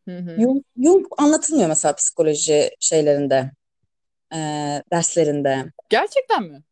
Hı 0.08 0.18
hı. 0.18 0.40
Jung, 0.40 0.64
Jung 0.76 1.06
anlatılmıyor 1.18 1.68
mesela 1.68 1.94
psikoloji 1.94 2.70
şeylerinde, 2.80 3.50
e, 4.34 4.38
derslerinde. 4.92 5.64
Gerçekten 5.90 6.42
mi? 6.42 6.62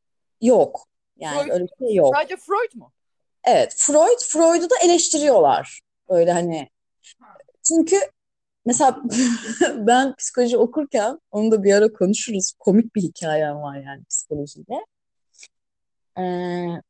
Yok. 0.40 0.86
Yani 1.22 1.38
Freud 1.38 1.50
öyle 1.50 1.64
bir 1.64 1.86
şey 1.86 1.94
yok. 1.94 2.14
sadece 2.16 2.36
Freud 2.36 2.74
mu? 2.74 2.92
Evet, 3.44 3.74
Freud, 3.76 4.18
Freud'u 4.28 4.70
da 4.70 4.74
eleştiriyorlar. 4.84 5.80
Böyle 6.10 6.32
hani 6.32 6.68
çünkü 7.68 7.96
mesela 8.66 9.02
ben 9.76 10.14
psikoloji 10.16 10.56
okurken 10.58 11.18
onu 11.30 11.50
da 11.50 11.62
bir 11.62 11.74
ara 11.74 11.92
konuşuruz. 11.92 12.52
Komik 12.58 12.94
bir 12.94 13.02
hikayem 13.02 13.56
var 13.56 13.76
yani 13.76 14.04
psikolojide. 14.04 14.86
Ee, 16.18 16.82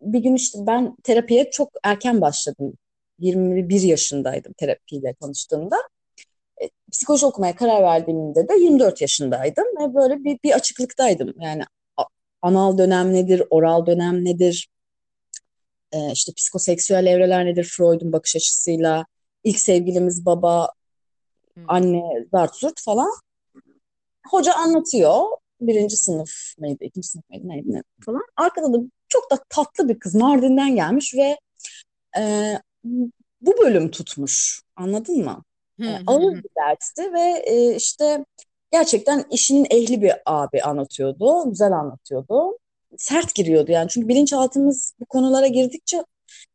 bir 0.00 0.18
gün 0.18 0.34
işte 0.34 0.58
ben 0.66 0.96
terapiye 0.96 1.50
çok 1.50 1.72
erken 1.84 2.20
başladım. 2.20 2.72
21 3.18 3.80
yaşındaydım 3.80 4.52
terapiyle 4.52 5.14
tanıştığımda. 5.20 5.76
E, 6.62 6.70
psikoloji 6.92 7.26
okumaya 7.26 7.56
karar 7.56 7.82
verdiğimde 7.82 8.48
de 8.48 8.54
24 8.54 9.00
yaşındaydım 9.00 9.64
ve 9.80 9.94
böyle 9.94 10.24
bir, 10.24 10.38
bir 10.44 10.52
açıklıktaydım. 10.52 11.34
Yani 11.40 11.62
anal 12.46 12.78
dönem 12.78 13.12
nedir, 13.12 13.42
oral 13.50 13.86
dönem 13.86 14.24
nedir, 14.24 14.68
e, 15.92 16.12
işte 16.12 16.32
psikoseksüel 16.36 17.06
evreler 17.06 17.46
nedir 17.46 17.64
Freud'un 17.64 18.12
bakış 18.12 18.36
açısıyla, 18.36 19.06
ilk 19.44 19.58
sevgilimiz 19.58 20.26
baba, 20.26 20.72
Hı. 21.54 21.64
anne, 21.68 22.02
zart 22.32 22.54
zurt 22.54 22.80
falan. 22.80 23.10
Hoca 24.30 24.54
anlatıyor. 24.54 25.22
Birinci 25.60 25.96
sınıf 25.96 26.30
mıydı, 26.58 26.84
ikinci 26.84 27.08
sınıf 27.08 27.30
mıydı 27.30 27.48
neydi 27.48 27.72
ne 27.72 27.82
falan. 28.04 28.22
Arkada 28.36 28.72
da 28.72 28.78
çok 29.08 29.30
da 29.30 29.38
tatlı 29.48 29.88
bir 29.88 29.98
kız 29.98 30.14
Mardin'den 30.14 30.76
gelmiş 30.76 31.14
ve 31.14 31.38
e, 32.18 32.52
bu 33.40 33.58
bölüm 33.58 33.90
tutmuş. 33.90 34.62
Anladın 34.76 35.24
mı? 35.24 35.42
E, 35.80 35.98
ağır 36.06 36.34
bir 36.34 36.50
dersti 36.58 37.12
ve 37.12 37.42
e, 37.46 37.76
işte 37.76 38.24
gerçekten 38.72 39.24
işinin 39.30 39.66
ehli 39.70 40.02
bir 40.02 40.12
abi 40.26 40.62
anlatıyordu. 40.62 41.50
Güzel 41.50 41.72
anlatıyordu. 41.72 42.58
Sert 42.98 43.34
giriyordu 43.34 43.72
yani. 43.72 43.88
Çünkü 43.88 44.08
bilinçaltımız 44.08 44.94
bu 45.00 45.06
konulara 45.06 45.46
girdikçe 45.46 46.04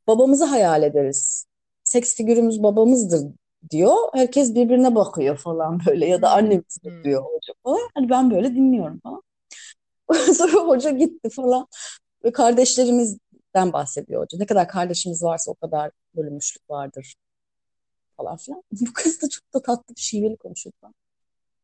babamızı 0.07 0.45
hayal 0.45 0.83
ederiz. 0.83 1.45
Seks 1.83 2.15
figürümüz 2.15 2.63
babamızdır 2.63 3.27
diyor. 3.69 3.95
Herkes 4.13 4.55
birbirine 4.55 4.95
bakıyor 4.95 5.37
falan 5.37 5.81
böyle 5.87 6.05
ya 6.05 6.21
da 6.21 6.31
Hı 6.31 6.35
annemiz 6.35 6.77
hı. 6.83 7.03
diyor 7.03 7.23
hoca 7.23 7.53
falan. 7.63 7.89
Hani 7.95 8.09
ben 8.09 8.31
böyle 8.31 8.55
dinliyorum 8.55 8.99
falan. 9.03 9.21
Sonra 10.33 10.67
hoca 10.67 10.89
gitti 10.89 11.29
falan. 11.29 11.67
Ve 12.23 12.31
kardeşlerimizden 12.31 13.73
bahsediyor 13.73 14.21
hoca. 14.21 14.37
Ne 14.37 14.45
kadar 14.45 14.67
kardeşimiz 14.67 15.23
varsa 15.23 15.51
o 15.51 15.55
kadar 15.55 15.91
bölünmüşlük 16.15 16.69
vardır 16.69 17.15
falan 18.17 18.37
filan. 18.37 18.63
Bu 18.81 18.93
kız 18.93 19.21
da 19.21 19.29
çok 19.29 19.53
da 19.53 19.61
tatlı 19.61 19.95
bir 19.95 20.01
şiveli 20.01 20.37
konuşuyor 20.37 20.73
falan. 20.81 20.93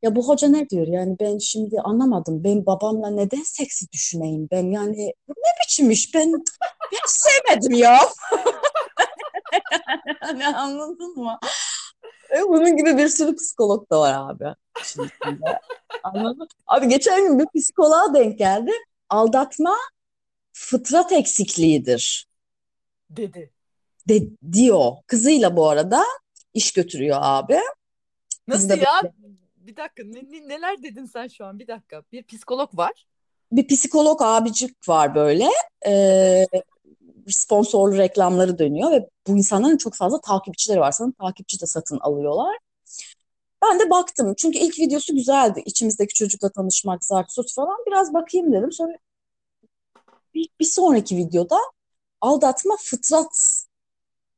Ya 0.01 0.15
bu 0.15 0.27
hoca 0.27 0.47
ne 0.47 0.69
diyor 0.69 0.87
yani 0.87 1.17
ben 1.19 1.37
şimdi 1.37 1.81
anlamadım. 1.81 2.43
Ben 2.43 2.65
babamla 2.65 3.09
neden 3.09 3.43
seksi 3.43 3.91
düşüneyim 3.91 4.47
ben 4.51 4.71
yani 4.71 5.13
bu 5.27 5.31
ne 5.31 5.63
biçim 5.63 5.91
iş 5.91 6.13
ben 6.15 6.33
hiç 6.91 7.01
sevmedim 7.05 7.73
ya. 7.73 7.99
Hani 10.19 10.47
anladın 10.47 11.17
mı? 11.17 11.39
E, 12.37 12.41
bunun 12.41 12.77
gibi 12.77 12.97
bir 12.97 13.07
sürü 13.07 13.35
psikolog 13.35 13.91
da 13.91 13.99
var 13.99 14.13
abi. 14.13 14.55
Şimdi 14.83 15.09
Anladın 16.03 16.37
mı? 16.37 16.47
Abi 16.67 16.87
geçen 16.87 17.27
gün 17.27 17.39
bir 17.39 17.61
psikoloğa 17.61 18.13
denk 18.13 18.39
geldi. 18.39 18.71
Aldatma 19.09 19.75
fıtrat 20.53 21.11
eksikliğidir 21.11 22.27
Dedi. 23.09 23.53
de, 24.09 24.21
diyor. 24.51 24.91
Kızıyla 25.07 25.57
bu 25.57 25.69
arada 25.69 26.03
iş 26.53 26.73
götürüyor 26.73 27.17
abi. 27.21 27.59
Nasıl 28.47 28.69
ya? 28.69 28.77
böyle 29.03 29.13
Bir 29.67 29.75
dakika 29.75 30.03
ne, 30.05 30.19
ne- 30.31 30.47
neler 30.47 30.83
dedin 30.83 31.05
sen 31.05 31.27
şu 31.27 31.45
an? 31.45 31.59
Bir 31.59 31.67
dakika. 31.67 32.03
Bir 32.11 32.23
psikolog 32.23 32.77
var. 32.77 33.07
bir 33.51 33.67
psikolog 33.67 34.21
abicik 34.21 34.89
var 34.89 35.15
böyle. 35.15 35.49
Ee, 35.87 36.45
sponsorlu 37.27 37.97
reklamları 37.97 38.59
dönüyor 38.59 38.91
ve 38.91 39.09
bu 39.27 39.37
insanların 39.37 39.77
çok 39.77 39.95
fazla 39.95 40.21
takipçileri 40.21 40.79
var. 40.79 40.91
Sanırım 40.91 41.13
takipçi 41.21 41.61
de 41.61 41.65
satın 41.65 41.99
alıyorlar. 41.99 42.57
Ben 43.63 43.79
de 43.79 43.89
baktım. 43.89 44.33
Çünkü 44.37 44.57
ilk 44.57 44.79
videosu 44.79 45.15
güzeldi. 45.15 45.63
İçimizdeki 45.65 46.13
çocukla 46.13 46.49
tanışmak, 46.49 47.05
zart 47.05 47.31
surt 47.33 47.53
falan. 47.53 47.77
Biraz 47.87 48.13
bakayım 48.13 48.53
dedim. 48.53 48.71
Sonra 48.71 48.97
bir, 50.33 50.49
bir 50.59 50.65
sonraki 50.65 51.17
videoda 51.17 51.57
aldatma 52.21 52.77
fıtrat 52.79 53.63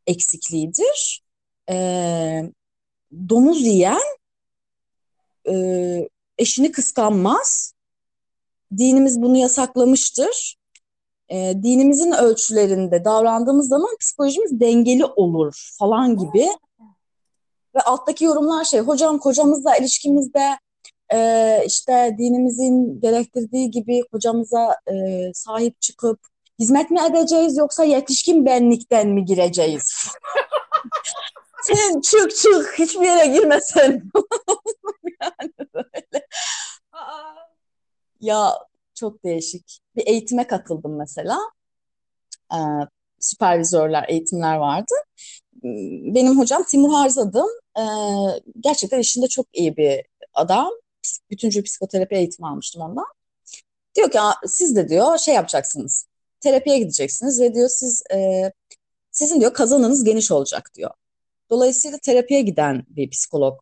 eksikliğidir. 0.08 1.24
Ee, 1.70 2.52
domuz 3.30 3.62
yiyen 3.62 4.19
e, 5.52 6.10
eşini 6.38 6.72
kıskanmaz. 6.72 7.74
Dinimiz 8.78 9.22
bunu 9.22 9.38
yasaklamıştır. 9.38 10.58
E, 11.30 11.54
dinimizin 11.64 12.12
ölçülerinde 12.12 13.06
davrandığımız 13.06 13.68
zaman 13.68 13.98
psikolojimiz 14.00 14.60
dengeli 14.60 15.06
olur 15.06 15.74
falan 15.80 16.18
gibi. 16.18 16.48
Ve 17.76 17.82
alttaki 17.82 18.26
yorumlar 18.26 18.64
şey, 18.64 18.80
hocam 18.80 19.20
kocamızla 19.20 19.78
ilişkimizde 19.78 20.58
e, 21.14 21.62
işte 21.66 22.16
dinimizin 22.18 23.02
gerektirdiği 23.02 23.72
gibi 23.72 24.04
kocamıza 24.12 24.76
e, 24.92 24.94
sahip 25.34 25.82
çıkıp 25.82 26.20
hizmet 26.60 26.92
mi 26.92 27.00
edeceğiz 27.10 27.58
yoksa 27.58 27.84
yetişkin 27.84 28.46
benlikten 28.46 29.08
mi 29.08 29.26
gireceğiz? 29.26 29.94
Sen 31.76 32.02
çık 32.02 32.36
çık 32.36 32.80
hiçbir 32.80 33.06
yere 33.06 33.28
girmesen. 33.28 34.12
yani 35.22 35.52
böyle. 35.74 36.28
Ya 38.20 38.54
çok 38.96 39.24
değişik. 39.24 39.80
Bir 39.96 40.08
eğitime 40.08 40.48
katıldım 40.48 40.98
mesela. 40.98 41.38
Ee, 42.54 42.58
süpervizörler, 43.20 44.06
eğitimler 44.10 44.56
vardı. 44.56 44.94
Benim 46.14 46.40
hocam 46.40 46.64
Timur 46.64 46.94
Harzadım. 46.94 47.48
Ee, 47.78 47.82
gerçekten 48.60 49.00
işinde 49.00 49.28
çok 49.28 49.46
iyi 49.54 49.78
bir 49.78 50.06
adam. 50.34 50.72
Bütüncül 51.30 51.64
psikoterapi 51.64 52.16
eğitimi 52.16 52.48
almıştım 52.48 52.82
ondan. 52.82 53.06
Diyor 53.96 54.12
ki 54.12 54.20
siz 54.48 54.76
de 54.76 54.90
diyor 54.90 55.18
şey 55.18 55.36
yapacaksınız. 55.36 56.06
Terapiye 56.40 56.80
gideceksiniz 56.80 57.42
ve 57.42 57.54
diyor 57.54 57.70
siz 57.70 58.04
e, 58.14 58.52
sizin 59.12 59.42
diyor 59.42 59.54
kazanınız 59.54 60.04
geniş 60.04 60.32
olacak 60.32 60.72
diyor. 60.76 60.92
Dolayısıyla 61.50 61.98
terapiye 61.98 62.42
giden 62.42 62.84
bir 62.90 63.10
psikolog 63.10 63.60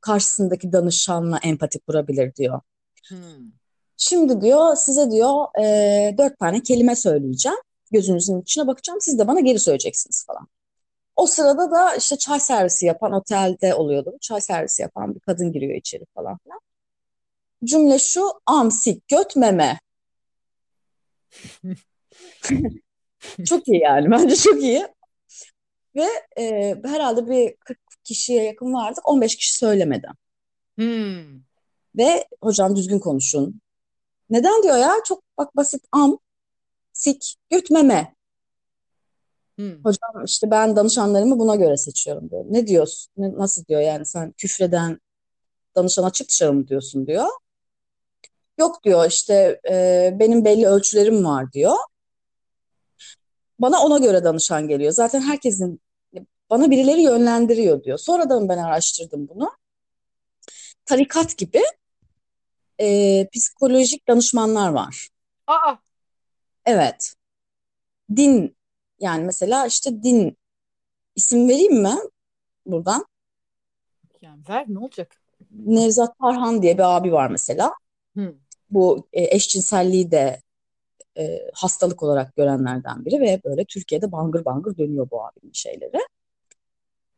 karşısındaki 0.00 0.72
danışanla 0.72 1.38
empati 1.42 1.78
kurabilir 1.80 2.34
diyor. 2.34 2.60
Hmm. 3.08 3.18
Şimdi 3.96 4.40
diyor 4.40 4.76
size 4.76 5.10
diyor 5.10 5.46
e, 5.60 6.18
dört 6.18 6.38
tane 6.38 6.62
kelime 6.62 6.96
söyleyeceğim. 6.96 7.58
Gözünüzün 7.92 8.40
içine 8.40 8.66
bakacağım. 8.66 9.00
Siz 9.00 9.18
de 9.18 9.28
bana 9.28 9.40
geri 9.40 9.58
söyleyeceksiniz 9.58 10.24
falan. 10.26 10.48
O 11.16 11.26
sırada 11.26 11.70
da 11.70 11.94
işte 11.94 12.18
çay 12.18 12.40
servisi 12.40 12.86
yapan 12.86 13.12
otelde 13.12 13.74
oluyordu. 13.74 14.16
Çay 14.20 14.40
servisi 14.40 14.82
yapan 14.82 15.14
bir 15.14 15.20
kadın 15.20 15.52
giriyor 15.52 15.74
içeri 15.74 16.04
falan 16.14 16.38
filan. 16.38 16.60
Cümle 17.64 17.98
şu 17.98 18.30
amsik 18.46 19.08
göt 19.08 19.36
meme. 19.36 19.80
çok 23.46 23.68
iyi 23.68 23.80
yani 23.80 24.10
bence 24.10 24.36
çok 24.36 24.62
iyi. 24.62 24.86
Ve 25.96 26.06
e, 26.38 26.76
herhalde 26.84 27.30
bir 27.30 27.56
40 27.56 27.78
kişiye 28.04 28.42
yakın 28.42 28.74
vardık. 28.74 29.08
15 29.08 29.36
kişi 29.36 29.56
söylemedi. 29.56 30.08
Hmm. 30.78 31.40
Ve 31.96 32.26
hocam 32.42 32.76
düzgün 32.76 32.98
konuşun. 32.98 33.60
Neden 34.30 34.62
diyor 34.62 34.76
ya? 34.76 34.94
Çok 35.04 35.22
bak 35.38 35.56
basit 35.56 35.84
am, 35.92 36.18
sik, 36.92 37.36
gütmeme. 37.50 38.14
Hmm. 39.56 39.84
Hocam 39.84 40.24
işte 40.26 40.50
ben 40.50 40.76
danışanlarımı 40.76 41.38
buna 41.38 41.56
göre 41.56 41.76
seçiyorum 41.76 42.30
diyor. 42.30 42.44
Ne 42.48 42.66
diyorsun? 42.66 43.12
Ne, 43.16 43.32
nasıl 43.34 43.64
diyor 43.64 43.80
yani 43.80 44.06
sen 44.06 44.32
küfreden 44.32 45.00
danışana 45.76 46.10
çık 46.10 46.28
dışarı 46.28 46.52
mı 46.52 46.68
diyorsun 46.68 47.06
diyor. 47.06 47.26
Yok 48.58 48.84
diyor 48.84 49.06
işte 49.08 49.60
e, 49.70 50.10
benim 50.18 50.44
belli 50.44 50.66
ölçülerim 50.66 51.24
var 51.24 51.52
diyor. 51.52 51.76
Bana 53.60 53.84
ona 53.84 53.98
göre 53.98 54.24
danışan 54.24 54.68
geliyor. 54.68 54.92
Zaten 54.92 55.20
herkesin 55.20 55.80
bana 56.50 56.70
birileri 56.70 57.02
yönlendiriyor 57.02 57.84
diyor. 57.84 57.98
Sonradan 57.98 58.48
ben 58.48 58.58
araştırdım 58.58 59.28
bunu. 59.28 59.50
Tarikat 60.84 61.38
gibi 61.38 61.62
e, 62.80 63.28
psikolojik 63.32 64.08
danışmanlar 64.08 64.70
var. 64.70 65.08
Aa. 65.46 65.76
Evet. 66.64 67.14
Din 68.16 68.56
yani 69.00 69.24
mesela 69.24 69.66
işte 69.66 70.02
din 70.02 70.36
isim 71.16 71.48
vereyim 71.48 71.82
mi 71.82 71.94
buradan? 72.66 73.06
Yani 74.22 74.42
ver 74.48 74.64
ne 74.68 74.78
olacak? 74.78 75.22
Nevzat 75.50 76.18
Tarhan 76.18 76.62
diye 76.62 76.78
bir 76.78 76.96
abi 76.96 77.12
var 77.12 77.30
mesela. 77.30 77.74
Hmm. 78.14 78.32
Bu 78.70 79.08
e, 79.12 79.36
eşcinselliği 79.36 80.10
de 80.10 80.42
e, 81.20 81.50
hastalık 81.54 82.02
olarak 82.02 82.36
görenlerden 82.36 83.04
biri 83.04 83.20
ve 83.20 83.40
böyle 83.44 83.64
Türkiye'de 83.64 84.12
bangır 84.12 84.44
bangır 84.44 84.78
dönüyor 84.78 85.10
bu 85.10 85.24
abinin 85.24 85.52
şeyleri. 85.52 86.00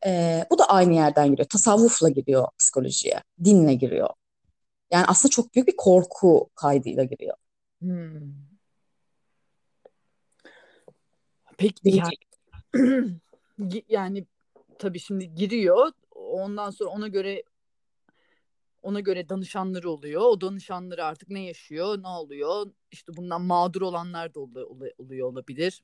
E, 0.07 0.45
bu 0.51 0.59
da 0.59 0.65
aynı 0.65 0.95
yerden 0.95 1.31
giriyor. 1.31 1.49
Tasavvufla 1.49 2.09
giriyor 2.09 2.49
psikolojiye, 2.59 3.23
dinle 3.45 3.75
giriyor. 3.75 4.09
Yani 4.91 5.05
aslında 5.09 5.31
çok 5.31 5.55
büyük 5.55 5.69
bir 5.69 5.77
korku 5.77 6.51
kaydıyla 6.55 7.05
giriyor. 7.05 7.37
Hmm. 7.81 8.33
Peki 11.59 11.75
yani, 11.85 13.21
yani 13.89 14.27
tabii 14.79 15.01
şimdi 15.01 15.35
giriyor. 15.35 15.93
Ondan 16.15 16.71
sonra 16.71 16.91
ona 16.91 17.09
göre 17.09 17.43
ona 18.83 19.01
göre 19.01 19.29
danışanları 19.29 19.91
oluyor. 19.91 20.23
O 20.23 20.41
danışanları 20.41 21.05
artık 21.05 21.29
ne 21.29 21.41
yaşıyor, 21.41 22.03
ne 22.03 22.09
oluyor? 22.09 22.67
İşte 22.91 23.17
bundan 23.17 23.43
mağdur 23.43 23.83
olanlar 23.83 24.35
da 24.35 24.41
oluyor, 24.41 24.71
oluyor 24.99 25.29
olabilir. 25.29 25.83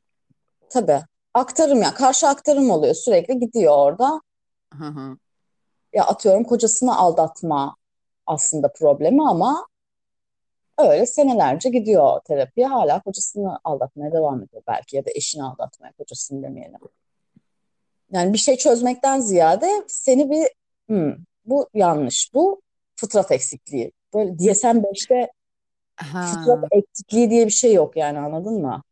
Tabii. 0.70 1.00
Aktarım 1.34 1.82
ya. 1.82 1.94
Karşı 1.94 2.28
aktarım 2.28 2.70
oluyor. 2.70 2.94
Sürekli 2.94 3.40
gidiyor 3.40 3.72
orada. 3.76 4.20
Hı 4.78 4.84
hı. 4.84 5.16
Ya 5.92 6.04
atıyorum 6.04 6.44
kocasını 6.44 6.96
aldatma 6.96 7.76
aslında 8.26 8.72
problemi 8.72 9.28
ama 9.28 9.66
öyle 10.78 11.06
senelerce 11.06 11.68
gidiyor 11.68 12.20
terapiye 12.24 12.66
hala 12.66 13.02
kocasını 13.02 13.58
aldatmaya 13.64 14.12
devam 14.12 14.42
ediyor 14.42 14.62
belki 14.68 14.96
ya 14.96 15.06
da 15.06 15.10
eşini 15.14 15.44
aldatmaya 15.44 15.92
kocasını 15.92 16.42
demeyelim. 16.42 16.80
Yani 18.10 18.32
bir 18.32 18.38
şey 18.38 18.56
çözmekten 18.56 19.20
ziyade 19.20 19.84
seni 19.86 20.30
bir 20.30 20.48
hmm, 20.86 21.14
bu 21.44 21.68
yanlış 21.74 22.30
bu 22.34 22.62
fıtrat 23.00 23.32
eksikliği. 23.32 23.92
Böyle 24.14 24.30
DSM-5'te 24.30 25.28
fıtrat 25.96 26.64
eksikliği 26.70 27.30
diye 27.30 27.46
bir 27.46 27.50
şey 27.50 27.74
yok 27.74 27.96
yani 27.96 28.18
anladın 28.18 28.60
mı? 28.60 28.82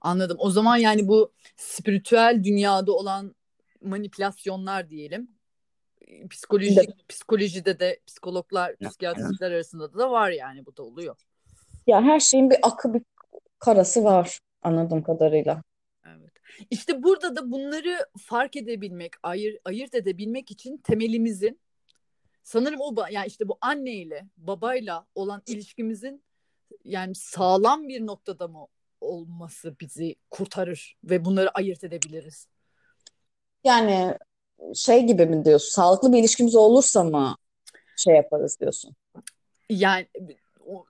Anladım. 0.00 0.36
O 0.40 0.50
zaman 0.50 0.76
yani 0.76 1.08
bu 1.08 1.32
spiritüel 1.56 2.40
dünyada 2.44 2.92
olan 2.92 3.34
manipülasyonlar 3.82 4.90
diyelim 4.90 5.28
psikolojik 6.30 6.78
evet. 6.78 7.08
psikolojide 7.08 7.80
de 7.80 8.00
psikologlar, 8.06 8.76
psikiyatristler 8.76 9.50
arasında 9.50 9.98
da 9.98 10.10
var 10.10 10.30
yani 10.30 10.66
bu 10.66 10.76
da 10.76 10.82
oluyor. 10.82 11.16
Ya 11.86 12.02
her 12.02 12.20
şeyin 12.20 12.50
bir 12.50 12.58
akı 12.62 12.94
bir 12.94 13.02
karası 13.58 14.04
var 14.04 14.40
anladığım 14.62 15.02
kadarıyla. 15.02 15.62
Evet. 16.06 16.30
İşte 16.70 17.02
burada 17.02 17.36
da 17.36 17.50
bunları 17.50 18.06
fark 18.18 18.56
edebilmek, 18.56 19.12
ayır, 19.22 19.58
ayırt 19.64 19.94
edebilmek 19.94 20.50
için 20.50 20.76
temelimizin 20.76 21.60
sanırım 22.50 22.80
o 22.80 22.94
yani 23.10 23.26
işte 23.26 23.48
bu 23.48 23.58
anneyle, 23.60 24.26
babayla 24.36 25.06
olan 25.14 25.42
ilişkimizin 25.46 26.22
yani 26.84 27.14
sağlam 27.14 27.88
bir 27.88 28.06
noktada 28.06 28.48
mı 28.48 28.66
olması 29.00 29.76
bizi 29.80 30.16
kurtarır 30.30 30.96
ve 31.04 31.24
bunları 31.24 31.50
ayırt 31.50 31.84
edebiliriz. 31.84 32.48
Yani 33.64 34.18
şey 34.74 35.06
gibi 35.06 35.26
mi 35.26 35.44
diyorsun? 35.44 35.70
Sağlıklı 35.70 36.12
bir 36.12 36.18
ilişkimiz 36.18 36.54
olursa 36.54 37.04
mı 37.04 37.36
şey 37.96 38.14
yaparız 38.14 38.60
diyorsun? 38.60 38.96
Yani 39.68 40.08
o, 40.66 40.86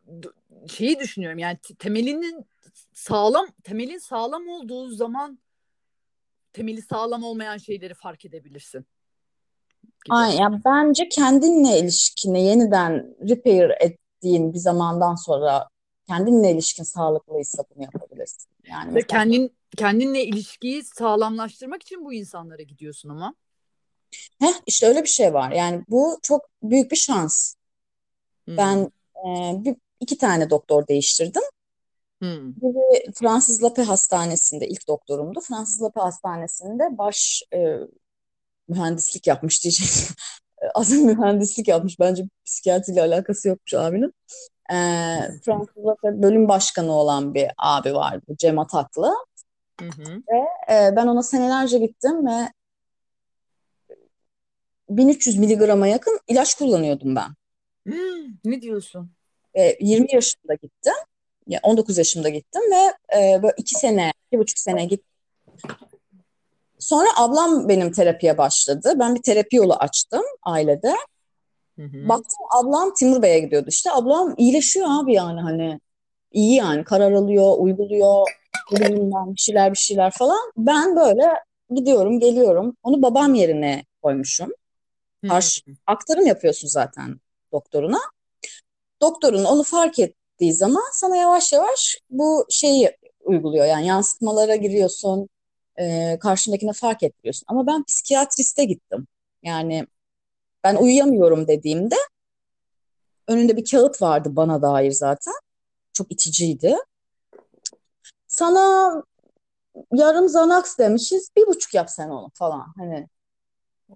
şeyi 0.69 0.99
düşünüyorum 0.99 1.39
yani 1.39 1.59
temelinin 1.79 2.47
sağlam 2.93 3.47
temelin 3.65 3.99
sağlam 3.99 4.49
olduğu 4.49 4.91
zaman 4.91 5.39
temeli 6.53 6.83
sağlam 6.83 7.25
olmayan 7.25 7.57
şeyleri 7.57 7.95
fark 7.95 8.25
edebilirsin. 8.25 8.87
Aynen. 10.09 10.39
Yani 10.39 10.61
bence 10.65 11.09
kendinle 11.09 11.79
ilişkini 11.79 12.45
yeniden 12.45 13.17
repair 13.29 13.71
ettiğin 13.81 14.55
bir 14.55 14.59
zamandan 14.59 15.15
sonra 15.15 15.69
kendinle 16.09 16.51
ilişkin 16.51 16.85
sağlıklıysa 16.85 17.65
bunu 17.75 17.85
yapabilirsin. 17.85 18.51
Yani 18.69 18.95
Ve 18.95 19.03
kendin 19.03 19.53
kendinle 19.77 20.25
ilişkiyi 20.25 20.83
sağlamlaştırmak 20.85 21.83
için 21.83 22.05
bu 22.05 22.13
insanlara 22.13 22.63
gidiyorsun 22.63 23.09
ama. 23.09 23.35
Heh, 24.41 24.55
işte 24.67 24.87
öyle 24.87 25.03
bir 25.03 25.09
şey 25.09 25.35
var. 25.35 25.51
Yani 25.53 25.85
bu 25.89 26.19
çok 26.23 26.47
büyük 26.63 26.91
bir 26.91 26.97
şans. 26.97 27.55
Hmm. 28.45 28.57
Ben 28.57 28.93
e, 29.17 29.53
bir, 29.65 29.77
iki 30.01 30.19
tane 30.19 30.51
doktor 30.51 30.87
değiştirdim. 30.87 31.43
Hmm. 32.19 32.57
Biri 32.57 33.13
Fransız 33.13 33.63
Lape 33.63 33.83
Hastanesi'nde 33.83 34.69
ilk 34.69 34.89
doktorumdu. 34.89 35.41
Fransız 35.41 35.83
Lape 35.83 36.01
Hastanesi'nde 36.01 36.99
baş 36.99 37.43
e, 37.55 37.77
mühendislik 38.71 39.27
yapmış 39.27 39.65
diyecektim. 39.65 40.17
Az 40.75 40.93
mühendislik 40.93 41.69
yapmış. 41.69 42.01
Bence 42.01 42.25
psikiyatriyle 42.47 43.03
alakası 43.03 43.49
yokmuş 43.49 43.75
abinin. 43.75 44.15
Ee, 44.71 45.19
Fransızca 45.45 45.97
bölüm 46.05 46.49
başkanı 46.49 46.93
olan 46.93 47.35
bir 47.35 47.49
abi 47.59 47.95
vardı. 47.95 48.35
Cem 48.39 48.59
Ataklı. 48.59 49.15
Hı 49.81 49.87
hı. 49.87 50.23
Ve 50.33 50.39
e, 50.75 50.97
ben 50.97 51.07
ona 51.07 51.23
senelerce 51.23 51.79
gittim 51.79 52.27
ve 52.27 52.49
1300 54.91 55.39
miligrama 55.39 55.87
yakın 55.87 56.21
ilaç 56.29 56.55
kullanıyordum 56.55 57.17
ben. 57.17 57.29
Hmm, 57.87 58.35
ne 58.45 58.63
diyorsun? 58.63 59.11
E, 59.55 59.77
20 59.81 60.07
yaşında 60.13 60.55
gittim. 60.55 60.95
Ya 61.47 61.61
19 61.63 61.99
yaşımda 61.99 62.29
gittim 62.29 62.63
ve 62.73 63.17
e, 63.19 63.43
böyle 63.43 63.55
iki 63.57 63.75
sene, 63.75 64.13
bir 64.33 64.39
buçuk 64.39 64.59
sene 64.59 64.85
gittim. 64.85 65.07
Sonra 66.81 67.09
ablam 67.17 67.69
benim 67.69 67.93
terapiye 67.93 68.39
başladı. 68.39 68.93
Ben 68.97 69.15
bir 69.15 69.23
terapi 69.23 69.57
yolu 69.57 69.75
açtım 69.75 70.23
ailede. 70.43 70.95
Hı 71.77 71.83
hı. 71.83 72.09
Baktım 72.09 72.39
ablam 72.51 72.95
Timur 72.95 73.23
Bey'e 73.23 73.39
gidiyordu 73.39 73.67
işte. 73.69 73.91
Ablam 73.93 74.35
iyileşiyor 74.37 74.87
abi 74.91 75.15
yani 75.15 75.41
hani 75.41 75.81
iyi 76.33 76.55
yani 76.55 76.85
karar 76.85 77.13
alıyor, 77.13 77.55
uyguluyor, 77.59 78.27
ben 78.73 79.35
bir 79.35 79.41
şeyler 79.41 79.73
bir 79.73 79.79
şeyler 79.79 80.11
falan. 80.11 80.53
Ben 80.57 80.97
böyle 80.97 81.29
gidiyorum, 81.75 82.21
geliyorum. 82.21 82.77
Onu 82.83 83.03
babam 83.03 83.35
yerine 83.35 83.85
koymuşum. 84.03 84.51
Karşı 85.29 85.61
aktarım 85.87 86.27
yapıyorsun 86.27 86.69
zaten 86.69 87.21
doktoruna. 87.53 87.99
Doktorun 89.03 89.45
onu 89.45 89.63
fark 89.63 89.99
ettiği 89.99 90.53
zaman 90.53 90.85
sana 90.93 91.17
yavaş 91.17 91.53
yavaş 91.53 91.99
bu 92.11 92.47
şeyi 92.51 92.97
uyguluyor. 93.21 93.67
Yani 93.67 93.87
yansıtmalara 93.87 94.57
giriyorsun, 94.57 95.29
e, 95.81 96.19
karşındakine 96.19 96.73
fark 96.73 97.03
ettiriyorsun. 97.03 97.45
Ama 97.49 97.67
ben 97.67 97.85
psikiyatriste 97.85 98.65
gittim. 98.65 99.07
Yani 99.43 99.87
ben 100.65 100.77
uyuyamıyorum 100.77 101.49
dediğimde 101.49 101.97
önünde 103.29 103.57
bir 103.57 103.71
kağıt 103.71 104.03
vardı 104.03 104.37
bana 104.37 104.63
dair 104.63 104.91
zaten. 104.91 105.35
Çok 105.93 106.13
iticiydi. 106.13 106.77
Sana 108.27 108.95
yarım 109.93 110.27
Xanax 110.27 110.79
demişiz, 110.79 111.29
bir 111.37 111.47
buçuk 111.47 111.75
yap 111.75 111.91
sen 111.91 112.09
onu 112.09 112.31
falan. 112.35 112.67
Hani 112.77 113.09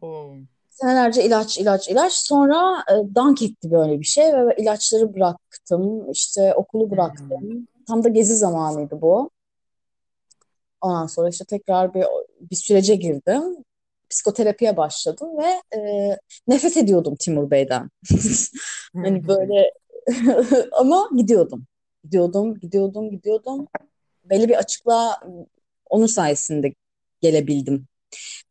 Oo. 0.00 0.34
senelerce 0.70 1.24
ilaç, 1.24 1.58
ilaç, 1.58 1.88
ilaç. 1.88 2.12
Sonra 2.12 2.84
e, 2.90 3.14
dank 3.14 3.42
etti 3.42 3.70
böyle 3.70 4.00
bir 4.00 4.04
şey 4.04 4.32
ve 4.32 4.56
ilaçları 4.58 5.14
bıraktım. 5.14 6.10
İşte 6.10 6.54
okulu 6.54 6.90
bıraktım. 6.90 7.68
Tam 7.86 8.04
da 8.04 8.08
gezi 8.08 8.36
zamanıydı 8.36 9.00
bu. 9.00 9.30
Ondan 10.84 11.06
sonra 11.06 11.28
işte 11.28 11.44
tekrar 11.44 11.94
bir 11.94 12.04
bir 12.40 12.56
sürece 12.56 12.94
girdim. 12.94 13.42
Psikoterapiye 14.10 14.76
başladım 14.76 15.28
ve 15.38 15.78
e, 15.78 16.10
nefret 16.48 16.76
ediyordum 16.76 17.16
Timur 17.16 17.50
Bey'den. 17.50 17.90
Hani 18.94 19.28
böyle 19.28 19.70
ama 20.72 21.08
gidiyordum. 21.16 21.66
Gidiyordum, 22.04 22.58
gidiyordum, 22.60 23.10
gidiyordum. 23.10 23.66
Belli 24.24 24.48
bir 24.48 24.56
açıklığa 24.56 25.20
onun 25.90 26.06
sayesinde 26.06 26.74
gelebildim. 27.20 27.86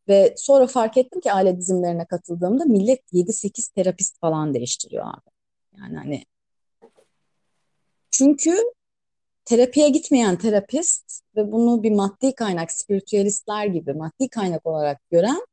Ve 0.08 0.34
sonra 0.36 0.66
fark 0.66 0.96
ettim 0.96 1.20
ki 1.20 1.32
aile 1.32 1.58
dizimlerine 1.58 2.06
katıldığımda 2.06 2.64
millet 2.64 3.12
7-8 3.12 3.74
terapist 3.74 4.20
falan 4.20 4.54
değiştiriyor 4.54 5.04
abi. 5.04 5.30
Yani 5.78 5.96
hani 5.96 6.24
çünkü 8.10 8.56
terapiye 9.44 9.88
gitmeyen 9.88 10.36
terapist 10.36 11.20
ve 11.36 11.52
bunu 11.52 11.82
bir 11.82 11.92
maddi 11.92 12.34
kaynak, 12.34 12.72
spiritüalistler 12.72 13.66
gibi 13.66 13.92
maddi 13.92 14.28
kaynak 14.28 14.66
olarak 14.66 15.10
gören 15.10 15.46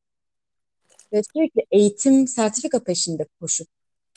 ve 1.13 1.21
sürekli 1.33 1.65
eğitim, 1.71 2.27
sertifika 2.27 2.83
peşinde 2.83 3.25
koşup 3.39 3.67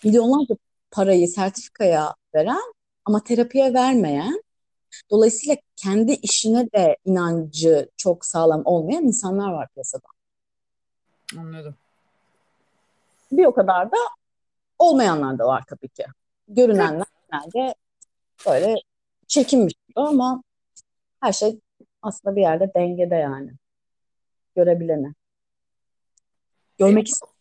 milyonlarca 0.05 0.57
parayı 0.91 1.29
sertifikaya 1.29 2.15
veren 2.35 2.73
ama 3.05 3.25
terapiye 3.25 3.75
vermeyen, 3.75 4.43
dolayısıyla 5.11 5.57
kendi 5.77 6.13
işine 6.13 6.73
de 6.73 6.97
inancı 7.05 7.91
çok 7.97 8.25
sağlam 8.25 8.63
olmayan 8.65 9.05
insanlar 9.05 9.53
var 9.53 9.69
piyasada. 9.75 10.07
Anladım. 11.39 11.75
Bir 13.33 13.45
o 13.45 13.55
kadar 13.55 13.93
da 13.93 13.97
olmayanlar 14.79 15.39
da 15.39 15.47
var 15.47 15.65
tabii 15.69 15.89
ki. 15.89 16.05
Görünenler 16.49 17.07
genelde 17.33 17.75
böyle 18.47 18.75
çirkinmiş 19.35 19.75
gibi 19.89 20.01
ama 20.01 20.43
her 21.21 21.33
şey 21.33 21.61
aslında 22.03 22.37
bir 22.37 22.41
yerde 22.41 22.73
dengede 22.77 23.15
yani. 23.15 23.51
Görebilene. 24.57 25.15
Görmek 26.79 27.09
isteyen. 27.09 27.35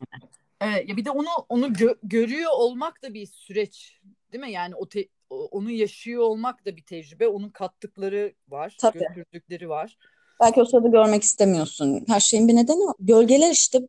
Evet, 0.61 0.89
ya 0.89 0.97
bir 0.97 1.05
de 1.05 1.11
onu 1.11 1.27
onu 1.49 1.67
gö- 1.67 1.97
görüyor 2.03 2.51
olmak 2.53 3.03
da 3.03 3.13
bir 3.13 3.25
süreç, 3.25 3.99
değil 4.31 4.43
mi? 4.43 4.51
Yani 4.51 4.75
o 4.75 4.89
te- 4.89 5.07
onu 5.29 5.71
yaşıyor 5.71 6.23
olmak 6.23 6.65
da 6.65 6.75
bir 6.75 6.83
tecrübe. 6.83 7.27
Onun 7.27 7.49
kattıkları 7.49 8.33
var, 8.47 8.77
Tabii. 8.79 8.99
götürdükleri 8.99 9.69
var. 9.69 9.97
Belki 10.41 10.61
o 10.61 10.65
sırada 10.65 10.87
görmek 10.87 11.23
istemiyorsun. 11.23 12.05
Her 12.07 12.19
şeyin 12.19 12.47
bir 12.47 12.55
nedeni 12.55 12.79
var. 12.79 12.95
Gölgeler 12.99 13.51
işte 13.51 13.79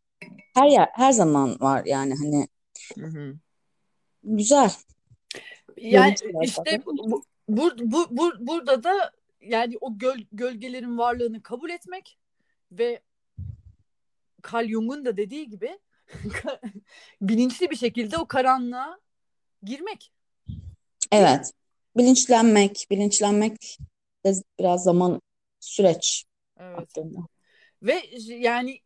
her 0.54 0.66
yer, 0.66 0.88
her 0.92 1.12
zaman 1.12 1.60
var 1.60 1.82
yani 1.86 2.14
hani 2.22 2.48
Hı 2.98 3.06
hı. 3.06 3.34
güzel. 4.24 4.70
Yani 5.76 6.14
işte 6.42 6.82
bu, 6.86 7.22
bu, 7.48 7.70
bu, 7.78 8.06
bu- 8.10 8.46
burada 8.46 8.84
da 8.84 9.12
yani 9.40 9.78
o 9.80 9.98
göl, 9.98 10.18
gölgelerin 10.32 10.98
varlığını 10.98 11.42
kabul 11.42 11.70
etmek 11.70 12.18
ve 12.72 13.02
Carl 14.52 14.68
Jung'un 14.68 15.04
da 15.04 15.16
dediği 15.16 15.48
gibi 15.48 15.78
bilinçli 17.20 17.70
bir 17.70 17.76
şekilde 17.76 18.18
o 18.18 18.26
karanlığa 18.26 19.00
girmek. 19.62 20.12
Evet. 21.12 21.52
Bilinçlenmek, 21.96 22.86
bilinçlenmek 22.90 23.78
de 24.26 24.32
biraz 24.58 24.82
zaman 24.82 25.20
süreç 25.60 26.24
Evet. 26.56 26.78
aslında. 26.78 27.18
Ve 27.82 28.02
yani 28.28 28.80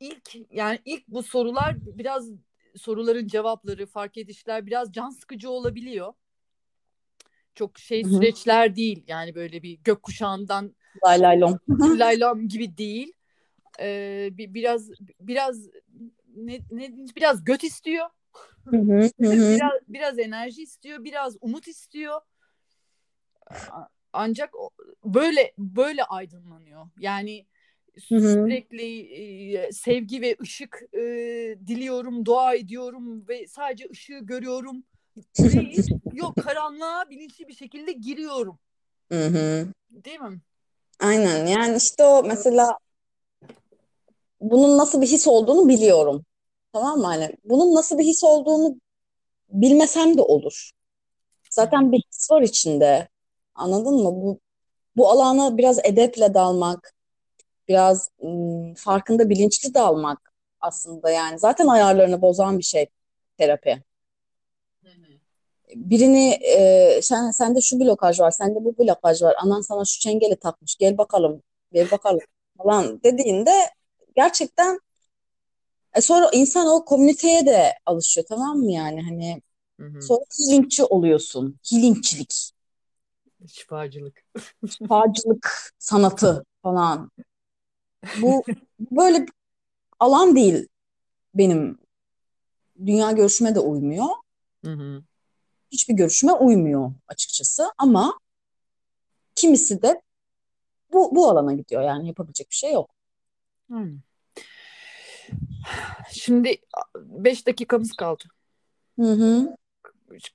ilk 0.00 0.36
yani 0.50 0.78
ilk 0.84 1.08
bu 1.08 1.22
sorular 1.22 1.76
biraz 1.80 2.30
soruların 2.76 3.26
cevapları, 3.26 3.86
fark 3.86 4.18
edişler 4.18 4.66
biraz 4.66 4.92
can 4.92 5.10
sıkıcı 5.10 5.50
olabiliyor. 5.50 6.12
Çok 7.58 7.78
şey 7.78 8.04
Hı 8.04 8.08
hı. 8.08 8.12
süreçler 8.14 8.76
değil. 8.76 9.04
Yani 9.06 9.34
böyle 9.34 9.62
bir 9.62 9.78
gökkuşağından 9.78 10.74
Lay 11.04 11.20
lay 11.20 11.40
lom. 11.40 11.58
laylam 12.00 12.48
gibi 12.48 12.78
değil. 12.78 13.12
Ee, 13.80 14.28
bir, 14.32 14.54
biraz 14.54 14.90
biraz 15.20 15.68
ne, 16.36 16.58
ne 16.70 16.92
biraz 17.16 17.44
göt 17.44 17.64
istiyor. 17.64 18.06
Hı 18.64 18.76
hı, 18.76 19.10
biraz 19.20 19.72
biraz 19.88 20.18
enerji 20.18 20.62
istiyor, 20.62 21.04
biraz 21.04 21.36
umut 21.40 21.68
istiyor. 21.68 22.20
Ancak 24.12 24.50
böyle 25.04 25.52
böyle 25.58 26.04
aydınlanıyor. 26.04 26.88
Yani 26.98 27.46
sürekli 27.98 29.00
e, 29.00 29.72
sevgi 29.72 30.20
ve 30.20 30.36
ışık 30.42 30.82
e, 30.92 31.00
diliyorum, 31.66 32.24
dua 32.24 32.54
ediyorum 32.54 33.28
ve 33.28 33.46
sadece 33.46 33.88
ışığı 33.90 34.18
görüyorum. 34.18 34.84
Değil. 35.38 35.86
Yok 36.12 36.36
karanlığa 36.36 37.10
bilinçli 37.10 37.48
bir 37.48 37.54
şekilde 37.54 37.92
giriyorum. 37.92 38.58
Hı 39.12 39.26
hı. 39.26 39.68
Değil 39.90 40.20
mi? 40.20 40.40
Aynen 41.00 41.46
yani 41.46 41.76
işte 41.76 42.04
o 42.04 42.22
mesela 42.24 42.78
bunun 44.40 44.78
nasıl 44.78 45.02
bir 45.02 45.06
his 45.06 45.28
olduğunu 45.28 45.68
biliyorum. 45.68 46.24
Tamam 46.72 46.98
mı? 46.98 47.06
Hani 47.06 47.36
bunun 47.44 47.74
nasıl 47.74 47.98
bir 47.98 48.04
his 48.04 48.24
olduğunu 48.24 48.80
bilmesem 49.50 50.18
de 50.18 50.22
olur. 50.22 50.70
Zaten 51.50 51.92
bir 51.92 52.02
his 52.12 52.30
var 52.30 52.42
içinde. 52.42 53.08
Anladın 53.54 53.94
mı? 53.94 54.12
Bu, 54.22 54.40
bu 54.96 55.10
alana 55.10 55.58
biraz 55.58 55.78
edeple 55.84 56.34
dalmak, 56.34 56.94
biraz 57.68 58.10
ım, 58.22 58.74
farkında 58.74 59.30
bilinçli 59.30 59.74
dalmak 59.74 60.32
aslında 60.60 61.10
yani. 61.10 61.38
Zaten 61.38 61.66
ayarlarını 61.66 62.22
bozan 62.22 62.58
bir 62.58 62.64
şey 62.64 62.86
terapi. 63.38 63.82
Birini 65.76 66.30
e, 66.30 67.00
sen, 67.02 67.30
sende 67.30 67.60
şu 67.60 67.80
blokaj 67.80 68.20
var, 68.20 68.30
sende 68.30 68.64
bu 68.64 68.78
blokaj 68.78 69.22
var, 69.22 69.34
anan 69.38 69.60
sana 69.60 69.84
şu 69.84 70.00
çengeli 70.00 70.36
takmış, 70.36 70.76
gel 70.76 70.98
bakalım, 70.98 71.42
gel 71.72 71.90
bakalım 71.90 72.20
falan 72.58 73.02
dediğinde 73.04 73.52
gerçekten 74.16 74.80
e, 75.94 76.00
sonra 76.00 76.30
insan 76.32 76.66
o 76.66 76.84
komüniteye 76.84 77.46
de 77.46 77.72
alışıyor 77.86 78.26
tamam 78.28 78.58
mı 78.58 78.72
yani 78.72 79.02
hani 79.02 79.42
Hı 79.80 79.86
hı. 79.86 80.00
sonra 80.00 80.20
healingçi 80.38 80.84
oluyorsun. 80.84 81.58
Healingçilik, 81.70 82.52
Şifacılık. 83.46 84.24
şifacılık 84.68 85.72
sanatı 85.78 86.44
falan. 86.62 87.10
Bu 88.22 88.44
böyle 88.80 89.22
bir 89.22 89.32
alan 90.00 90.36
değil 90.36 90.68
benim. 91.34 91.78
Dünya 92.86 93.12
görüşüme 93.12 93.54
de 93.54 93.60
uymuyor. 93.60 94.06
Hı 94.64 94.72
hı. 94.72 95.02
Hiçbir 95.72 95.94
görüşüme 95.94 96.32
uymuyor 96.32 96.92
açıkçası 97.08 97.72
ama 97.78 98.18
kimisi 99.34 99.82
de 99.82 100.02
bu, 100.92 101.14
bu 101.16 101.28
alana 101.28 101.52
gidiyor 101.52 101.82
yani 101.82 102.08
yapabilecek 102.08 102.50
bir 102.50 102.56
şey 102.56 102.72
yok. 102.72 102.90
Aynen. 103.72 104.00
Şimdi 106.12 106.56
5 106.96 107.46
dakikamız 107.46 107.92
kaldı. 107.92 108.24
Hı 108.98 109.12
hı. 109.12 109.56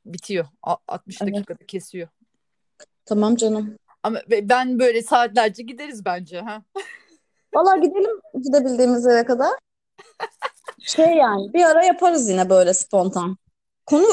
Bitiyor. 0.06 0.46
A- 0.64 0.76
60 0.88 1.22
Evet. 1.22 1.36
dakikada 1.36 1.66
kesiyor. 1.66 2.08
Tamam 3.06 3.36
canım. 3.36 3.78
Ama 4.04 4.20
ben 4.42 4.80
böyle 4.80 5.02
saatlerce 5.02 5.64
gideriz 5.64 6.06
bence 6.06 6.42
ha. 6.42 6.64
Valla 7.56 7.78
gidelim 7.78 8.20
gidebildiğimiz 8.44 9.06
yere 9.06 9.26
kadar. 9.26 9.52
Şey 10.80 11.06
yani 11.16 11.54
bir 11.54 11.64
ara 11.64 11.86
yaparız 11.86 12.30
yine 12.30 12.50
böyle 12.50 12.74
spontan. 12.74 13.38
Konu 13.86 14.06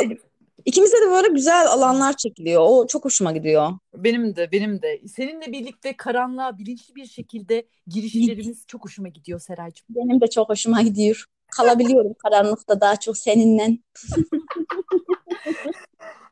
ikimize 0.64 0.96
de 0.96 1.10
böyle 1.10 1.28
güzel 1.28 1.66
alanlar 1.66 2.16
çekiliyor. 2.16 2.62
O 2.64 2.86
çok 2.86 3.04
hoşuma 3.04 3.32
gidiyor. 3.32 3.72
Benim 3.94 4.36
de 4.36 4.52
benim 4.52 4.82
de. 4.82 5.00
Seninle 5.08 5.52
birlikte 5.52 5.96
karanlığa 5.96 6.58
bilinçli 6.58 6.94
bir 6.94 7.06
şekilde 7.06 7.66
girişlerimiz 7.86 8.64
çok 8.66 8.84
hoşuma 8.84 9.08
gidiyor 9.08 9.40
Seraycığım. 9.40 9.86
Benim 9.90 10.20
de 10.20 10.26
çok 10.26 10.48
hoşuma 10.48 10.82
gidiyor. 10.82 11.24
Kalabiliyorum 11.56 12.14
karanlıkta 12.14 12.80
daha 12.80 12.96
çok 12.96 13.16
seninle. 13.18 13.64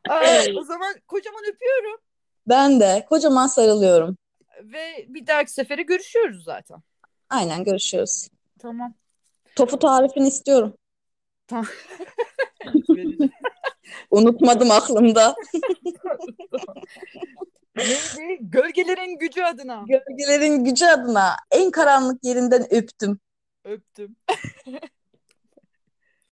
Aa, 0.09 0.39
o 0.59 0.63
zaman 0.65 0.95
kocaman 1.09 1.43
öpüyorum 1.53 2.01
Ben 2.49 2.81
de 2.81 3.07
kocaman 3.09 3.47
sarılıyorum. 3.47 4.17
ve 4.63 5.07
bir 5.09 5.27
dahaki 5.27 5.53
sefere 5.53 5.83
görüşüyoruz 5.83 6.45
zaten. 6.45 6.79
Aynen 7.31 7.65
görüşürüz. 7.65 8.29
Tamam. 8.59 8.95
Tofu 9.57 9.79
tarifini 9.79 10.29
istiyorum. 10.29 10.75
Vereceğim. 11.53 13.19
Unutmadım 14.11 14.71
aklımda. 14.71 15.35
Neydi? 17.77 18.39
Gölgelerin 18.41 19.19
gücü 19.19 19.43
adına. 19.43 19.85
Gölgelerin 19.89 20.65
gücü 20.65 20.87
adına 20.87 21.37
en 21.51 21.71
karanlık 21.71 22.25
yerinden 22.25 22.75
öptüm. 22.75 23.21
Öptüm. 23.65 24.17